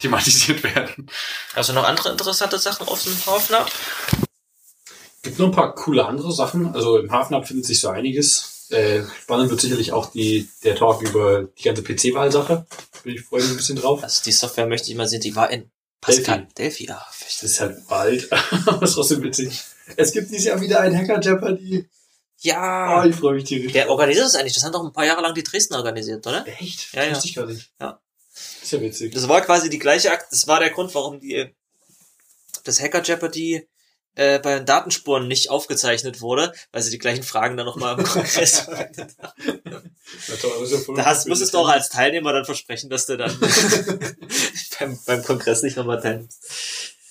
[0.00, 1.08] thematisiert werden.
[1.54, 3.70] Also noch andere interessante Sachen auf dem Haufen ab?
[5.22, 6.74] Gibt noch ein paar coole andere Sachen.
[6.74, 8.66] Also im Hafen findet sich so einiges.
[8.70, 12.66] Äh, spannend wird sicherlich auch die, der Talk über die ganze PC-Wahl-Sache.
[13.04, 14.02] Bin ich freue mich ein bisschen drauf.
[14.02, 15.70] Also die Software möchte ich mal sehen, die war in
[16.00, 16.48] Pascal.
[16.58, 17.00] Delphi, ja.
[17.20, 18.28] Das ist halt bald,
[18.66, 19.60] aber ist trotzdem witzig.
[19.96, 21.88] Es gibt dieses Jahr wieder ein Hacker Jeopardy.
[22.42, 23.04] Oh, Ja.
[23.04, 23.72] ich freue mich tierisch.
[23.74, 24.54] Wer organisiert das eigentlich?
[24.54, 26.46] Das haben doch ein paar Jahre lang die Dresden organisiert, oder?
[26.46, 26.92] Echt?
[26.94, 27.10] Ja, ja.
[27.12, 27.70] Wusste ich gar nicht.
[27.80, 28.00] Ja.
[28.62, 29.12] Ist ja witzig.
[29.14, 31.54] Das war quasi die gleiche Akt, das war der Grund, warum die
[32.64, 33.66] das Hacker Jeopardy
[34.16, 38.04] äh, bei den Datenspuren nicht aufgezeichnet wurde, weil sie die gleichen Fragen dann nochmal im
[38.04, 39.96] Kongress verwendet haben.
[40.96, 43.38] Da hast, musstest du auch als Teilnehmer dann versprechen, dass du dann
[44.78, 46.44] beim, beim Kongress nicht nochmal teilnimmst.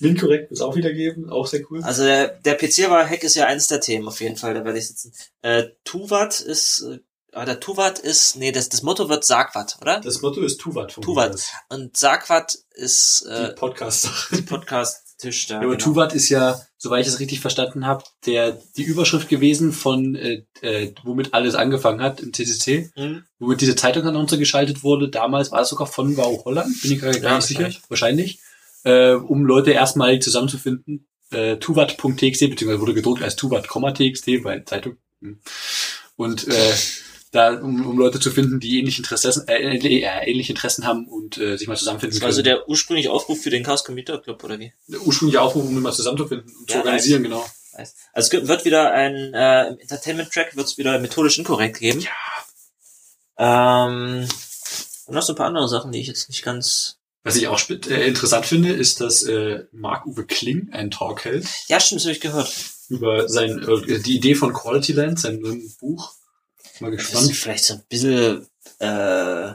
[0.00, 1.30] Minkorrekt wird es auch wieder geben.
[1.30, 1.82] Auch sehr cool.
[1.82, 4.88] Also der, der PC-Hack ist ja eines der Themen auf jeden Fall, da werde ich
[4.88, 5.12] sitzen.
[5.42, 6.98] Äh, Tuvat ist, äh,
[7.32, 10.00] ah, der Tuvat ist, nee, das, das Motto wird Sagwat, oder?
[10.00, 11.38] Das Motto ist Tuvat vom Tuvat.
[11.68, 14.36] Und Sagwat ist Die äh, Podcast-Sache.
[14.36, 15.54] die Podcast-Tisch da.
[15.56, 15.84] Ja, aber genau.
[15.84, 20.44] Tuvat ist ja, soweit ich es richtig verstanden habe, der die Überschrift gewesen von äh,
[20.62, 23.24] äh, womit alles angefangen hat im CCC, Hm?
[23.38, 25.10] womit diese Zeitung an uns geschaltet wurde.
[25.10, 28.38] Damals war es sogar von Wow Holland, bin ich gerade gar nicht sicher, wahrscheinlich.
[28.84, 31.06] Äh, um Leute erstmalig zusammenzufinden.
[31.30, 34.96] Äh, tuvat.txt, beziehungsweise wurde gedruckt als tuvat.txt, weil Zeitung.
[35.20, 35.40] hm.
[36.16, 36.72] Und äh,
[37.30, 41.38] da, um, um Leute zu finden, die ähnliche Interessen, äh, äh, ähnliche Interessen haben und
[41.38, 44.42] äh, sich mal zusammenfinden Das war also der ursprüngliche Aufruf für den Chaos Computer Club,
[44.42, 44.72] oder wie?
[44.88, 47.46] der ursprüngliche Aufruf, um mal zusammenzufinden und zu Ja, organisieren, genau.
[47.72, 47.94] Weiß.
[48.12, 52.00] Also es wird wieder ein, äh, im Entertainment-Track wird es wieder methodisch inkorrekt geben.
[53.38, 53.86] Ja.
[53.86, 54.28] Ähm,
[55.06, 56.99] und noch so ein paar andere Sachen, die ich jetzt nicht ganz...
[57.22, 61.78] Was ich auch äh, interessant finde, ist, dass äh, Marc-Uwe Kling einen Talk hält Ja,
[61.78, 62.50] stimmt, das habe ich gehört.
[62.88, 65.40] über sein, äh, die Idee von Quality Land, sein,
[65.80, 66.12] Buch.
[66.80, 67.36] Mal Das ist gespannt.
[67.36, 68.46] vielleicht so ein bisschen,
[68.78, 69.52] äh,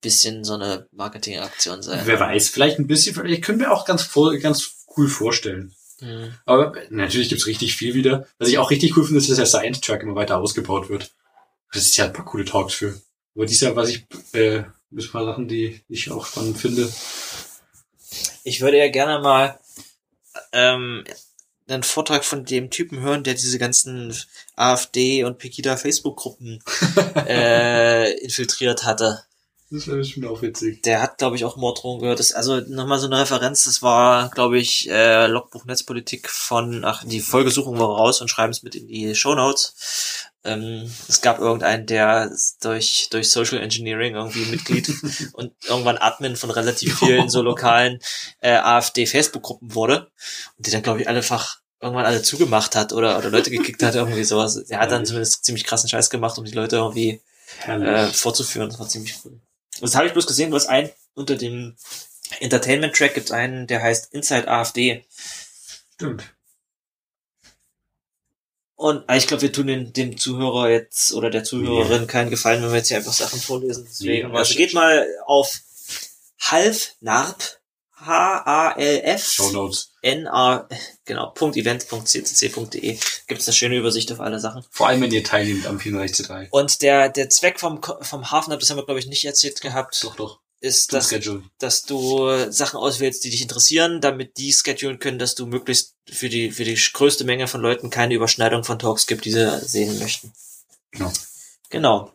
[0.00, 2.02] bisschen so eine Marketingaktion sein.
[2.04, 4.08] Wer weiß, vielleicht ein bisschen, vielleicht können wir auch ganz,
[4.40, 5.74] ganz cool vorstellen.
[6.00, 6.34] Hm.
[6.44, 8.26] Aber natürlich gibt's richtig viel wieder.
[8.38, 11.10] Was ich auch richtig cool finde, ist, dass der Science Track immer weiter ausgebaut wird.
[11.72, 13.00] Das ist ja ein paar coole Talks für.
[13.34, 14.62] Aber dieses Jahr, was ich äh,
[14.96, 16.90] Ein paar Sachen, die ich auch spannend finde.
[18.44, 19.58] Ich würde ja gerne mal
[20.52, 21.04] ähm,
[21.68, 24.14] einen Vortrag von dem Typen hören, der diese ganzen
[24.54, 26.62] AfD und Pegida Facebook-Gruppen
[27.26, 29.24] äh, infiltriert hatte.
[29.70, 30.82] Das wäre bestimmt auch witzig.
[30.82, 32.20] Der hat, glaube ich, auch Morddrohungen gehört.
[32.20, 37.02] Das, also nochmal so eine Referenz, das war, glaube ich, äh, Logbuch Netzpolitik von, ach,
[37.04, 40.30] die Folgesuchung war raus und schreiben es mit in die Shownotes.
[40.44, 42.30] Ähm, es gab irgendeinen, der
[42.60, 44.92] durch, durch Social Engineering irgendwie Mitglied
[45.32, 47.98] und irgendwann Admin von relativ vielen so lokalen
[48.40, 50.10] äh, AfD-Facebook-Gruppen wurde
[50.56, 53.94] und die dann, glaube ich, einfach irgendwann alle zugemacht hat oder, oder Leute gekickt hat,
[53.94, 54.56] irgendwie sowas.
[54.56, 57.20] Er hat dann zumindest ziemlich krassen Scheiß gemacht, um die Leute irgendwie
[57.66, 58.68] äh, vorzuführen.
[58.68, 59.40] Das war ziemlich cool.
[59.80, 61.76] Das habe ich bloß gesehen, du hast einen unter dem
[62.40, 65.04] Entertainment-Track gibt einen, der heißt Inside AfD.
[65.94, 66.33] Stimmt.
[68.76, 72.62] Und ah, ich glaube, wir tun den, dem Zuhörer jetzt oder der Zuhörerin keinen Gefallen,
[72.62, 73.84] wenn wir jetzt hier einfach Sachen vorlesen.
[73.88, 75.60] Deswegen, Nee, also geht mal auf
[76.40, 77.60] halfnarb,
[77.96, 79.92] H-A-L-F, Show Notes.
[80.02, 80.68] N-A,
[81.04, 84.64] genau, .event.ccc.de gibt es eine schöne Übersicht auf alle Sachen.
[84.70, 86.48] Vor allem, wenn ihr teilnehmt am 34C3.
[86.50, 90.02] Und der, der Zweck vom, vom Hafenab, das haben wir, glaube ich, nicht erzählt gehabt,
[90.02, 90.40] Doch, doch.
[90.64, 91.14] Ist, Zum dass,
[91.58, 96.28] dass du Sachen auswählst, die dich interessieren, damit die schedulen können, dass du möglichst für
[96.28, 99.98] die, für die größte Menge von Leuten keine Überschneidung von Talks gibt, die sie sehen
[99.98, 100.32] möchten.
[100.90, 101.12] Genau.
[101.70, 102.12] Genau.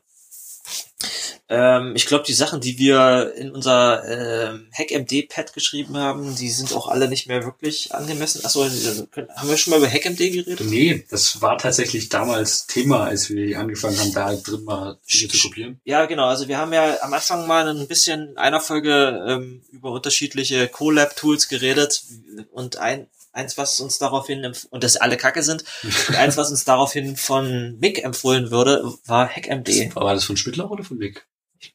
[1.51, 6.73] Ähm, ich glaube, die Sachen, die wir in unser ähm, HackMD-Pad geschrieben haben, die sind
[6.73, 8.45] auch alle nicht mehr wirklich angemessen.
[8.45, 10.61] Achso, haben wir schon mal über HackMD geredet?
[10.61, 15.47] Nee, das war tatsächlich damals Thema, als wir angefangen haben, da drin mal Dinge zu
[15.47, 15.81] kopieren.
[15.85, 16.27] Ja, genau.
[16.27, 20.67] Also wir haben ja am Anfang mal ein bisschen in einer Folge ähm, über unterschiedliche
[20.67, 22.03] Colab-Tools geredet
[22.51, 25.63] und ein eins, was uns daraufhin und das alle Kacke sind
[26.07, 29.95] und eins, was uns daraufhin von Mick empfohlen würde, war HackMD.
[29.95, 31.27] War das von Schmidtler oder von Mick?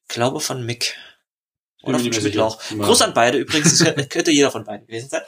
[0.09, 0.94] Ich glaube von Mick.
[1.82, 2.59] Oder von Schmidtlauch.
[2.86, 5.22] Gruß an beide übrigens, das könnte- jeder von beiden gewesen sein.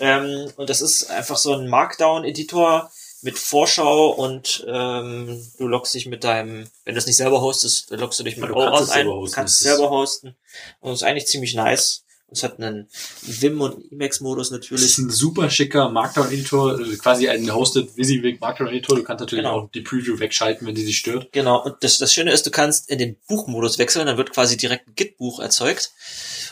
[0.00, 2.90] Ähm, und das ist einfach so ein Markdown-Editor
[3.22, 7.90] mit Vorschau und ähm, du loggst dich mit deinem, wenn du es nicht selber hostest,
[7.90, 10.36] loggst du dich mit OAuth ein, kannst es das selber hosten.
[10.80, 12.04] Und es ist eigentlich ziemlich nice.
[12.30, 12.88] Es hat einen
[13.22, 14.98] Vim- und Emacs-Modus Das ist natürlich.
[14.98, 18.96] ein super schicker Markdown-Editor, äh, quasi ein hosted WYSIWYG Markdown-Editor.
[18.96, 19.60] Du kannst natürlich Genau.
[19.62, 21.32] auch die Preview wegschalten, wenn die sich stört.
[21.32, 24.56] Genau, und das, das Schöne ist, du kannst in den Buchmodus wechseln, dann wird quasi
[24.58, 25.92] direkt ein Git-Buch erzeugt.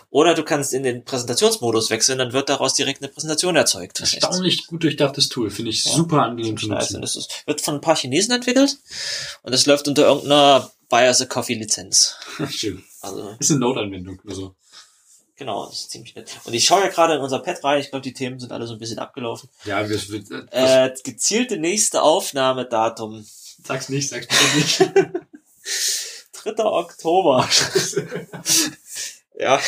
[0.08, 4.00] Oder du kannst in den Präsentationsmodus wechseln, dann wird daraus direkt eine Präsentation erzeugt.
[4.00, 5.92] Echt Erstaunlich gut durchdachtes Tool, finde ich Ja.
[5.92, 6.96] super angenehm zu nutzen.
[6.96, 8.78] Und das ist, wird von ein paar Chinesen entwickelt
[9.42, 12.14] und das läuft unter irgendeiner Buy as a Coffee Lizenz.
[12.50, 12.82] Schön.
[13.02, 14.20] Also, Ist eine Node-Anwendung.
[14.26, 14.56] Also.
[15.36, 16.30] Genau, das ist ziemlich nett.
[16.44, 18.66] Und ich schaue ja gerade in unser Pad rein, ich glaube, die Themen sind alle
[18.66, 19.48] so ein bisschen abgelaufen.
[19.64, 23.24] Ja, wir, wir, äh, Äh, gezielte nächste Aufnahmedatum.
[23.64, 24.92] sag's nicht, sag's bitte nicht.
[26.56, 26.64] 3.
[26.64, 27.48] Oktober.
[29.38, 29.60] ja.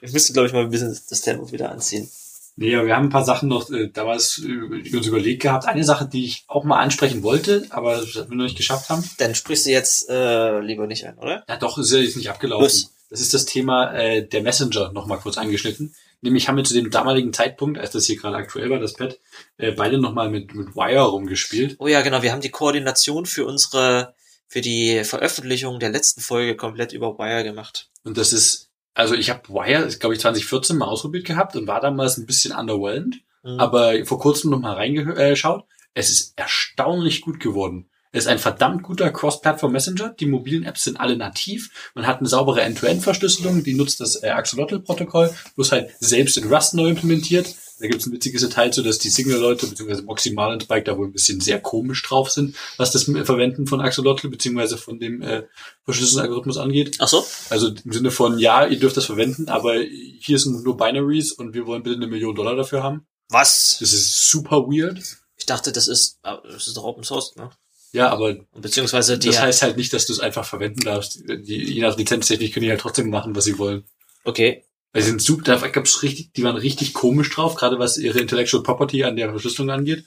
[0.00, 2.10] Ich müsste, glaube ich, mal ein bisschen das Tempo wieder anziehen.
[2.56, 5.66] Nee, aber wir haben ein paar Sachen noch äh, damals äh, uns überlegt gehabt.
[5.66, 9.08] Eine Sache, die ich auch mal ansprechen wollte, aber das wir noch nicht geschafft haben.
[9.18, 11.44] Dann sprichst du jetzt äh, lieber nicht ein, oder?
[11.48, 12.66] Ja, doch, ist ja jetzt nicht abgelaufen.
[12.66, 12.90] Was?
[13.12, 15.94] Das ist das Thema äh, der Messenger noch mal kurz angeschnitten.
[16.22, 19.18] Nämlich haben wir zu dem damaligen Zeitpunkt, als das hier gerade aktuell war, das Pad,
[19.58, 21.76] äh, beide noch mal mit, mit Wire rumgespielt.
[21.78, 22.22] Oh ja, genau.
[22.22, 24.14] Wir haben die Koordination für unsere,
[24.48, 27.90] für die Veröffentlichung der letzten Folge komplett über Wire gemacht.
[28.02, 31.80] Und das ist, also ich habe Wire, glaube ich, 2014 mal ausprobiert gehabt und war
[31.80, 33.20] damals ein bisschen underwhelmed.
[33.42, 33.58] Mhm.
[33.60, 35.64] aber vor kurzem noch mal reingeschaut.
[35.94, 37.90] Es ist erstaunlich gut geworden.
[38.14, 40.10] Es ist ein verdammt guter Cross-Platform Messenger.
[40.10, 41.70] Die mobilen Apps sind alle nativ.
[41.94, 46.74] Man hat eine saubere End-to-End-Verschlüsselung, die nutzt das äh, Axolotl-Protokoll, bloß halt selbst in Rust
[46.74, 47.54] neu implementiert.
[47.80, 50.02] Da gibt es ein witziges Detail zu, dass die Signal-Leute bzw.
[50.02, 53.80] Maximal und Spike da wohl ein bisschen sehr komisch drauf sind, was das Verwenden von
[53.80, 54.76] Axolotl bzw.
[54.76, 55.44] von dem äh,
[55.86, 56.98] Verschlüsselungsalgorithmus angeht.
[57.00, 57.26] Ach so?
[57.48, 61.54] Also im Sinne von, ja, ihr dürft das verwenden, aber hier sind nur Binaries und
[61.54, 63.06] wir wollen bitte eine Million Dollar dafür haben.
[63.30, 63.78] Was?
[63.80, 65.02] Das ist super weird.
[65.38, 67.50] Ich dachte, das ist, ah, das ist doch Open Source, ne?
[67.92, 71.20] Ja, aber beziehungsweise die, das heißt halt nicht, dass du es einfach verwenden darfst.
[71.28, 73.84] Die, je nach Lizenztechnik können die halt trotzdem machen, was sie wollen.
[74.24, 74.64] okay.
[74.94, 78.18] Weil sie sind super, da gab's richtig, die waren richtig komisch drauf, gerade was ihre
[78.20, 80.04] Intellectual Property an der Verschlüsselung angeht.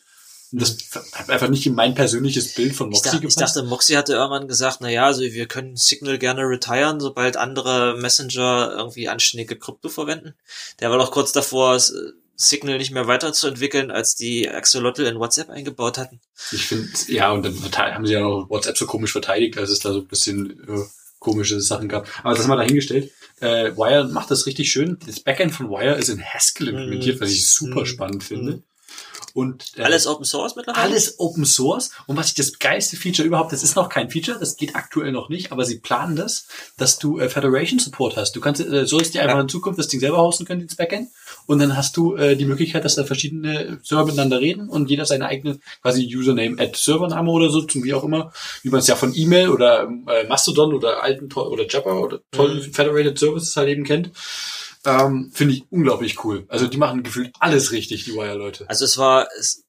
[0.51, 0.77] Und das
[1.13, 3.41] hat einfach nicht in mein persönliches Bild von Ich, Moxie ich gepasst.
[3.41, 7.97] dachte, Moxie hatte irgendwann gesagt, na ja, also wir können Signal gerne retiren, sobald andere
[7.99, 10.35] Messenger irgendwie anständige Krypto verwenden.
[10.81, 11.95] Der war doch kurz davor, s-
[12.37, 16.19] Signal nicht mehr weiterzuentwickeln, als die Axolotl in WhatsApp eingebaut hatten.
[16.51, 17.55] Ich finde, ja, und dann
[17.95, 20.83] haben sie ja noch WhatsApp so komisch verteidigt, als es da so ein bisschen äh,
[21.19, 22.07] komische Sachen gab.
[22.23, 23.11] Aber das mal dahingestellt.
[23.41, 24.97] Äh, Wire macht das richtig schön.
[25.05, 27.85] Das Backend von Wire ist in Haskell implementiert, was ich super Mhm.
[27.85, 28.51] spannend finde.
[28.53, 28.63] Mhm.
[29.33, 30.81] Und äh, Alles Open Source mittlerweile?
[30.85, 31.89] alles Open Source.
[32.07, 35.11] Und was ich das geilste Feature überhaupt, das ist noch kein Feature, das geht aktuell
[35.11, 36.47] noch nicht, aber sie planen das,
[36.77, 38.33] dass du äh, Federation Support hast.
[38.37, 39.41] Du kannst, äh, sollst dir einfach Ja.
[39.41, 41.09] in Zukunft das Ding selber hosten können, ins Backend.
[41.45, 45.05] Und dann hast du äh, die Möglichkeit, dass da verschiedene Server miteinander reden und jeder
[45.05, 48.31] seine eigene quasi Username at Servername oder so, zum wie auch immer,
[48.63, 52.55] wie man es ja von E-Mail oder äh, Mastodon oder alten oder Jabber oder tollen
[52.57, 52.73] Mhm.
[52.73, 54.11] Federated Services halt eben kennt.
[54.85, 56.45] Ähm, Finde ich unglaublich cool.
[56.47, 58.69] Also die machen gefühlt alles richtig, die Wire-Leute.
[58.69, 59.64] Also es war, es,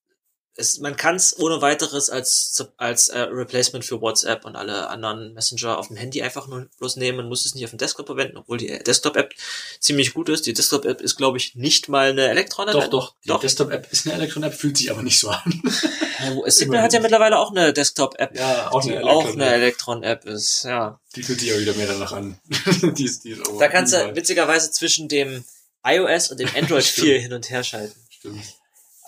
[0.56, 5.34] es, man kann es ohne weiteres als, als äh, Replacement für WhatsApp und alle anderen
[5.34, 7.18] Messenger auf dem Handy einfach nur bloß nehmen.
[7.18, 9.34] Man muss es nicht auf dem Desktop verwenden, obwohl die Desktop-App
[9.80, 10.46] ziemlich gut ist.
[10.46, 12.72] Die Desktop-App ist, glaube ich, nicht mal eine Elektron-App.
[12.72, 13.14] Doch, doch.
[13.24, 13.40] Die Doch.
[13.40, 15.62] Desktop-App ist eine Elektron-App, fühlt sich aber nicht so an.
[16.18, 18.34] Ja, Signal hat ja mittlerweile auch eine Desktop-App.
[18.34, 19.46] Ja, auch die eine auch Elektron-App.
[19.46, 20.98] eine Elektron-App ist, ja.
[21.14, 22.40] Die fühlt sich ja wieder mehr danach an.
[22.96, 25.44] die ist, die ist Da kannst du witzigerweise zwischen dem
[25.84, 27.06] iOS und dem Android Stimmt.
[27.06, 28.00] 4 hin und her schalten.
[28.08, 28.42] Stimmt.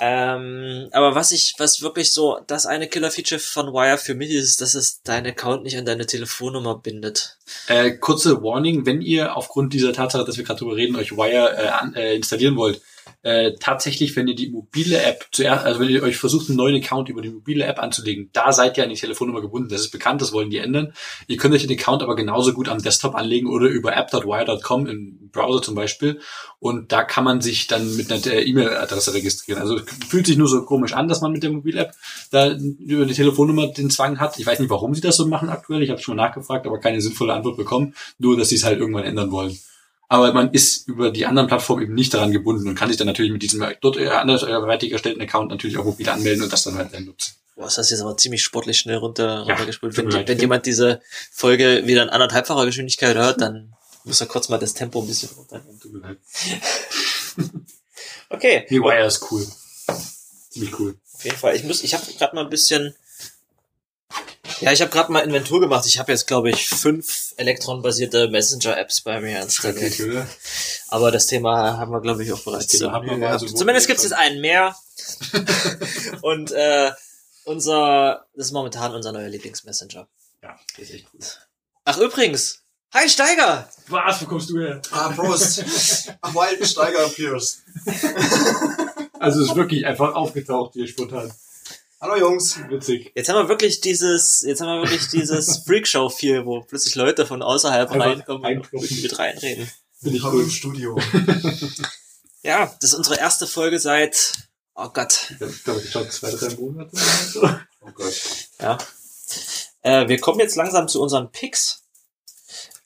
[0.01, 4.61] Ähm, aber was ich, was wirklich so das eine Killer-Feature von Wire für mich ist,
[4.61, 7.39] dass es deinen Account nicht an deine Telefonnummer bindet.
[7.66, 11.93] Äh, kurze Warning, wenn ihr aufgrund dieser Tatsache, dass wir gerade drüber reden, euch Wire
[11.97, 12.81] äh, äh, installieren wollt,
[13.22, 16.76] äh, tatsächlich, wenn ihr die mobile App zuerst, also wenn ihr euch versucht, einen neuen
[16.76, 19.68] Account über die mobile App anzulegen, da seid ihr an die Telefonnummer gebunden.
[19.68, 20.93] Das ist bekannt, das wollen die ändern.
[21.26, 25.30] Ihr könnt euch den Account aber genauso gut am Desktop anlegen oder über app.wire.com im
[25.32, 26.20] Browser zum Beispiel.
[26.59, 29.60] Und da kann man sich dann mit einer äh, E-Mail-Adresse registrieren.
[29.60, 31.93] Also fühlt sich nur so komisch an, dass man mit der Mobile-App
[32.30, 34.39] da über die Telefonnummer den Zwang hat.
[34.39, 35.82] Ich weiß nicht, warum sie das so machen aktuell.
[35.82, 37.94] Ich habe schon mal nachgefragt, aber keine sinnvolle Antwort bekommen.
[38.18, 39.56] Nur, dass sie es halt irgendwann ändern wollen.
[40.09, 43.06] Aber man ist über die anderen Plattformen eben nicht daran gebunden und kann sich dann
[43.06, 46.76] natürlich mit diesem dort äh, anderweitig erstellten Account natürlich auch mobil anmelden und das dann
[46.76, 47.35] halt dann nutzen.
[47.56, 49.97] Boah, das jetzt aber ziemlich sportlich schnell runter, Ja, runtergespult.
[49.97, 50.28] Wenn, leid.
[50.28, 53.74] wenn jemand diese Folge wieder in anderthalbfacher Geschwindigkeit hört, dann
[54.05, 55.78] muss er kurz mal das Tempo ein bisschen runternehmen.
[55.80, 56.18] Tut mir leid.
[58.30, 59.47] Okay, Nee, Wire ist cool.
[60.51, 60.94] Ziemlich cool.
[61.14, 61.56] auf jeden Fall.
[61.56, 62.94] Ich muss, ich habe gerade mal ein bisschen,
[64.61, 65.87] ja, ich habe gerade mal Inventur gemacht.
[65.87, 70.01] Ich habe jetzt, glaube ich, fünf Elektron-basierte Messenger-Apps bei mir installiert.
[70.01, 70.27] oder?
[70.89, 72.66] Aber das Thema haben wir, glaube ich, auch bereits.
[72.69, 73.41] Thema haben wir mal gehabt.
[73.41, 74.75] so Zumindest gibt es jetzt einen mehr.
[76.23, 76.93] Und äh,
[77.45, 80.09] unser, das ist momentan unser neuer Lieblingsmessenger.
[80.43, 81.20] Ja, das ist echt cool.
[81.85, 82.62] Ach übrigens,
[82.93, 83.69] hi Steiger!
[83.89, 84.81] Was, wo kommst du her?
[84.91, 85.59] Ah, Prost.
[85.59, 87.62] Wild Steiger Pierce.
[89.19, 91.33] Also es ist wirklich einfach aufgetaucht hier spontan.
[92.01, 92.57] Hallo Jungs.
[92.69, 93.11] Witzig.
[93.16, 97.43] Jetzt haben wir wirklich dieses, jetzt haben wir wirklich dieses Freakshow-Feel, wo plötzlich Leute von
[97.43, 99.69] außerhalb Einfach reinkommen und mit reinreden.
[100.01, 100.51] Finde ich im.
[100.51, 100.99] Studio.
[102.43, 104.33] Ja, das ist unsere erste Folge seit,
[104.77, 106.97] oh Gott, Ich glaube, ich schon zwei, drei Monate.
[107.81, 108.15] Oh Gott.
[108.61, 108.79] ja.
[109.83, 111.83] Äh, wir kommen jetzt langsam zu unseren Picks.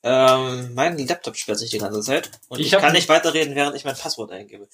[0.02, 3.76] Ähm, mein Laptop sperrt sich die ganze Zeit und Ich ich, kann nicht weiterreden, während
[3.76, 4.68] ich mein Passwort eingebe.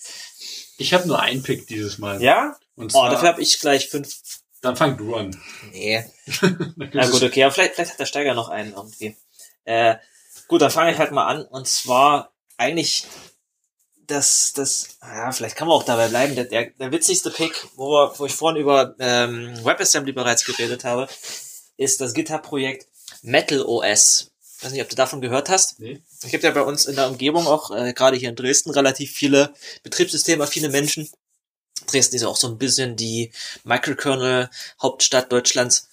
[0.78, 2.22] Ich habe nur einen Pick dieses Mal.
[2.22, 2.56] Ja?
[2.76, 4.16] Und Oh, zwar, dafür habe ich gleich fünf.
[4.62, 5.36] dann fang du an.
[5.72, 6.04] Nee.
[6.76, 9.16] Na gut, okay, aber vielleicht, vielleicht hat der Steiger noch einen irgendwie.
[9.64, 9.96] Äh,
[10.46, 11.42] gut, dann fange ich halt mal an.
[11.42, 13.06] Und zwar eigentlich
[14.06, 16.34] das, das, ja, vielleicht kann man auch dabei bleiben.
[16.34, 20.84] Der, der, der witzigste Pick, wo, wir, wo ich vorhin über ähm, WebAssembly bereits geredet
[20.84, 21.08] habe,
[21.76, 22.86] ist das GitHub-Projekt
[23.22, 24.30] Metal OS.
[24.58, 25.78] Ich weiß nicht, ob du davon gehört hast.
[25.78, 26.02] Nee.
[26.20, 29.12] Es gibt ja bei uns in der Umgebung auch, äh, gerade hier in Dresden, relativ
[29.12, 29.54] viele
[29.84, 31.08] betriebssystemaffine Menschen.
[31.86, 33.30] Dresden ist ja auch so ein bisschen die
[33.62, 35.90] Microkernel-Hauptstadt Deutschlands.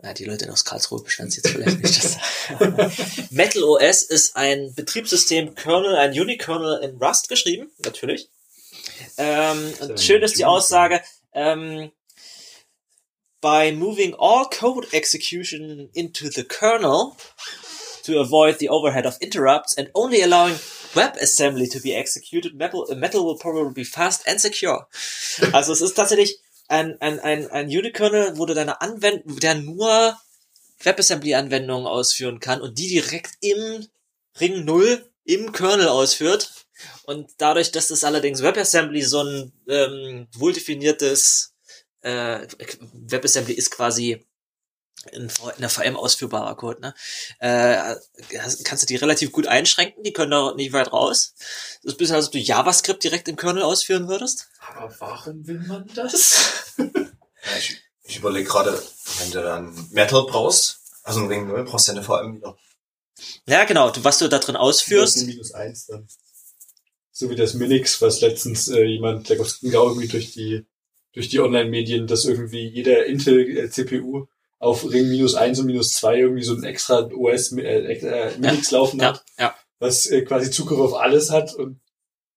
[0.00, 2.04] Ja, die Leute aus Karlsruhe bestanden jetzt vielleicht nicht.
[2.04, 3.30] Das.
[3.30, 8.30] Metal OS ist ein Betriebssystem Kernel, ein Unikernel in Rust geschrieben, natürlich.
[9.16, 10.44] Ähm, und schön ist die.
[10.44, 11.02] Aussage,
[11.32, 11.90] ähm,
[13.40, 17.16] by moving all code execution into the kernel
[18.04, 20.54] to avoid the overhead of interrupts and only allowing
[20.94, 24.86] WebAssembly to be executed, Metal, Metal will probably be fast and secure.
[25.52, 26.38] Also es ist tatsächlich
[26.68, 30.16] ein, ein, ein, ein Unikernel, wo du deine Anwendung, der nur
[30.80, 33.86] WebAssembly-Anwendungen ausführen kann und die direkt im
[34.40, 36.50] Ring 0 im Kernel ausführt.
[37.04, 41.54] Und dadurch, dass das allerdings WebAssembly so ein ähm, wohldefiniertes
[42.00, 42.46] äh,
[42.92, 44.24] WebAssembly ist quasi
[45.10, 46.94] in, in der VM ausführbarer Code, ne?
[47.40, 47.96] Äh,
[48.64, 51.34] kannst du die relativ gut einschränken, die können da nicht weit raus.
[51.36, 54.48] Das ist ein bisschen, als ob du JavaScript direkt im Kernel ausführen würdest.
[54.60, 56.74] Aber warum will man das?
[57.44, 58.82] Ja, ich ich überlege gerade,
[59.18, 62.56] wenn du dann Metal brauchst, also ein Ring 0, brauchst du ja eine VM wieder.
[63.46, 65.24] Ja, genau, du, was du da drin ausführst.
[65.26, 66.06] minus eins dann.
[67.10, 70.66] So wie das Minix, was letztens äh, jemand, der ging irgendwie durch die
[71.14, 74.26] durch die Online-Medien, dass irgendwie jeder Intel-CPU
[74.62, 78.70] auf Ring minus eins und minus zwei irgendwie so ein extra OS äh, äh, Minix
[78.70, 79.54] laufen Ja, hat, ja.
[79.80, 81.80] was äh, quasi Zugriff auf alles hat und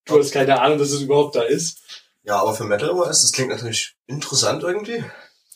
[0.05, 1.77] du hast keine Ahnung, dass es überhaupt da ist.
[2.23, 5.03] Ja, aber für Metal OS, das klingt natürlich interessant irgendwie.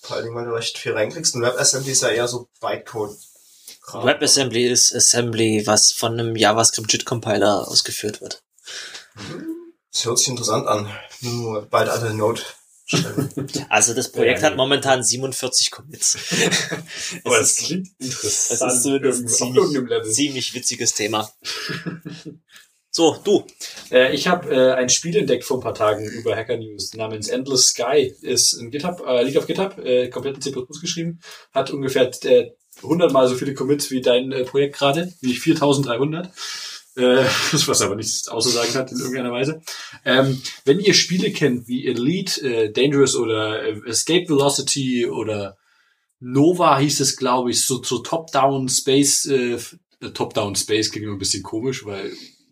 [0.02, 1.34] Vor allen Dingen, weil du recht viel reinkriegst.
[1.34, 3.18] Und WebAssembly ist ja eher so Bytecode.
[3.92, 8.44] WebAssembly ist Assembly, was von einem JavaScript-JIT-Compiler ausgeführt wird.
[9.92, 10.88] Das hört sich interessant an.
[11.22, 12.42] Nur bald alle Node.
[13.70, 16.18] Also das Projekt hat momentan 47 Commits.
[17.24, 18.72] Aber es es klingt interessant.
[18.72, 21.30] es ist irgendwo- auf ziemlich, ziemlich witziges Thema.
[22.92, 23.46] So, du.
[23.92, 27.28] Äh, ich habe äh, ein Spiel entdeckt vor ein paar Tagen über Hacker News namens
[27.28, 28.16] Endless Sky.
[28.22, 30.52] Ist ein GitHub, äh, liegt auf GitHub, äh, komplett in C++
[30.82, 31.20] geschrieben,
[31.54, 32.50] hat ungefähr äh,
[32.82, 36.32] 100 mal so viele Commits wie dein äh, Projekt gerade, wie 4300.
[36.96, 37.24] Äh,
[37.68, 39.62] was aber nichts auszusagen hat in irgendeiner Weise.
[40.06, 45.58] Ähm, wenn ihr Spiele kennt wie Elite, äh, Dangerous oder äh, Escape Velocity oder
[46.20, 49.58] Nova hieß es, glaube ich, so, so Top-Down Space, äh,
[50.14, 52.12] Top-Down Space klingt immer ein bisschen komisch, weil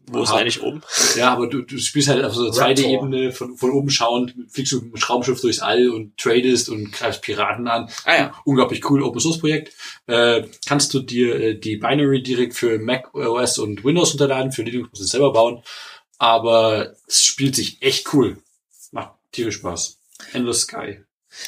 [0.10, 0.82] Wo ist eigentlich oben?
[1.16, 2.86] ja, aber du, du spielst halt auf so einer Raptor.
[2.86, 6.92] 2D-Ebene von, von oben schauend, fliegst du mit dem Raumschiff durchs All und tradest und
[6.94, 7.90] greifst Piraten an.
[8.06, 8.34] Ah ja.
[8.46, 9.74] Unglaublich cool Open Source Projekt.
[10.06, 14.64] Äh, kannst du dir äh, die Binary direkt für Mac OS und Windows runterladen, für
[14.64, 15.62] Linux musst du es selber bauen.
[16.18, 18.38] Aber es spielt sich echt cool.
[18.92, 20.00] Macht tierisch Spaß.
[20.34, 21.02] Endless Sky.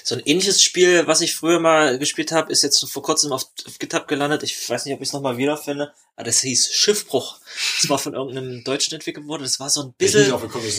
[0.03, 3.45] So ein ähnliches Spiel, was ich früher mal gespielt habe, ist jetzt vor kurzem auf,
[3.79, 4.43] GitHub gelandet.
[4.43, 5.93] Ich weiß nicht, ob ich es nochmal wiederfinde.
[6.15, 7.39] Aber das hieß Schiffbruch.
[7.79, 9.43] Das war von irgendeinem Deutschen entwickelt worden.
[9.43, 10.29] Das war so ein bisschen,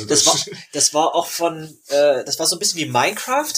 [0.08, 0.38] das war,
[0.72, 3.52] das war auch von, äh, das war so ein bisschen wie Minecraft.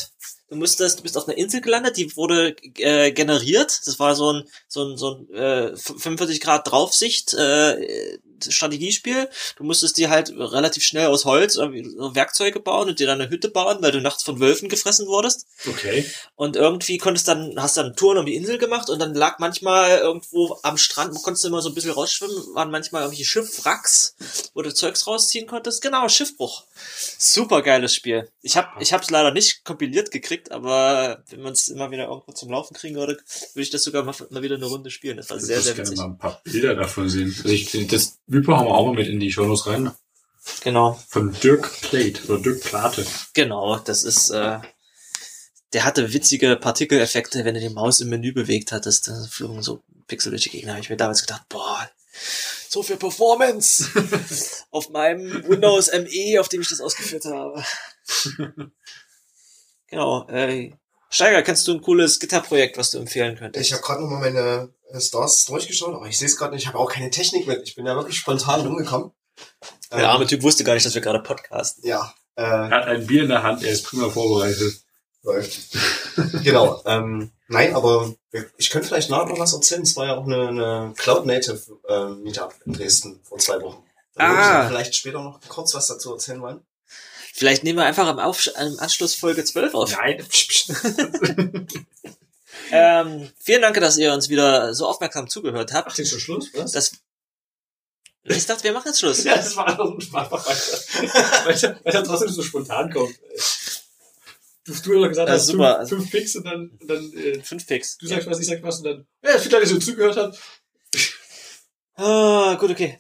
[0.48, 3.80] Du musstest, du bist auf einer Insel gelandet, die wurde äh, generiert.
[3.86, 8.18] Das war so ein, so ein, so ein äh, 45 Grad Draufsicht äh,
[8.50, 9.28] Strategiespiel.
[9.56, 13.30] Du musstest dir halt relativ schnell aus Holz irgendwie Werkzeuge bauen und dir dann eine
[13.30, 15.46] Hütte bauen, weil du nachts von Wölfen gefressen wurdest.
[15.68, 16.04] Okay.
[16.34, 19.98] Und irgendwie konntest dann, hast dann Touren um die Insel gemacht und dann lag manchmal
[19.98, 24.16] irgendwo am Strand, konntest du immer so ein bisschen rausschwimmen, waren manchmal irgendwelche Schiffwracks,
[24.54, 25.82] wo du Zeugs rausziehen konntest.
[25.82, 26.64] Genau, Schiffbruch.
[27.18, 28.28] Super geiles Spiel.
[28.40, 32.32] Ich hab, ich hab's leider nicht kompiliert gekriegt, aber wenn man es immer wieder irgendwo
[32.32, 33.18] zum Laufen kriegen würde,
[33.54, 35.16] würde ich das sogar mal, mal wieder eine Runde spielen.
[35.16, 35.98] Das war sehr, ich sehr gerne witzig.
[35.98, 37.34] mal ein paar Bilder davon sehen.
[37.42, 39.92] Also ich, das Repo haben wir auch mal mit in die Shownotes rein.
[40.62, 43.06] Genau, Von Dirk Plate oder Dirk Plate.
[43.34, 44.58] genau, das ist, äh,
[45.72, 49.08] der hatte witzige Partikeleffekte, wenn du die Maus im Menü bewegt hattest.
[49.08, 50.74] Da flogen so Pixel durch die Gegner.
[50.74, 51.88] Hab ich mir damals gedacht, boah,
[52.68, 53.86] so viel Performance
[54.70, 57.64] auf meinem Windows ME, auf dem ich das ausgeführt habe.
[59.86, 60.26] genau.
[60.28, 60.72] Äh,
[61.14, 63.66] Steiger, kennst du ein cooles Gitterprojekt, was du empfehlen könntest?
[63.66, 66.62] Ich habe gerade nochmal meine äh, Stars durchgeschaut, aber ich sehe es gerade nicht.
[66.62, 67.62] Ich habe auch keine Technik mit.
[67.68, 69.12] Ich bin ja wirklich spontan rumgekommen.
[69.92, 71.86] Der arme Typ wusste gar nicht, dass wir gerade podcasten.
[71.86, 74.80] Ja, äh, Er hat ein Bier in der Hand, er ist prima vorbereitet.
[75.22, 75.58] läuft.
[76.42, 76.82] genau.
[76.86, 78.14] Ähm, nein, aber
[78.56, 79.82] ich könnte vielleicht nachher noch was erzählen.
[79.82, 83.84] Es war ja auch eine, eine Cloud Native äh, Meetup in Dresden vor zwei Wochen.
[84.14, 84.66] Da würde ich Ah.
[84.68, 86.60] vielleicht später noch kurz was dazu erzählen wollen.
[87.32, 89.96] Vielleicht nehmen wir einfach im, Auf im Anschluss Folge 12 auf.
[89.96, 90.26] Nein.
[92.70, 95.90] Ähm, vielen Dank, dass ihr uns wieder so aufmerksam zugehört habt.
[95.92, 96.72] Ach, ist schon Schluss, was?
[96.72, 96.92] Das
[98.24, 99.24] ich dachte, wir machen jetzt Schluss.
[99.24, 99.84] ja, das war einfach
[100.46, 101.44] weiter.
[101.44, 103.14] weil, er, weil er trotzdem so spontan kommt.
[104.64, 105.86] Du, du hast doch gesagt, Ja, hast super.
[105.86, 107.98] Fünf, fünf Picks und dann, und dann äh, Fünf Picks.
[107.98, 110.38] du sagst was, ich sag was und dann, ja, vielen Dank, dass ihr zugehört habt.
[111.96, 112.98] Ah, gut, okay.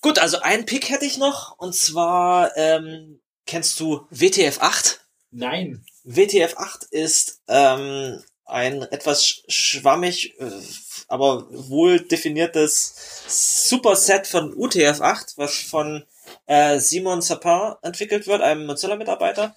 [0.00, 1.58] Gut, also einen Pick hätte ich noch.
[1.58, 3.20] Und zwar, ähm,
[3.50, 4.98] kennst du WTF8?
[5.32, 5.84] Nein.
[6.06, 10.50] WTF8 ist ähm, ein etwas sch- schwammig, äh,
[11.08, 12.94] aber wohl definiertes
[13.68, 16.04] Superset von UTF8, was von
[16.46, 19.54] äh, Simon Sapin entwickelt wird, einem Mozilla-Mitarbeiter.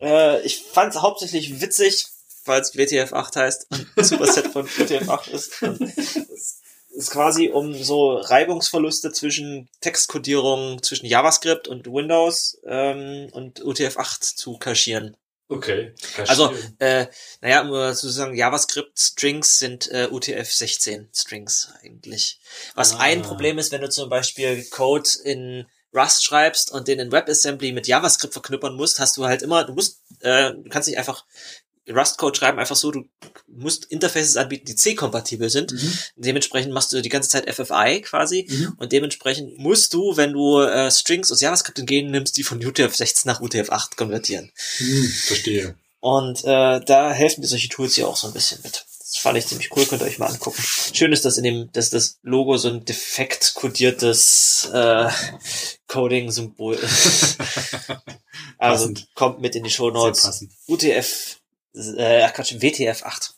[0.00, 2.06] Äh, ich fand es hauptsächlich witzig,
[2.46, 6.59] weil es WTF8 heißt und Superset von UTF8 ist.
[6.92, 14.36] Es ist quasi um so Reibungsverluste zwischen Textkodierung zwischen JavaScript und Windows ähm, und UTF8
[14.36, 15.16] zu kaschieren.
[15.48, 15.92] Okay.
[16.28, 17.06] Also, äh,
[17.40, 22.38] naja, um zu sagen, JavaScript-Strings sind äh, UTF-16-Strings eigentlich.
[22.76, 22.98] Was Ah.
[23.00, 27.72] ein Problem ist, wenn du zum Beispiel Code in Rust schreibst und den in WebAssembly
[27.72, 31.24] mit JavaScript verknüppern musst, hast du halt immer, du musst, äh, du kannst nicht einfach
[31.90, 33.08] Rust-Code schreiben, einfach so, du
[33.46, 35.72] musst Interfaces anbieten, die C-kompatibel sind.
[35.72, 35.92] Mhm.
[36.16, 38.46] Dementsprechend machst du die ganze Zeit FFI quasi.
[38.48, 38.74] Mhm.
[38.78, 43.40] Und dementsprechend musst du, wenn du äh, Strings aus JavaScript entgegennimmst, die von UTF-16 nach
[43.40, 44.50] UTF-8 konvertieren.
[44.78, 45.76] Hm, verstehe.
[46.00, 48.84] Und äh, da helfen dir solche Tools ja auch so ein bisschen mit.
[49.12, 50.62] Das fand ich ziemlich cool, könnt ihr euch mal angucken.
[50.62, 55.08] Schön ist, dass in dem, dass das Logo so ein defekt kodiertes äh,
[55.88, 57.36] Coding-Symbol ist.
[58.58, 60.46] also kommt mit in die Show Notes.
[60.68, 61.39] UTF,
[61.74, 63.34] äh, ach Quatsch, WTF 8.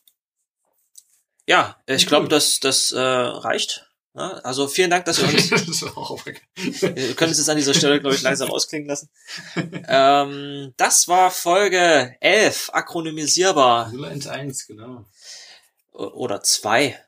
[1.47, 3.89] Ja, ich glaube, das, das äh, reicht.
[4.15, 5.51] Ja, also vielen Dank, dass ihr uns.
[5.81, 9.09] Wir können es jetzt an dieser Stelle, glaube ich, langsam ausklingen lassen.
[9.89, 13.91] Ähm, das war Folge 11, akronymisierbar.
[13.93, 15.07] 011, genau.
[15.93, 16.99] Oder zwei.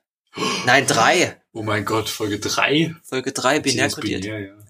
[0.65, 1.41] Nein, drei.
[1.53, 2.97] Oh mein Gott, Folge 3.
[3.03, 4.23] Folge drei, binär Beziehungsweise kodiert.
[4.23, 4.64] binär, ja.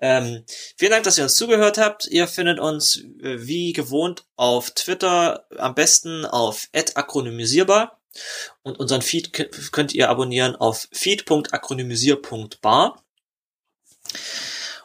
[0.00, 0.44] Ähm,
[0.76, 2.06] vielen Dank, dass ihr uns zugehört habt.
[2.06, 8.00] Ihr findet uns äh, wie gewohnt auf Twitter, am besten auf akronymisierbar.
[8.62, 9.32] Und unseren Feed
[9.72, 13.02] könnt ihr abonnieren auf feed.akronymisierbar.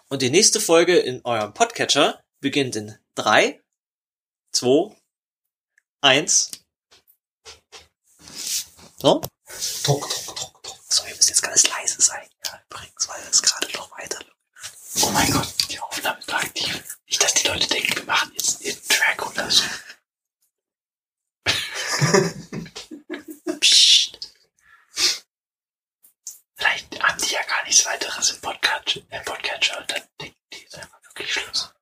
[0.08, 3.62] Und die nächste Folge in eurem Podcatcher beginnt in drei,
[4.52, 4.96] zwei,
[6.02, 6.52] eins.
[8.98, 9.22] So?
[9.84, 10.80] Tok, tok, tok, tok.
[10.90, 12.28] So, wir müssen jetzt ganz leise sein.
[12.46, 14.20] Ja, übrigens, weil es gerade noch weiter
[14.96, 16.98] Oh mein Gott, die Aufnahme ist aktiv.
[17.08, 19.64] Nicht, dass die Leute denken, wir machen jetzt einen Track oder so.
[23.60, 24.34] Psst.
[26.56, 30.64] Vielleicht haben die ja gar nichts weiteres im Podcast, im Podcatcher und dann denken die
[30.64, 31.74] ist einfach wirklich Schluss.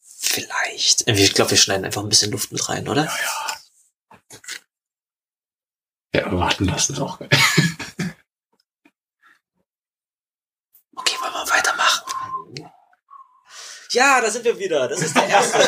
[0.00, 1.08] Vielleicht.
[1.08, 3.04] Ich glaube, wir schneiden einfach ein bisschen Luft mit rein, oder?
[6.14, 7.28] Ja, aber warten lassen ist auch geil.
[10.94, 12.70] Okay, wollen wir weitermachen?
[13.96, 14.88] Ja, da sind wir wieder.
[14.88, 15.58] Das ist der erste,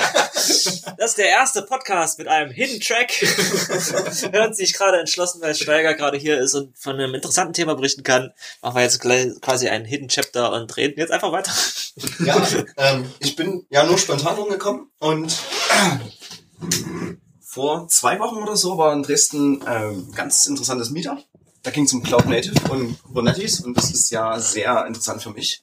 [0.99, 3.11] das ist der erste Podcast mit einem Hidden Track.
[4.33, 8.03] Hören sich gerade entschlossen, weil Steiger gerade hier ist und von einem interessanten Thema berichten
[8.03, 8.35] kann.
[8.61, 11.53] Machen wir jetzt quasi einen Hidden Chapter und reden jetzt einfach weiter.
[12.23, 12.47] Ja,
[12.77, 15.35] ähm, ich bin ja nur spontan rumgekommen und
[17.41, 21.25] vor zwei Wochen oder so war in Dresden ähm, ganz interessantes Meetup.
[21.69, 25.29] Da ging es um Cloud Native und Kubernetes und das ist ja sehr interessant für
[25.29, 25.61] mich.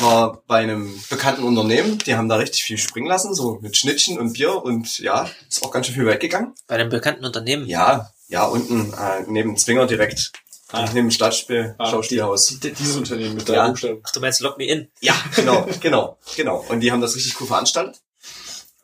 [0.00, 4.18] War bei einem bekannten Unternehmen, die haben da richtig viel springen lassen, so mit Schnittchen
[4.18, 6.54] und Bier und ja, ist auch ganz schön viel weggegangen.
[6.66, 7.68] Bei einem bekannten Unternehmen.
[7.68, 10.32] Ja, ja, unten äh, neben Zwinger direkt,
[10.72, 10.80] Ah.
[10.86, 11.88] neben dem Stadtspiel, Ah.
[11.88, 12.58] Schauspielhaus.
[12.58, 13.54] Die, dieses Unternehmen mit Ja.
[13.54, 14.00] drei Buchstaben.
[14.02, 14.88] Ach, du meinst Lock Me In?
[15.02, 16.64] Ja, genau, genau, genau.
[16.68, 18.00] Und die haben das richtig cool veranstaltet.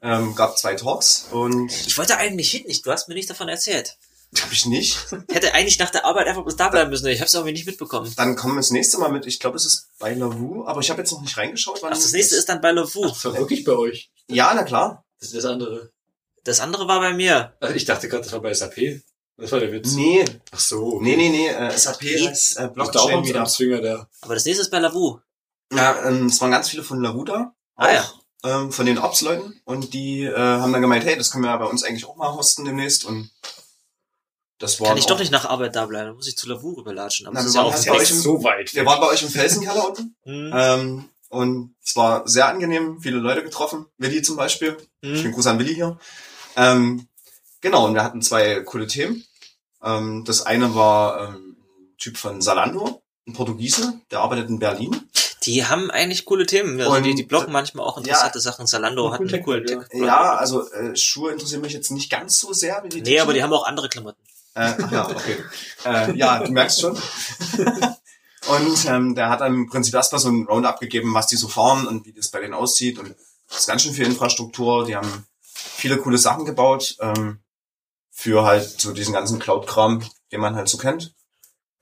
[0.03, 2.87] Ähm, gab zwei Talks und Ich wollte eigentlich hin, nicht.
[2.87, 3.97] Du hast mir nicht davon erzählt.
[4.39, 4.97] Habe ich nicht.
[5.31, 7.07] Hätte eigentlich nach der Arbeit einfach bloß da bleiben müssen.
[7.09, 8.13] Ich habe es irgendwie nicht mitbekommen.
[8.17, 10.91] Dann kommen wir das nächste Mal mit, ich glaube, es ist bei Lavu, aber ich
[10.91, 11.79] habe jetzt noch nicht reingeschaut.
[11.83, 13.09] wann Ach, das nächste ist dann bei Lovu.
[13.09, 14.11] Das war wirklich bei euch.
[14.29, 15.05] Ja, na klar.
[15.19, 15.91] Das ist das andere.
[16.45, 17.55] Das andere war bei mir.
[17.61, 19.03] Also ich dachte gerade, das war bei SAP.
[19.37, 19.93] Das war der Witz.
[19.93, 21.01] Nee, Ach so.
[21.01, 21.49] nee, nee, nee.
[21.49, 23.45] Äh, SAP ist äh, Ist auch Blockchain wieder.
[23.47, 24.09] Zwinger da.
[24.21, 25.19] Aber das nächste ist bei Lavu.
[25.73, 27.55] Ja, ähm, es waren ganz viele von Lavu da.
[27.77, 28.13] Ah, auch, ja.
[28.45, 29.61] Ähm, von den Ops-Leuten.
[29.65, 32.17] Und die äh, haben dann gemeint, hey, das können wir ja bei uns eigentlich auch
[32.17, 33.05] mal hosten demnächst.
[33.05, 33.31] Und
[34.61, 36.07] das war Kann ich doch nicht nach Arbeit da bleiben.
[36.09, 37.27] Dann muss ich zu Lavu rüberlatschen.
[37.27, 38.73] Aber ist wir ja waren auch halt bei euch im- so weit.
[38.75, 40.15] Wir waren bei euch im Felsenkeller unten.
[40.25, 43.87] Hm, Ähm, und es war sehr angenehm, viele Leute getroffen.
[43.99, 44.77] Willi zum Beispiel.
[45.03, 45.33] Schönen hm.
[45.33, 45.99] Gruß an Willi hier.
[46.57, 47.09] Ähm,
[47.61, 49.25] genau, und wir hatten zwei coole Themen.
[49.83, 55.09] Ähm, das eine war ähm, ein Typ von Salando, ein Portugiese, der arbeitet in Berlin.
[55.45, 56.79] Die haben eigentlich coole Themen.
[56.81, 58.67] Also Und- die, die bloggen manchmal auch interessante Sachen.
[58.67, 60.01] Zalando hat Cool einen coolen Tech, Tech.
[60.03, 63.33] Ja, also äh, Schuhe interessieren mich jetzt nicht ganz so sehr wie die Nee, aber
[63.33, 64.21] die haben auch andere Klamotten.
[64.55, 65.37] Äh, ja, okay.
[65.85, 66.95] äh, ja, du merkst schon.
[68.49, 71.49] und ähm, der hat dann im Prinzip erstmal so ein Roundup gegeben, was die so
[71.49, 72.99] fahren und wie das bei denen aussieht.
[72.99, 73.15] Und
[73.49, 74.87] das ist ganz schön viel Infrastruktur.
[74.87, 77.41] Die haben viele coole Sachen gebaut ähm,
[78.11, 80.03] für halt so diesen ganzen Cloud-Kram,
[80.33, 81.15] den man halt so kennt.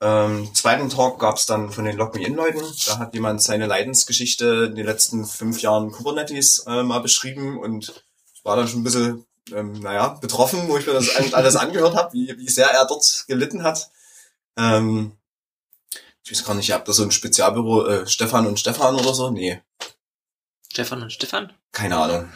[0.01, 2.61] Ähm, zweiten Talk gab's dann von den Lock Me In-Leuten.
[2.85, 8.05] Da hat jemand seine Leidensgeschichte in den letzten fünf Jahren Kubernetes äh, mal beschrieben und
[8.43, 12.13] war dann schon ein bisschen, ähm, naja, betroffen, wo ich mir das alles angehört habe,
[12.13, 13.89] wie, wie sehr er dort gelitten hat.
[14.57, 15.13] Ähm,
[16.23, 19.13] ich weiß gar nicht, ihr habt da so ein Spezialbüro, äh, Stefan und Stefan oder
[19.13, 19.31] so?
[19.31, 19.61] Nee,
[20.71, 21.53] Stefan und Stefan?
[21.71, 22.29] keine Ahnung.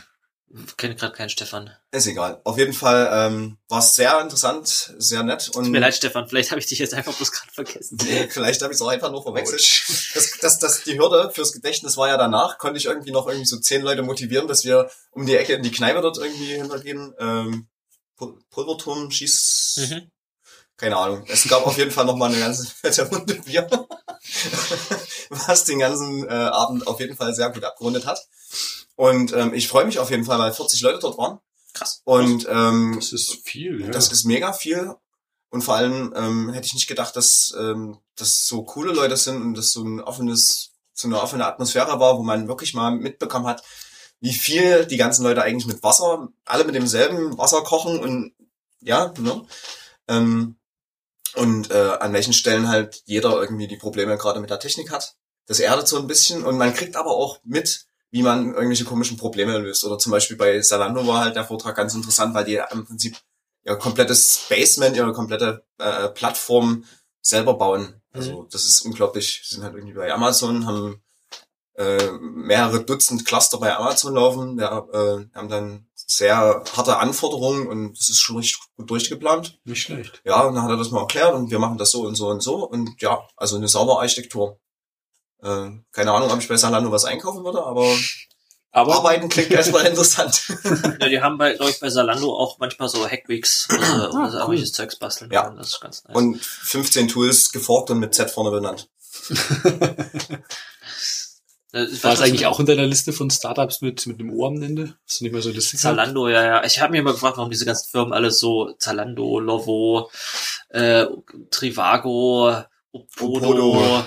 [0.56, 1.72] Ich kenne gerade keinen Stefan.
[1.92, 2.40] Ist egal.
[2.44, 6.28] Auf jeden Fall ähm, war es sehr interessant, sehr nett und Tut mir leid, Stefan.
[6.28, 7.98] Vielleicht habe ich dich jetzt einfach bloß gerade vergessen.
[8.04, 9.62] Nee, vielleicht habe ich es auch einfach nur verwechselt.
[10.14, 13.48] Das, das, das, die Hürde fürs Gedächtnis war ja danach, konnte ich irgendwie noch irgendwie
[13.48, 17.16] so zehn Leute motivieren, dass wir um die Ecke in die Kneipe dort irgendwie hintergehen.
[17.20, 17.68] Ähm,
[18.16, 19.88] Pul- Pulverturm, Schieß...
[19.90, 20.12] Mhm.
[20.78, 21.26] Keine Ahnung.
[21.30, 23.68] Es gab auf jeden Fall noch mal eine ganze fette Runde Bier,
[25.30, 28.20] was den ganzen äh, Abend auf jeden Fall sehr gut abgerundet hat.
[28.96, 31.40] Und ähm, ich freue mich auf jeden Fall, weil 40 Leute dort waren.
[31.74, 32.02] Krass.
[32.04, 33.88] Und ähm, Das ist viel, ja.
[33.90, 34.94] das ist mega viel.
[35.50, 39.42] Und vor allem ähm, hätte ich nicht gedacht, dass ähm, das so coole Leute sind
[39.42, 43.48] und das so ein offenes, so eine offene Atmosphäre war, wo man wirklich mal mitbekommen
[43.48, 43.64] hat,
[44.20, 48.34] wie viel die ganzen Leute eigentlich mit Wasser, alle mit demselben Wasser kochen und
[48.80, 49.46] ja, ne?
[50.08, 50.58] Ähm,
[51.36, 55.16] und äh, an welchen Stellen halt jeder irgendwie die Probleme gerade mit der Technik hat.
[55.46, 59.18] Das erdet so ein bisschen und man kriegt aber auch mit, wie man irgendwelche komischen
[59.18, 59.84] Probleme löst.
[59.84, 63.18] Oder zum Beispiel bei Salando war halt der Vortrag ganz interessant, weil die im Prinzip
[63.66, 66.84] ihr komplettes Basement, ihre komplette äh, Plattform
[67.22, 68.02] selber bauen.
[68.12, 69.42] Also das ist unglaublich.
[69.44, 71.02] Sie sind halt irgendwie bei Amazon, haben
[71.74, 74.60] äh, mehrere Dutzend Cluster bei Amazon laufen.
[74.60, 79.60] Wir äh, haben dann sehr harte Anforderungen und das ist schon richtig gut durchgeplant.
[79.64, 80.22] Nicht schlecht.
[80.24, 82.28] Ja, und dann hat er das mal erklärt und wir machen das so und so
[82.28, 84.60] und so und ja, also eine saubere Architektur.
[85.44, 87.86] Äh, keine Ahnung, ob ich bei Salando was einkaufen würde, aber,
[88.72, 90.42] Aber arbeiten klingt erstmal interessant.
[91.00, 94.30] Ja, die haben bei, glaube ich, bei Salando auch manchmal so Hackweeks, wo sie, wo
[94.30, 95.44] sie irgendwelches Zeugs basteln Ja.
[95.44, 95.58] können.
[95.58, 96.16] Das ist ganz nice.
[96.16, 98.90] Und 15 Tools geforkt und mit Z vorne benannt.
[101.72, 104.96] War es eigentlich auch in deiner Liste von Startups mit, mit einem O am Ende?
[105.08, 105.82] Hast du nicht mehr so eine Liste gehabt?
[105.82, 106.64] Zalando, ja, ja.
[106.66, 110.12] Ich habe mir immer gefragt, warum diese ganzen Firmen alle so Zalando, Lovo,
[110.70, 111.08] äh,
[111.50, 114.04] Trivago, Opodo, Opodo.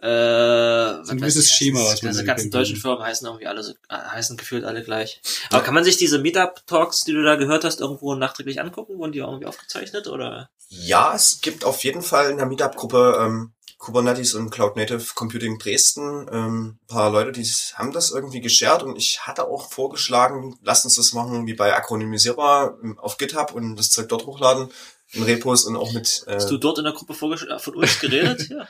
[0.00, 3.46] Äh, was ein gewisses Schema, das- was man Diese da ganzen deutschen Firmen heißen irgendwie
[3.46, 5.20] alle so, heißen gefühlt alle gleich.
[5.50, 8.98] Aber kann man sich diese Meetup-Talks, die du da gehört hast, irgendwo nachträglich angucken?
[8.98, 10.50] Wurden die irgendwie aufgezeichnet oder?
[10.68, 15.58] Ja, es gibt auf jeden Fall in der Meetup-Gruppe ähm, Kubernetes und Cloud Native Computing
[15.58, 17.44] Dresden ähm, ein paar Leute, die
[17.74, 21.74] haben das irgendwie geshared und ich hatte auch vorgeschlagen, lasst uns das machen wie bei
[21.74, 24.70] Akronymisierbar ähm, auf GitHub und das Zeug dort hochladen
[25.12, 27.32] in Repos und auch mit äh, Hast du dort in der Gruppe von
[27.76, 28.48] uns geredet?
[28.50, 28.66] ja.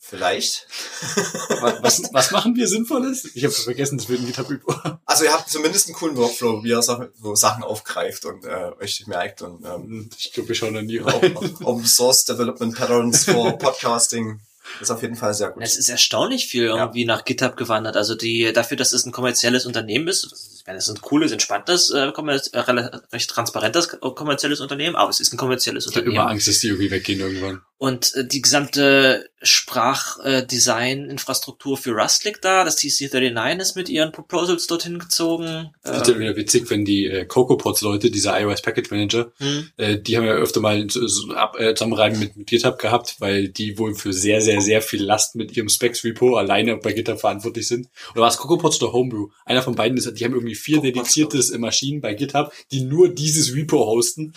[0.00, 0.66] Vielleicht.
[1.82, 3.30] Was, was machen wir Sinnvolles?
[3.34, 5.00] Ich habe vergessen, das wird ein GitHub über.
[5.04, 8.70] Also ihr habt zumindest einen coolen Workflow, wie ihr Sachen, so Sachen aufgreift und äh,
[8.80, 11.36] euch merkt und ähm, Ich glaube, wir schauen da nie rein.
[11.64, 14.40] Open Source Development Patterns for Podcasting
[14.80, 15.62] ist auf jeden Fall sehr gut.
[15.62, 17.96] Es ist erstaunlich viel irgendwie nach GitHub gewandert.
[17.96, 21.32] Also die dafür, dass es ein kommerzielles Unternehmen ist, ich meine, es ist ein cooles,
[21.32, 26.22] entspanntes, äh, äh, recht transparentes kommerzielles Unternehmen, aber es ist ein kommerzielles Ich habe Unternehmen.
[26.22, 27.62] immer Angst, dass die irgendwie weggehen irgendwann.
[27.80, 32.62] Und äh, die gesamte Sprachdesign-Infrastruktur für Rust liegt da.
[32.62, 35.70] Das TC39 ist mit ihren Proposals dorthin gezogen.
[35.82, 39.70] Das ist ja Ähm, wieder witzig, wenn die äh, CocoaPods-Leute, diese iOS Package Manager, hm.
[39.78, 43.16] äh, die haben ja öfter mal so, so ab, äh, Zusammenreiben mit, mit GitHub gehabt,
[43.18, 47.18] weil die wohl für sehr, sehr, sehr viel Last mit ihrem Specs-Repo alleine bei GitHub
[47.18, 47.88] verantwortlich sind.
[48.12, 49.28] Oder war es CocoaPods oder Homebrew?
[49.46, 53.54] Einer von beiden ist, die haben irgendwie vier dedizierte Maschinen bei GitHub, die nur dieses
[53.54, 54.34] Repo hosten.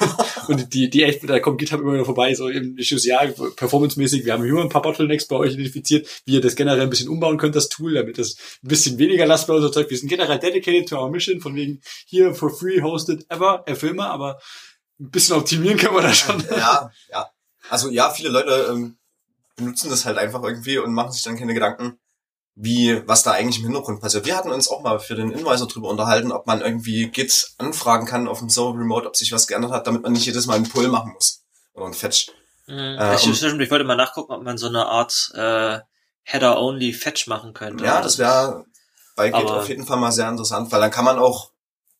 [0.50, 3.24] Und die, die echt, da kommt GitHub immer wieder vorbei, so im Issues, ja,
[3.54, 6.90] performancemäßig, wir haben hier ein paar Bottlenecks bei euch identifiziert, wie ihr das generell ein
[6.90, 9.88] bisschen umbauen könnt, das Tool, damit das ein bisschen weniger Last bei unser Zeug.
[9.88, 13.76] Wir sind generell dedicated to our mission, von wegen hier for free hosted ever, äh,
[13.76, 14.40] für immer, aber
[14.98, 16.42] ein bisschen optimieren kann man da schon.
[16.50, 17.30] Ja, ja.
[17.68, 18.96] Also ja, viele Leute ähm,
[19.54, 22.00] benutzen das halt einfach irgendwie und machen sich dann keine Gedanken,
[22.54, 24.26] wie, was da eigentlich im Hintergrund passiert.
[24.26, 28.06] Wir hatten uns auch mal für den Invisor drüber unterhalten, ob man irgendwie Git anfragen
[28.06, 30.54] kann auf dem Server Remote, ob sich was geändert hat, damit man nicht jedes Mal
[30.54, 31.42] einen Pull machen muss.
[31.74, 32.30] Oder einen Fetch.
[32.66, 32.76] Hm.
[32.98, 35.78] Äh, ich, um- ich wollte mal nachgucken, ob man so eine Art äh,
[36.22, 37.84] Header-only Fetch machen könnte.
[37.84, 38.64] Ja, das wäre
[39.16, 41.50] bei Git auf jeden Fall mal sehr interessant, weil dann kann man auch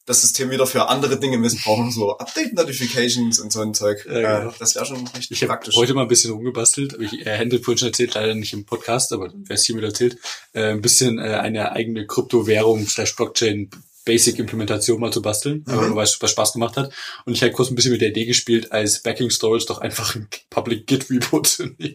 [0.06, 4.04] das System wieder für andere Dinge missbrauchen, so Update-Notifications und so ein Zeug.
[4.06, 4.50] Ja, genau.
[4.50, 5.76] äh, das wäre schon richtig Ich habe praktisch.
[5.76, 6.94] heute mal ein bisschen rumgebastelt.
[6.94, 9.84] aber Ich äh, Händel vorhin schon erzählt, leider nicht im Podcast, aber wer es hiermit
[9.84, 10.18] erzählt,
[10.52, 13.70] äh, ein bisschen äh, eine eigene Kryptowährung slash Blockchain
[14.06, 15.94] Basic Implementation mal zu basteln, Mhm.
[15.94, 16.90] weil es was Spaß gemacht hat.
[17.26, 20.14] Und ich habe kurz ein bisschen mit der Idee gespielt, als Backing Storage doch einfach
[20.16, 21.94] ein Public Git Repo zu nehmen,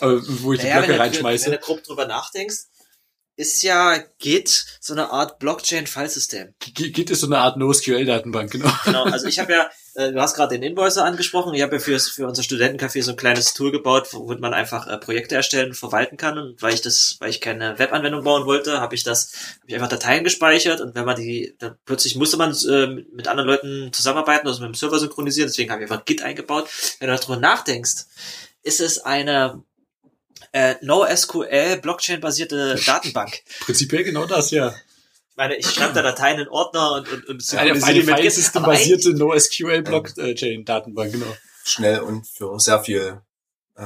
[0.00, 1.50] wo ich die Naja, wenn Blöcke du, wenn reinschmeiße.
[1.50, 2.56] du grob drüber nachdenkst,
[3.38, 6.54] ist ja Git so eine Art Blockchain-Filesystem.
[6.58, 8.70] Git ist so eine Art NoSQL-Datenbank, genau.
[8.84, 11.78] Genau, also ich habe ja, äh, du hast gerade den Invoicer angesprochen, ich habe ja
[11.80, 15.68] für, für unser Studentencafé so ein kleines Tool gebaut, womit man einfach äh, Projekte erstellen
[15.68, 16.36] und verwalten kann.
[16.36, 19.74] Und weil ich das, weil ich keine Webanwendung bauen wollte, habe ich das, habe ich
[19.76, 23.48] einfach Dateien gespeichert und wenn man die, dann plötzlich musste man äh, mit- mit anderen
[23.48, 26.68] Leuten zusammenarbeiten, also mit dem Server synchronisieren, deswegen habe ich einfach Git eingebaut.
[26.98, 28.06] Wenn du darüber nachdenkst,
[28.64, 29.62] ist es eine
[30.52, 33.42] äh, NoSQL Blockchain-basierte Datenbank.
[33.60, 34.68] Prinzipiell genau das, ja.
[35.30, 39.10] Ich meine, ich schreibe da Dateien in Ordner und, und, und Eine, synchronisiere eine Filesystem-basierte
[39.14, 41.36] NoSQL-Blockchain-Datenbank, genau.
[41.64, 43.20] schnell und für sehr viel
[43.76, 43.82] äh,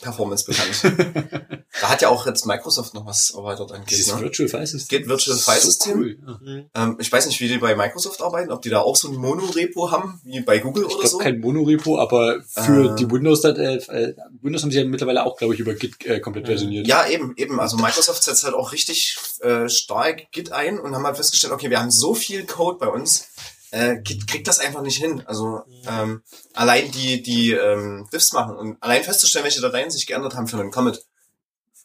[0.00, 0.82] Performance bekannt.
[1.80, 3.98] da hat ja auch jetzt Microsoft noch was erweitert an Git.
[3.98, 4.20] Dieses Ne?
[4.22, 4.98] Virtual File System.
[5.00, 5.98] Git Virtual File So System.
[5.98, 6.38] cool, ja.
[6.42, 6.70] Mhm.
[6.74, 9.14] Ähm, ich weiß nicht, wie die bei Microsoft arbeiten, ob die da auch so ein
[9.16, 11.18] Mono-Repo haben, wie bei Google Ich oder glaube so.
[11.18, 12.96] kein Monorepo, aber für Äh.
[12.96, 16.20] die Windows, äh, äh, Windows haben sie ja mittlerweile auch, glaube ich, über Git äh,
[16.20, 16.86] komplett versioniert.
[16.86, 17.58] Ja, eben, eben.
[17.60, 21.70] Also Microsoft setzt halt auch richtig äh, stark Git ein und haben halt festgestellt, okay,
[21.70, 23.28] wir haben so viel Code bei uns,
[23.70, 25.22] äh, Git kriegt das einfach nicht hin.
[25.26, 26.22] Also ähm,
[26.54, 30.58] allein die die ähm, Diffs machen und allein festzustellen, welche Dateien sich geändert haben für
[30.58, 31.04] einen Commit,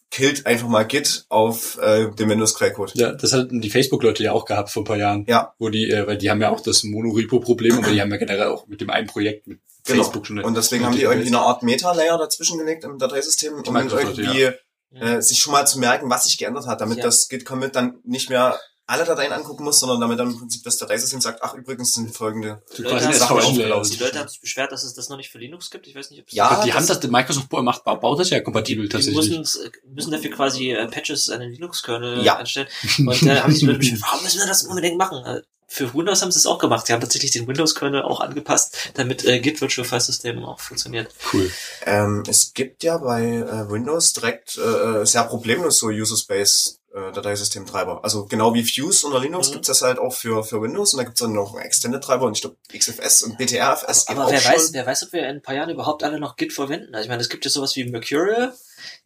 [0.10, 2.94] killt einfach mal Git auf äh, dem Windows Quellcode.
[2.96, 5.26] Ja, das hatten die Facebook-Leute ja auch gehabt vor ein paar Jahren.
[5.28, 5.54] Ja.
[5.58, 8.48] Wo die, äh, weil die haben ja auch das Monorepo-Problem, aber die haben ja generell
[8.48, 10.04] auch mit dem einen Projekt mit Genau.
[10.04, 10.40] Facebook schon.
[10.44, 14.52] Und deswegen haben die die irgendwie eine Art Meta-Layer dazwischen gelegt im Dateisystem, um irgendwie
[14.92, 15.18] Ja.
[15.18, 17.06] äh, sich schon mal zu merken, was sich geändert hat, damit Ja.
[17.06, 18.60] das Git-Commit dann nicht mehr
[18.92, 22.14] alle Dateien angucken muss, sondern damit dann im Prinzip das Dateisystem sagt, ach übrigens sind
[22.16, 22.62] folgende.
[22.78, 23.92] Die Leute, eine haben, Sache Escalation aufgelaufen.
[23.92, 25.88] Die Leute haben sich beschwert, dass es das noch nicht für Linux gibt.
[25.88, 28.84] Ich weiß nicht, ob es Ja, die haben das, Microsoft macht, baut das ja kompatibel
[28.84, 29.40] die, die tatsächlich.
[29.40, 32.36] müssen, müssen dafür quasi äh, Patches an den Linux-Kernel Ja.
[32.38, 32.68] einstellen.
[33.00, 35.24] Und äh, haben sich die Leute beschwert, warum müssen wir das unbedingt machen?
[35.26, 36.86] Äh, Für Windows haben sie es auch gemacht.
[36.86, 41.14] Sie haben tatsächlich den Windows-Kernel auch angepasst, damit äh, Git Virtual File System auch funktioniert.
[41.32, 41.50] Cool.
[41.86, 47.12] Ähm, es gibt ja bei äh, Windows direkt äh, sehr problemlos so User Space äh,
[47.14, 48.04] Dateisystemtreiber.
[48.04, 49.54] Also genau wie Fuse unter Linux Mhm.
[49.54, 52.26] gibt's das halt auch für, für Windows und da gibt's dann noch einen Extended Treiber
[52.26, 54.54] und ich glaube XFS und BTRFS geht Aber auch wer schon.
[54.54, 56.94] weiß, wer weiß, ob wir in ein paar Jahren überhaupt alle noch Git verwenden.
[56.94, 58.54] Also ich meine, es gibt ja sowas wie Mercurial.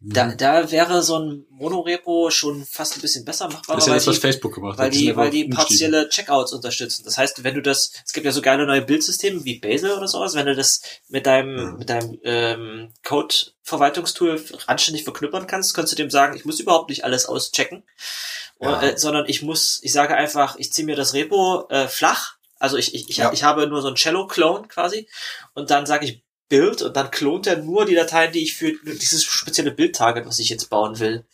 [0.00, 0.36] Da, Mhm.
[0.38, 3.98] da wäre so ein Monorepo schon fast ein bisschen besser machbar, Das ist ja weil,
[3.98, 4.86] das, was die, Facebook gemacht hat.
[4.86, 7.02] weil sind die, weil die partielle Checkouts unterstützen.
[7.04, 10.08] Das heißt, wenn du das, es gibt ja so geile neue Bildsysteme wie Bazel oder
[10.08, 11.76] sowas, wenn du das mit deinem, Mhm.
[11.78, 12.92] mit deinem ähm,
[13.66, 17.82] Code-Verwaltungstool anständig verknüppern kannst, kannst du dem sagen, ich muss überhaupt nicht alles auschecken,
[18.60, 18.80] Ja.
[18.80, 22.76] äh, sondern ich muss, ich sage einfach, ich ziehe mir das Repo äh, flach, also
[22.76, 23.32] ich, ich, ich, Ja.
[23.32, 25.08] ich habe nur so ein Cello-Clone quasi
[25.54, 28.72] und dann sage ich Bild und dann klont er nur die Dateien, die ich für
[28.84, 31.24] dieses spezielle Bild-Target, was ich jetzt bauen will,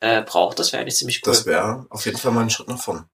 [0.00, 0.54] äh, brauche.
[0.56, 1.32] Das wäre eigentlich ziemlich cool.
[1.32, 3.04] Das wäre auf jeden Fall mal ein Schritt nach vorn.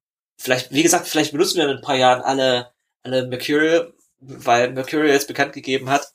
[0.40, 2.70] vielleicht, wie gesagt, vielleicht benutzen wir in ein paar Jahren alle,
[3.02, 6.12] alle Mercurial, weil Mercurial jetzt bekannt gegeben hat,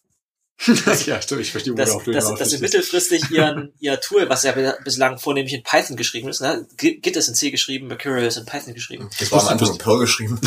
[1.06, 4.30] ja, stimmt, ich verstehe, wo dass, du auch dass, dass sie mittelfristig ihren, ihr Tool,
[4.30, 6.68] was ja bi- bislang vornehmlich in Python geschrieben ist, ne?
[6.78, 9.10] Git ist in C geschrieben, Mercurial ist in Python geschrieben.
[9.20, 10.40] Das war am Anfang in Perl geschrieben.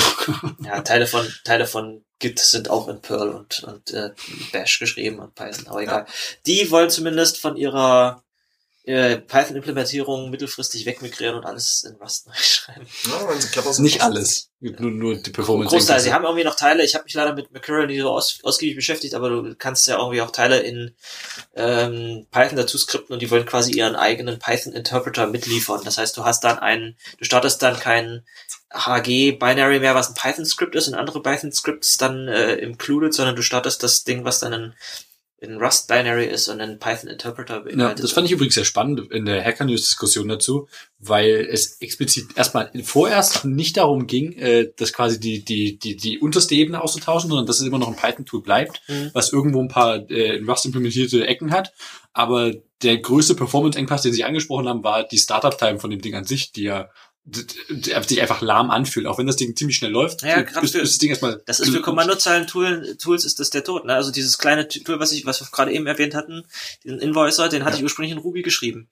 [0.64, 4.10] Ja, Teile von, Teile von Git sind auch in Perl und, und äh,
[4.52, 6.06] Bash geschrieben und Python, aber egal.
[6.46, 8.22] Die wollen zumindest von ihrer
[8.86, 12.86] äh, Python-Implementierung mittelfristig wegmigrieren und alles in Rust neu schreiben.
[13.04, 13.82] Ja, wenn sie.
[13.82, 14.50] Nicht alles.
[14.60, 15.74] Nur, nur die Performance.
[15.74, 16.00] Großteil.
[16.00, 16.84] Sie haben irgendwie noch Teile.
[16.84, 19.98] Ich habe mich leider mit Mercurial nie so aus, ausgiebig beschäftigt, aber du kannst ja
[19.98, 20.94] irgendwie auch Teile in
[21.54, 25.82] ähm, Python dazu skripten und die wollen quasi ihren eigenen Python-Interpreter mitliefern.
[25.84, 28.24] Das heißt, du hast dann einen, du startest dann kein
[28.72, 33.82] HG-Binary mehr, was ein Python-Skript ist und andere Python-Scripts dann äh, included, sondern du startest
[33.82, 34.74] das Ding, was dann ein,
[35.46, 38.04] in Rust-Binary ist und einen Python-Interpreter Ja, beinhaltet.
[38.04, 40.68] das fand ich übrigens sehr spannend in der Hacker News Diskussion dazu,
[40.98, 46.18] weil es explizit erstmal vorerst nicht darum ging, äh, dass quasi die die die die
[46.18, 49.10] unterste Ebene auszutauschen, sondern dass es immer noch ein Python Tool bleibt, Mhm.
[49.14, 51.72] was irgendwo ein paar äh, in Rust implementierte Ecken hat,
[52.12, 52.52] aber
[52.82, 56.14] der größte Performance Engpass, den sie angesprochen haben, war die Startup Time von dem Ding
[56.14, 56.90] an sich, die ja
[57.30, 60.22] sich einfach lahm anfühlt, auch wenn das Ding ziemlich schnell läuft.
[60.22, 63.64] Ja, grad bis, für- bis das Ding erstmal Das ist für Kommandozeilen-Tools ist das der
[63.64, 63.84] Tod.
[63.84, 63.94] Ne?
[63.94, 66.44] Also dieses kleine Tool, was ich, was wir gerade eben erwähnt hatten,
[66.84, 67.78] diesen Invoicer, den hatte Ja.
[67.78, 68.88] ich ursprünglich in Ruby geschrieben.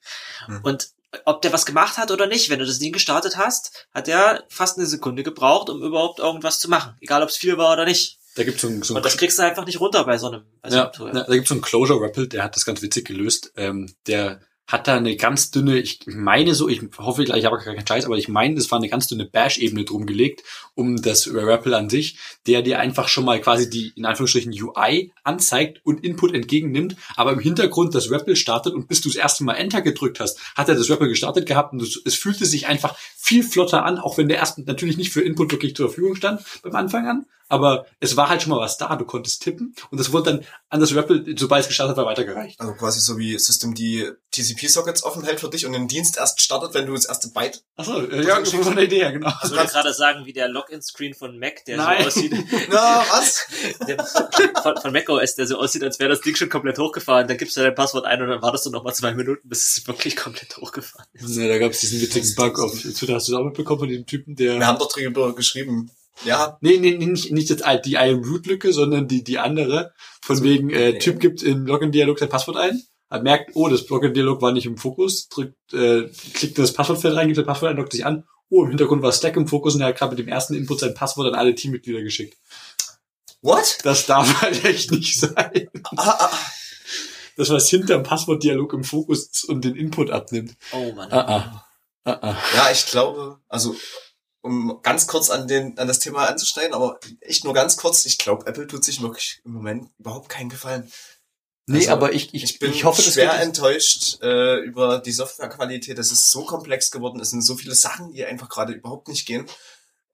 [0.47, 0.59] Hm.
[0.63, 0.89] Und
[1.23, 4.43] ob der was gemacht hat oder nicht, wenn du das Ding gestartet hast, hat der
[4.49, 6.95] fast eine Sekunde gebraucht, um überhaupt irgendwas zu machen.
[6.99, 8.19] Egal, ob es viel war oder nicht.
[8.35, 10.27] da gibt's so ein, so ein Und das kriegst du einfach nicht runter bei so
[10.27, 11.11] einem, bei so Ja, einem Tool.
[11.15, 13.53] ja, da gibt's so einen Closure REPL, der hat das ganz witzig gelöst.
[13.55, 17.75] Ähm, der hat da eine ganz dünne, ich meine so, ich hoffe, ich habe gar
[17.75, 20.43] keinen Scheiß, aber ich meine, das war eine ganz dünne Bash-Ebene drum gelegt,
[20.73, 22.17] um das REPL an sich,
[22.47, 27.33] der dir einfach schon mal quasi die, in Anführungsstrichen, UI anzeigt und Input entgegennimmt, aber
[27.33, 30.67] im Hintergrund das REPL startet und bis du das erste Mal Enter gedrückt hast, hat
[30.67, 34.17] er das REPL gestartet gehabt und es, es fühlte sich einfach viel flotter an, auch
[34.17, 37.85] wenn der erst natürlich nicht für Input wirklich zur Verfügung stand beim Anfang an, aber
[37.99, 40.79] es war halt schon mal was da, du konntest tippen und das wurde dann an
[40.79, 42.59] das REPL, sobald es gestartet war, weitergereicht.
[42.59, 46.41] Also quasi so wie System die TCP-Sockets offen hält für dich und den Dienst erst
[46.41, 47.63] startet, wenn du das erste Byte.
[47.75, 49.31] Achso, äh, ja, war eine Idee, ja, genau.
[49.43, 52.01] Ich würde gerade sagen, wie der Login-Screen von Mac, der Nein.
[52.01, 52.33] so aussieht,
[52.69, 53.47] Na, was?
[53.87, 54.03] der,
[54.61, 57.27] von, von Mac OS, der so aussieht, als wäre das Ding schon komplett hochgefahren.
[57.27, 59.77] Dann gibst du dein Passwort ein und dann wartest du noch mal zwei Minuten, bis
[59.77, 61.37] es wirklich komplett hochgefahren ist.
[61.37, 63.89] Ja, da gab es diesen witzigen Bug auf Twitter, hast du das auch mitbekommen von
[63.89, 64.59] dem Typen, der...
[64.59, 65.91] Wir haben doch drüber geschrieben.
[66.23, 69.37] Ja, Nee, nee, nee, nicht, nicht jetzt die I am Root Lücke, sondern die, die
[69.37, 69.93] andere.
[70.21, 70.99] Von So, wegen, äh, nee.
[70.99, 74.77] Typ gibt im Login-Dialog sein Passwort ein, er merkt, oh, das Login-Dialog war nicht im
[74.77, 78.23] Fokus, drückt, äh, klickt in das Passwortfeld rein, gibt das Passwort ein, loggt sich an,
[78.49, 80.79] oh, im Hintergrund war Stack im Fokus und er hat gerade mit dem ersten Input
[80.79, 82.37] sein Passwort an alle Teammitglieder geschickt.
[83.41, 83.77] what?
[83.83, 85.69] Das darf halt echt nicht sein.
[85.97, 86.39] Ah, ah,
[87.37, 90.55] Das, was hinterm Passwortdialog im Fokus ist und den Input abnimmt.
[90.71, 91.11] Oh Mann.
[91.11, 91.65] Ah, ah.
[92.05, 92.37] Ah, ah.
[92.55, 93.75] Ja, ich glaube, also
[94.45, 98.05] um ganz kurz an den an das Thema anzuschneiden, aber echt nur ganz kurz.
[98.05, 100.91] Ich glaube, Apple tut sich wirklich im Moment überhaupt keinen Gefallen.
[101.67, 105.97] Nee, Also, aber ich, ich, Ich bin ich hoffe, schwer enttäuscht äh, über die Softwarequalität.
[105.97, 107.19] Das ist so komplex geworden.
[107.19, 109.47] Es sind so viele Sachen, die einfach gerade überhaupt nicht gehen.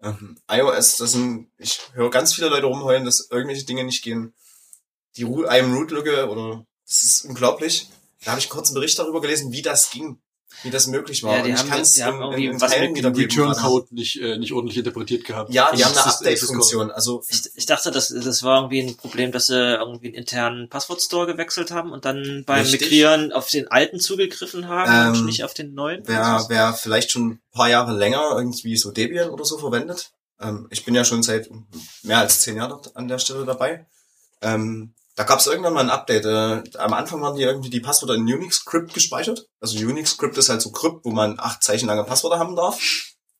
[0.02, 4.34] Ähm, iOS, das sind, ich höre ganz viele Leute rumheulen, dass irgendwelche Dinge nicht gehen.
[5.18, 7.90] Die Ru- I am Root Lücke oder das ist unglaublich.
[8.24, 10.22] Da habe ich einen kurzen Bericht darüber gelesen, wie das ging.
[10.64, 11.38] Wie das möglich war.
[11.38, 13.50] Ja, die Und ich haben- kann's die haben irgendwie in, in was mit wiedergeben, Return
[13.50, 15.54] was- Code nicht, äh, nicht ordentlich interpretiert gehabt.
[15.54, 16.92] Ja, die Das haben eine Update-Funktion.
[16.92, 20.70] Also Ich, ich dachte, das, das war irgendwie ein Problem, dass sie irgendwie einen internen
[20.70, 22.82] Passwortstore gewechselt haben und dann beim Richtig.
[22.82, 26.04] Migrieren auf den alten zugegriffen haben und Ähm, nicht auf den neuen.
[26.06, 30.12] wer, wer vielleicht schon ein paar Jahre länger irgendwie so Debian oder so verwendet.
[30.40, 31.50] Ähm, ich bin ja schon seit
[32.04, 33.86] mehr als zehn Jahren an der Stelle dabei.
[34.42, 36.26] Ähm, da gab es irgendwann mal ein Update.
[36.26, 39.46] Äh, am Anfang waren die irgendwie die Passwörter in Unix-Crypt gespeichert.
[39.60, 42.80] Also Unix-Crypt ist halt so Crypt, wo man acht Zeichen lange Passwörter haben darf.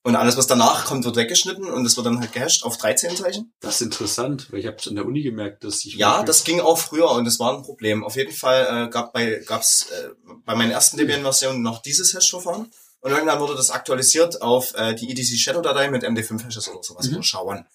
[0.04, 3.16] Und alles, was danach kommt, wird weggeschnitten und es wird dann halt gehasht auf 13
[3.16, 3.54] Zeichen.
[3.60, 6.44] Das ist interessant, weil ich habe es in der Uni gemerkt, dass ich Ja, das
[6.44, 8.04] ging auch früher und das war ein Problem.
[8.04, 10.10] Auf jeden Fall äh, gab bei gab's äh,
[10.44, 12.72] bei meinen ersten Debian-Versionen noch dieses Hash-Verfahren
[13.02, 17.18] und irgendwann wurde das aktualisiert auf äh, die EDC Shadow-Datei mit MD5-Hashes oder sowas Mhm.
[17.18, 17.66] oder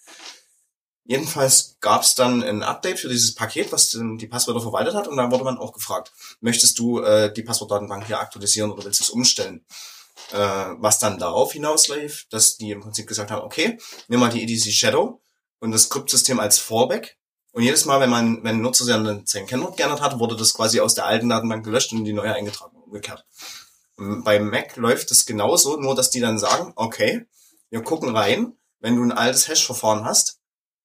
[1.09, 5.15] Jedenfalls gab's dann ein Update für dieses Paket, was ähm, die Passwörter verwaltet hat und
[5.15, 6.11] dann wurde man auch gefragt,
[6.41, 9.65] möchtest du äh, die Passwortdatenbank hier aktualisieren oder willst du es umstellen?
[10.33, 13.77] Äh, was dann darauf hinauslief, dass die im Prinzip gesagt haben, okay,
[14.09, 15.21] nimm mal die EDC Shadow
[15.59, 17.17] und das Kryptsystem als Fallback
[17.53, 20.53] und jedes Mal, wenn man, wenn ein Nutzer sein, sein Kennwort geändert hat, wurde das
[20.53, 23.25] quasi aus der alten Datenbank gelöscht und in die neue eingetragen, umgekehrt.
[23.95, 27.25] Und beim Mac läuft es genauso, nur dass die dann sagen, okay,
[27.69, 30.37] wir gucken rein, wenn du ein altes Hash-Verfahren hast,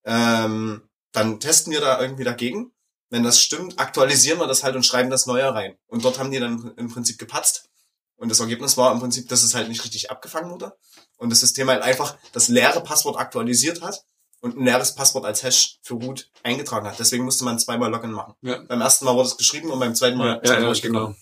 [0.04, 2.72] ähm, dann testen wir da irgendwie dagegen.
[3.10, 5.76] Wenn das stimmt, aktualisieren wir das halt und schreiben das Neue rein.
[5.86, 7.68] Und dort haben die dann im Prinzip gepatzt.
[8.16, 10.72] Und das Ergebnis war im Prinzip, dass es halt nicht richtig abgefangen wurde.
[11.18, 14.04] Und das System halt einfach das leere Passwort aktualisiert hat
[14.40, 16.98] und ein leeres Passwort als Hash für Root eingetragen hat.
[16.98, 18.34] Deswegen musste man zweimal Login machen.
[18.42, 18.62] Ja.
[18.62, 21.14] Beim ersten Mal wurde es geschrieben und beim zweiten Mal ja, ist ja, ja, genau.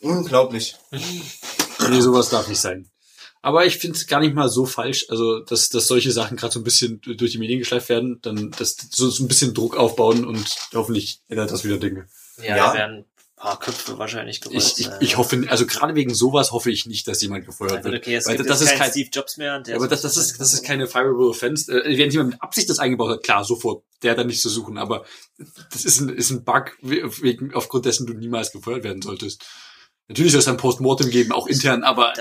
[0.00, 0.76] Unglaublich.
[0.90, 2.90] Nee, sowas darf nicht sein.
[3.42, 6.52] Aber ich finde es gar nicht mal so falsch, also dass, dass solche Sachen gerade
[6.52, 9.76] so ein bisschen durch die Medien geschleift werden, dann dass so, so ein bisschen Druck
[9.76, 12.06] aufbauen und hoffentlich ändert das wieder Dinge.
[12.38, 12.66] ja, ja.
[12.66, 13.06] da werden ein
[13.36, 14.62] paar Köpfe wahrscheinlich gerollt.
[14.62, 14.98] Ich, ich, ne?
[15.00, 17.96] ich hoffe, also gerade wegen sowas hoffe ich nicht, dass jemand gefeuert wird.
[17.96, 19.56] okay, es Weil gibt das jetzt ist kein, Steve Jobs mehr.
[19.56, 21.72] und der Ja, aber das, das ist, das ist keine fireable offense.
[21.72, 24.50] Äh, wenn jemand mit Absicht das eingebaut hat, klar, sofort, der hat dann nicht zu
[24.50, 24.76] suchen.
[24.76, 25.06] Aber
[25.72, 29.46] das ist ein, ist ein Bug, wegen, aufgrund dessen du niemals gefeuert werden solltest.
[30.10, 32.12] Natürlich soll es dann Postmortem geben, auch intern, aber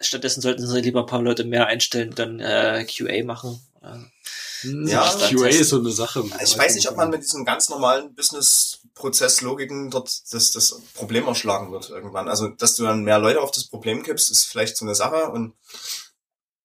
[0.00, 3.60] stattdessen sollten sie lieber ein paar Leute mehr einstellen, dann äh, QA machen.
[3.82, 6.24] Äh, Ja, ja, QA ist so eine Sache.
[6.42, 11.70] Ich weiß nicht, ob man mit diesen ganz normalen Business-Prozesslogiken dort das, das Problem erschlagen
[11.70, 12.28] wird irgendwann.
[12.28, 15.30] Also, dass du dann mehr Leute auf das Problem kippst, ist vielleicht so eine Sache
[15.30, 15.54] und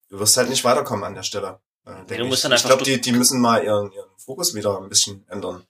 [0.10, 1.60] du wirst halt nicht weiterkommen an der Stelle.
[1.86, 4.90] Äh, musst ich dann ich glaube, die, die müssen mal ihren, ihren Fokus wieder ein
[4.90, 5.64] bisschen ändern.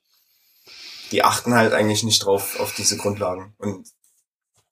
[1.11, 3.55] Die achten halt eigentlich nicht drauf auf diese Grundlagen.
[3.57, 3.89] Und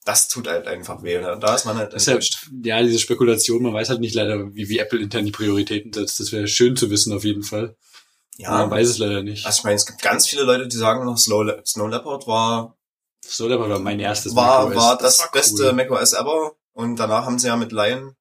[0.06, 1.20] das tut halt einfach weh.
[1.20, 1.38] Ne?
[1.40, 2.48] Da ist man halt Das ist ja, enttäuscht.
[2.64, 6.20] ja, diese Spekulation, man weiß halt nicht leider, wie, wie Apple intern die Prioritäten setzt.
[6.20, 7.76] Das wäre schön zu wissen auf jeden Fall.
[8.38, 9.46] Ja, Man weiß es leider nicht.
[9.46, 12.26] also ich meine, es gibt ganz viele Leute, die sagen noch, Snow, Le Snow Leopard
[12.26, 12.78] war
[13.26, 14.76] So, das war mein erstes war, macOS.
[14.82, 15.74] war das, war beste cool.
[15.74, 16.54] macOS ever.
[16.74, 18.16] Und danach haben sie ja mit Lion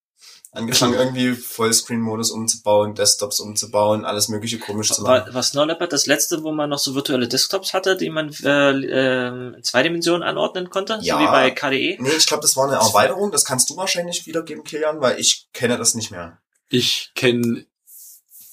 [0.58, 5.26] angefangen, irgendwie Vollscreen-Modus umzubauen, Desktops umzubauen, alles mögliche komisch zu machen.
[5.26, 8.32] war, war Snow Leopard das letzte, wo man noch so virtuelle Desktops hatte, die man
[8.42, 10.98] äh, äh, in zwei Dimensionen anordnen konnte?
[11.00, 11.14] Ja.
[11.14, 11.96] So wie bei KDE?
[12.00, 13.30] Nee, ich glaube, das war eine Erweiterung.
[13.30, 16.38] Das kannst du wahrscheinlich wiedergeben, Kilian, weil ich kenne das nicht mehr.
[16.68, 17.64] Ich kenne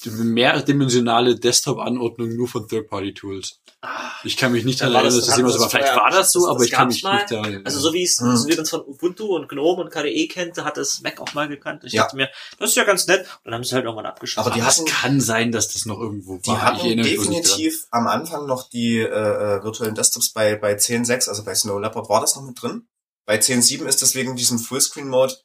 [0.06, 3.60] mehrdimensionale Desktop-Anordnung nur von Third-Party-Tools.
[4.26, 5.66] Ich kann mich nicht daran erinnern, das- dass das jemand so war.
[5.68, 7.16] das Vielleicht war das so, das- aber das ich kann mich mal.
[7.16, 7.66] nicht daran erinnern.
[7.66, 8.36] Also so wie es, Mhm.
[8.36, 11.34] so wie man es von Ubuntu und GNOME und KDE kennt, hat das Mac auch
[11.34, 11.84] mal gekannt.
[11.86, 12.04] Ich Ja.
[12.04, 12.30] dachte mir,
[12.60, 13.22] das ist ja ganz nett.
[13.22, 14.48] Und dann haben sie es halt irgendwann abgeschlossen.
[14.48, 16.62] Aber die es hatten- kann sein, dass das noch irgendwo Die war.
[16.64, 17.26] hatten nicht dran.
[17.26, 21.80] definitiv am Anfang noch die äh, äh, virtuellen Desktops bei, bei 10.6, also bei Snow
[21.80, 22.88] Leopard war das noch mit drin.
[23.28, 25.36] Bei 10.7 ist deswegen diesem Fullscreen-Mode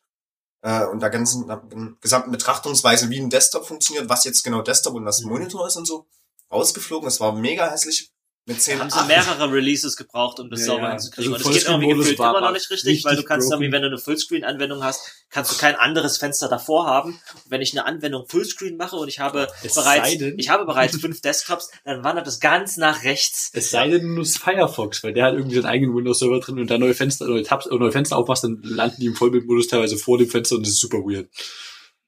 [0.62, 1.62] äh, und der ganzen der
[2.02, 5.31] gesamten Betrachtungsweise, wie ein Desktop funktioniert, was jetzt genau Desktop und was Mhm.
[5.31, 6.07] Monitor ist und so,
[6.52, 7.09] rausgeflogen.
[7.09, 8.11] Es war mega hässlich
[8.51, 10.90] mit Da 10 haben sie mehrere Releases gebraucht, um das Ja, sauber ja.
[10.90, 11.32] hinzukriegen.
[11.35, 13.62] Also und es geht irgendwie gefühlt immer noch nicht richtig, weil du richtig kannst broken.
[13.62, 15.01] irgendwie, wenn du eine Fullscreen-Anwendung hast,
[15.31, 17.10] kannst du kein anderes Fenster davor haben.
[17.12, 20.64] Und wenn ich eine Anwendung Fullscreen mache und ich habe Es bereits, denn- ich habe
[20.66, 23.51] bereits fünf Desktops, dann wandert das ganz nach rechts.
[23.55, 26.70] Es sei denn, du nutzt Firefox, weil der hat irgendwie seinen eigenen Windows-Server drin und
[26.70, 30.18] da neue Fenster, neue Tabs, neue Fenster aufmachst, dann landen die im Vollbildmodus teilweise vor
[30.18, 31.28] dem Fenster und das ist super weird.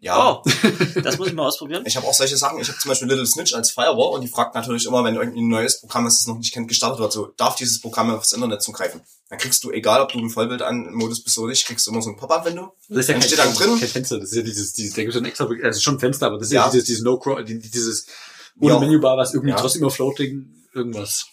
[0.04, 0.42] Ja, Oh,
[1.02, 1.84] das muss ich mal ausprobieren.
[1.86, 2.58] ich habe auch solche Sachen.
[2.58, 5.40] Ich habe zum Beispiel Little Snitch als Firewall und die fragt natürlich immer, wenn irgendwie
[5.40, 8.32] ein neues Programm, das es noch nicht kennt, gestartet wird, so darf dieses Programm aufs
[8.32, 9.00] Internet zugreifen.
[9.28, 11.92] Dann kriegst du, egal ob du im Vollbild an Modus bist oder nicht, kriegst du
[11.92, 12.74] immer so ein Pop-up-Window.
[12.88, 14.94] Das ist ja Dann kein, steht dann drin- kein Fenster, das ist ja dieses, dieses,
[14.94, 16.64] da gibt es ein extra, also schon ein Fenster, aber das ist Ja.
[16.66, 18.06] ja, dieses, dieses no dieses
[18.60, 18.80] ohne Ja.
[18.80, 19.56] Menübar, was irgendwie Ja.
[19.56, 21.26] trotzdem immer floating, irgendwas.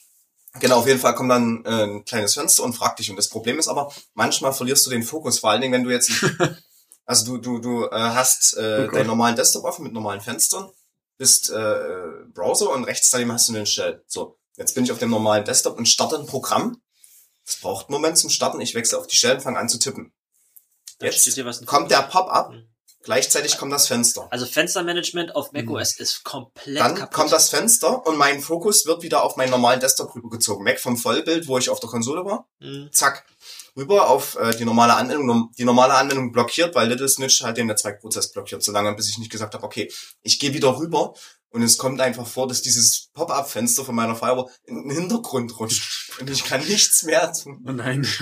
[0.60, 3.10] Genau, auf jeden Fall kommt dann äh, ein kleines Fenster und fragt dich.
[3.10, 5.90] Und das Problem ist aber, manchmal verlierst du den Fokus, vor allen Dingen, wenn du
[5.90, 6.12] jetzt,
[7.10, 10.70] also du, du, du äh, hast äh, Oh deinen normalen Desktop offen mit normalen Fenstern,
[11.18, 11.84] bist äh,
[12.34, 14.04] Browser und rechts daneben hast du den Shell.
[14.08, 16.82] So, jetzt bin ich auf dem normalen Desktop und starte ein Programm.
[17.46, 18.62] Das braucht einen Moment zum Starten.
[18.62, 20.14] Ich wechsle auf die Shell und fange an zu tippen.
[21.02, 22.68] Jetzt hier was in kommt der Pop-up, Mhm.
[23.04, 24.28] gleichzeitig kommt das Fenster.
[24.32, 27.14] Also Fenstermanagement auf macOS ist komplett Dann kaputt.
[27.16, 30.66] kommt das Fenster und mein Fokus wird wieder auf meinen normalen Desktop rübergezogen.
[30.66, 32.48] Weg vom Vollbild, wo ich auf der Konsole war.
[32.60, 32.90] Mhm.
[32.92, 33.26] Zack.
[33.76, 35.52] Rüber auf äh, die normale Anwendung.
[35.58, 39.32] Die normale Anwendung blockiert, weil Little Snitch halt den Netzwerkprozess blockiert, solange bis ich nicht
[39.32, 39.92] gesagt habe, okay,
[40.22, 41.14] ich gehe wieder rüber
[41.50, 46.12] und es kommt einfach vor, dass dieses Pop-up-Fenster von meiner Firewall in den Hintergrund rutscht.
[46.20, 47.64] Und ich kann nichts mehr tun.
[47.68, 48.08] Oh nein.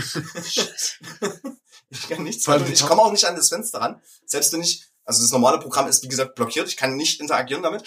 [1.89, 2.71] Ich kann nichts mehr tun.
[2.71, 4.01] Ich komme auch nicht an das Fenster ran.
[4.25, 6.67] Selbst wenn ich, also das normale Programm ist wie gesagt blockiert.
[6.67, 7.83] Ich kann nicht interagieren damit.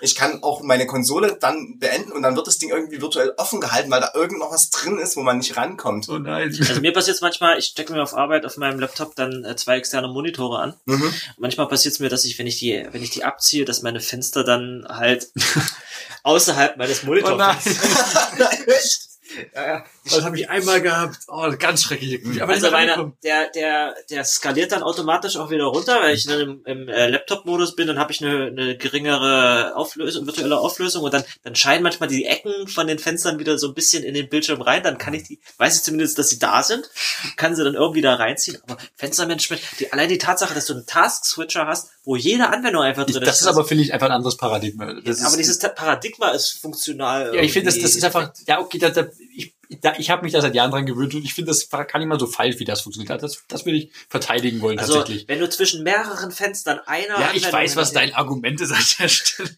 [0.00, 3.60] Ich kann auch meine Konsole dann beenden und dann wird das Ding irgendwie virtuell offen
[3.60, 6.08] gehalten, weil da irgend noch was drin ist, wo man nicht rankommt.
[6.08, 6.54] Oh nein.
[6.68, 9.76] Also mir passiert manchmal, ich stecke mir auf Arbeit auf meinem Laptop dann äh, zwei
[9.76, 10.74] externe Monitore an.
[10.86, 11.14] Mhm.
[11.38, 14.00] Manchmal passiert es mir, dass ich, wenn ich die, wenn ich die abziehe, dass meine
[14.00, 15.30] Fenster dann halt
[16.24, 17.38] außerhalb meines Monitors Oh?
[19.54, 19.84] Ja, ja.
[20.04, 21.18] Das habe ich einmal gehabt.
[21.28, 22.20] Oh, ganz schrecklich.
[22.42, 23.16] Aber Also nicht meine, reingekommen.
[23.22, 27.08] der, der, der skaliert dann automatisch auch wieder runter, weil ich dann im, im äh,
[27.08, 31.82] Laptop-Modus bin, dann habe ich eine, eine geringere Auflösung, virtuelle Auflösung und dann, dann scheinen
[31.82, 34.98] manchmal die Ecken von den Fenstern wieder so ein bisschen in den Bildschirm rein, dann
[34.98, 36.88] kann ich die, weiß ich zumindest, dass sie da sind,
[37.36, 40.86] kann sie dann irgendwie da reinziehen, aber Fenstermanagement, die, allein die Tatsache, dass du einen
[40.86, 44.12] Task-Switcher hast, wo jede Anwendung einfach Ich, drin das ist aber, finde ich, einfach ein
[44.12, 44.92] anderes Paradigma.
[45.04, 47.34] Das aber ist, dieses Paradigma ist funktional.
[47.34, 50.22] ja, ich finde, das, das ist einfach, ja, okay, da, da, ich, da, ich habe
[50.22, 52.26] mich da seit Jahren dran gewöhnt und ich finde, das war gar nicht mal so
[52.26, 53.22] falsch, wie das funktioniert hat.
[53.22, 55.28] Das, das will ich verteidigen wollen, Also, tatsächlich.
[55.28, 58.84] wenn du zwischen mehreren Fenstern einer Ja, ich Anwendung weiß, was dein Argument ist an
[58.98, 59.50] der Stelle.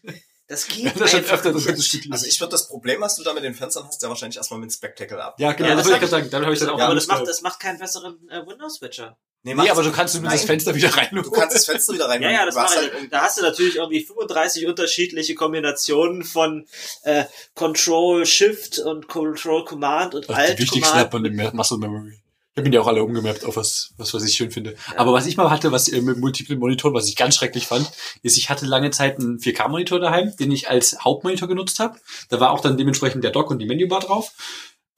[0.49, 2.05] Das geht das schon einfach öfter diskutiert.
[2.09, 4.61] Also ich würde das Problem, was du da mit den Fenstern hast, ja wahrscheinlich erstmal
[4.61, 5.35] mit Spectacle ab.
[5.39, 6.31] ja, genau, Ja, das das wollte ich gerade sagen.
[6.31, 9.17] Damit habe ich dann auch aber das macht, das macht keinen besseren äh, Windows-Switcher.
[9.47, 10.45] Nee, macht's aber du kannst zumindest das.
[10.45, 11.07] Fenster wieder rein.
[11.11, 12.21] Du kannst das Fenster wieder rein.
[12.21, 12.93] Ja, ja, das mache ich.
[12.93, 16.67] halt, Da hast du natürlich irgendwie 35 unterschiedliche Kombinationen von
[17.03, 17.23] äh,
[17.55, 21.05] Control Shift und Control Command und Ach, Alt die wichtigsten Command.
[21.05, 22.19] hat man im Muscle Memory.
[22.53, 24.75] Ich habe ihn ja auch alle umgemappt auf was, was, was ich schön finde.
[24.97, 27.89] Aber was ich mal hatte, was äh, mit multiplen Monitoren, was ich ganz schrecklich fand,
[28.23, 31.97] ist, ich hatte lange Zeit einen 4K-Monitor daheim, den ich als Hauptmonitor genutzt habe.
[32.27, 34.31] Da war auch dann dementsprechend der Dock und die Menübar drauf.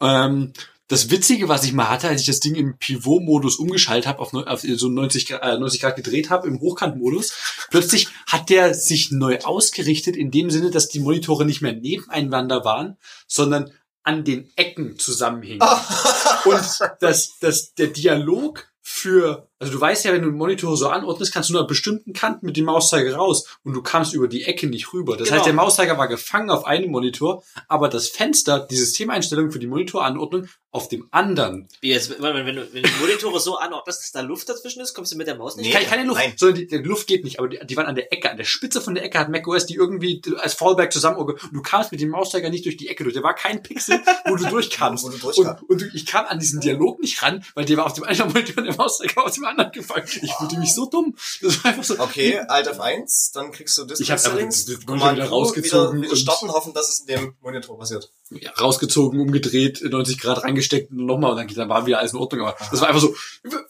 [0.01, 0.53] Ähm,
[0.89, 4.33] das Witzige, was ich mal hatte, als ich das Ding im Pivot-Modus umgeschaltet habe, auf,
[4.33, 7.33] auf so 90 Grad, äh, 90 Grad gedreht habe, im Hochkant-Modus,
[7.69, 12.65] plötzlich hat der sich neu ausgerichtet, in dem Sinne, dass die Monitore nicht mehr nebeneinander
[12.65, 12.97] waren,
[13.27, 13.71] sondern
[14.03, 15.61] an den Ecken zusammenhingen.
[16.45, 20.87] Und das, das, der Dialog für, also du weißt ja, wenn du einen Monitor so
[20.89, 24.27] anordnest, kannst du nur an bestimmten Kanten mit dem Mauszeiger raus und du kamst über
[24.27, 25.17] die Ecke nicht rüber.
[25.17, 25.37] Das Genau.
[25.37, 29.67] heißt, der Mauszeiger war gefangen auf einem Monitor, aber das Fenster, die Systemeinstellung für die
[29.67, 31.67] Monitoranordnung auf dem anderen.
[31.81, 34.93] Wie jetzt, wenn, wenn, du, wenn du Monitore so anordnest, dass da Luft dazwischen ist,
[34.93, 35.73] kommst du mit der Maus nicht Nee.
[35.73, 35.83] rein.
[35.85, 36.33] Keine, keine Luft, nein.
[36.37, 38.43] sondern die, die Luft geht nicht, aber die, die waren an der Ecke, an der
[38.43, 41.17] Spitze von der Ecke hat macOS die irgendwie als Fallback zusammen.
[41.17, 43.15] und Du kamst mit dem Mauszeiger nicht durch die Ecke durch.
[43.15, 45.03] Da war kein Pixel, wo du durchkamst.
[45.05, 45.63] Wo du durchkamst.
[45.63, 48.19] und, und ich kam an diesen Dialog nicht ran, weil der war auf dem einen
[48.27, 50.05] Monitor und der Mauszeiger auf dem anderen gefallen.
[50.21, 51.15] Ich fühlte mich so dumm.
[51.41, 51.99] Das war einfach so.
[51.99, 55.29] okay, Alt F1, dann kriegst du Display Ich hab aber Settings, das- das Command wieder
[55.29, 58.11] rausgezogen wieder, wieder und- starten, hoffen, dass es in dem Monitor passiert.
[58.29, 62.19] ja, rausgezogen, umgedreht, 90 Grad reingesteckt und nochmal und dann, dann war wieder alles in
[62.19, 62.41] Ordnung.
[62.47, 63.15] Aber das war einfach so,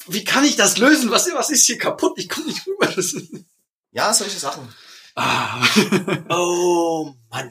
[0.07, 1.09] wie kann ich das lösen?
[1.11, 2.13] Was, was ist hier kaputt?
[2.17, 2.87] Ich komme nicht rüber.
[2.87, 3.15] Das
[3.91, 4.67] Ja, solche Sachen.
[5.15, 5.65] ah.
[6.29, 7.49] Oh Mann.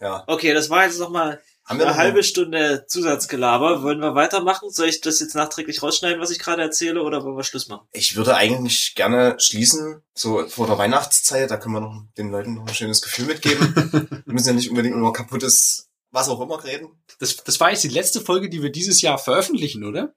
[0.00, 0.24] Ja.
[0.26, 1.40] Okay, das war jetzt nochmal
[1.70, 3.84] Haben wir eine halbe Stunde Zusatzgelaber.
[3.84, 4.70] Wollen wir weitermachen?
[4.70, 7.86] Soll ich das jetzt nachträglich rausschneiden, was ich gerade erzähle, oder wollen wir Schluss machen?
[7.92, 12.54] Ich würde eigentlich gerne schließen, so vor der Weihnachtszeit, da können wir noch den Leuten
[12.54, 13.72] noch ein schönes Gefühl mitgeben.
[14.26, 16.88] wir müssen ja nicht unbedingt über kaputtes, was auch immer reden.
[17.20, 20.12] Das, das war jetzt die letzte Folge, die wir dieses Jahr veröffentlichen, oder?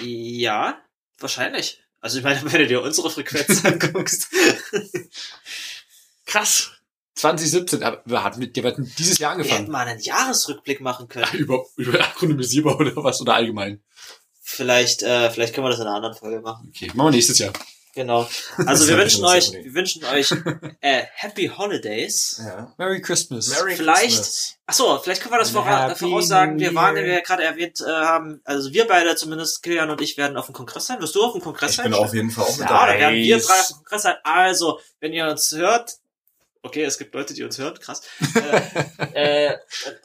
[0.00, 0.78] Ja,
[1.18, 1.84] wahrscheinlich.
[2.00, 4.28] Also ich meine, wenn du dir unsere Frequenz anguckst.
[6.24, 6.70] Krass.
[7.16, 9.70] 2017, aber wir hatten mit, wir hatten dieses Jahr Wir hätten angefangen.
[9.72, 11.26] mal einen Jahresrückblick machen können.
[11.34, 13.82] über, über akronymisierbar oder was oder allgemein.
[14.42, 16.70] Vielleicht, äh, vielleicht können wir das in einer anderen Folge machen.
[16.74, 17.52] Okay, machen wir nächstes Jahr.
[17.94, 18.28] Genau.
[18.66, 20.32] Also wir wünschen euch, wir wünschen euch
[20.80, 22.42] äh, Happy Holidays.
[22.44, 22.72] Ja.
[22.76, 23.48] Merry Christmas.
[23.48, 24.56] Merry Vielleicht- Christmas.
[24.66, 26.58] Ach so, vielleicht können wir das vora voraussagen.
[26.58, 30.00] Wir waren, wie wir ja gerade erwähnt äh, haben, also wir beide zumindest, Kilian und
[30.00, 31.00] ich, werden auf dem Kongress sein.
[31.00, 31.84] Wirst du auf dem Kongress Ich sein?
[31.90, 32.94] bin auf jeden Fall auch mit Ja, dabei.
[32.94, 34.14] da werden wir drei auf dem Kongress sein.
[34.24, 35.92] Also, wenn ihr uns hört,
[36.64, 38.02] okay, es gibt Leute, die uns hören, krass.
[39.14, 39.56] äh, äh,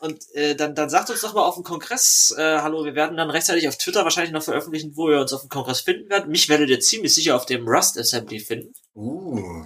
[0.01, 3.17] und äh, dann, dann sagt uns doch mal auf dem Kongress, äh, hallo, wir werden
[3.17, 6.29] dann rechtzeitig auf Twitter wahrscheinlich noch veröffentlichen, wo ihr uns auf dem Kongress finden werdet.
[6.29, 8.73] Mich werdet ihr ziemlich sicher auf dem Rust Assembly finden.
[8.93, 9.65] Uh.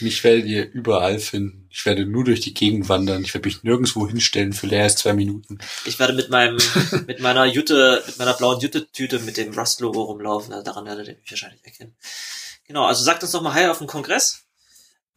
[0.00, 1.68] Mich werdet ihr überall finden.
[1.70, 3.22] Ich werde nur durch die Gegend wandern.
[3.22, 5.58] Ich werde mich nirgendwo hinstellen für leer als zwei Minuten.
[5.84, 6.58] Ich werde mit meinem,
[7.06, 10.52] mit meiner Jute, mit meiner blauen Jute-Tüte mit dem Rust-Logo rumlaufen.
[10.52, 11.94] Also daran werdet ihr mich wahrscheinlich erkennen.
[12.66, 14.47] Genau, also sagt uns doch mal Hi auf dem Kongress.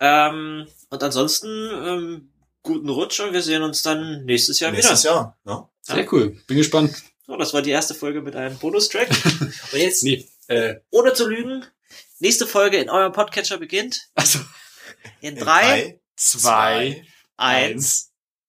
[0.02, 2.32] Ähm, und ansonsten, ähm,
[2.64, 5.14] guten Rutsch und wir sehen uns dann nächstes Jahr Nächstes wieder.
[5.14, 5.38] Jahr.
[5.46, 5.68] Ne?
[5.82, 6.38] Sehr cool.
[6.48, 6.94] Bin gespannt.
[7.28, 9.10] So, das war die erste Folge mit einem Bonustrack.
[9.72, 11.66] und jetzt, Nee, Äh, Ohne zu lügen,
[12.20, 14.40] nächste Folge in eurem Podcatcher beginnt also
[15.22, 17.06] in In drei, drei, zwei,
[17.38, 18.11] eins.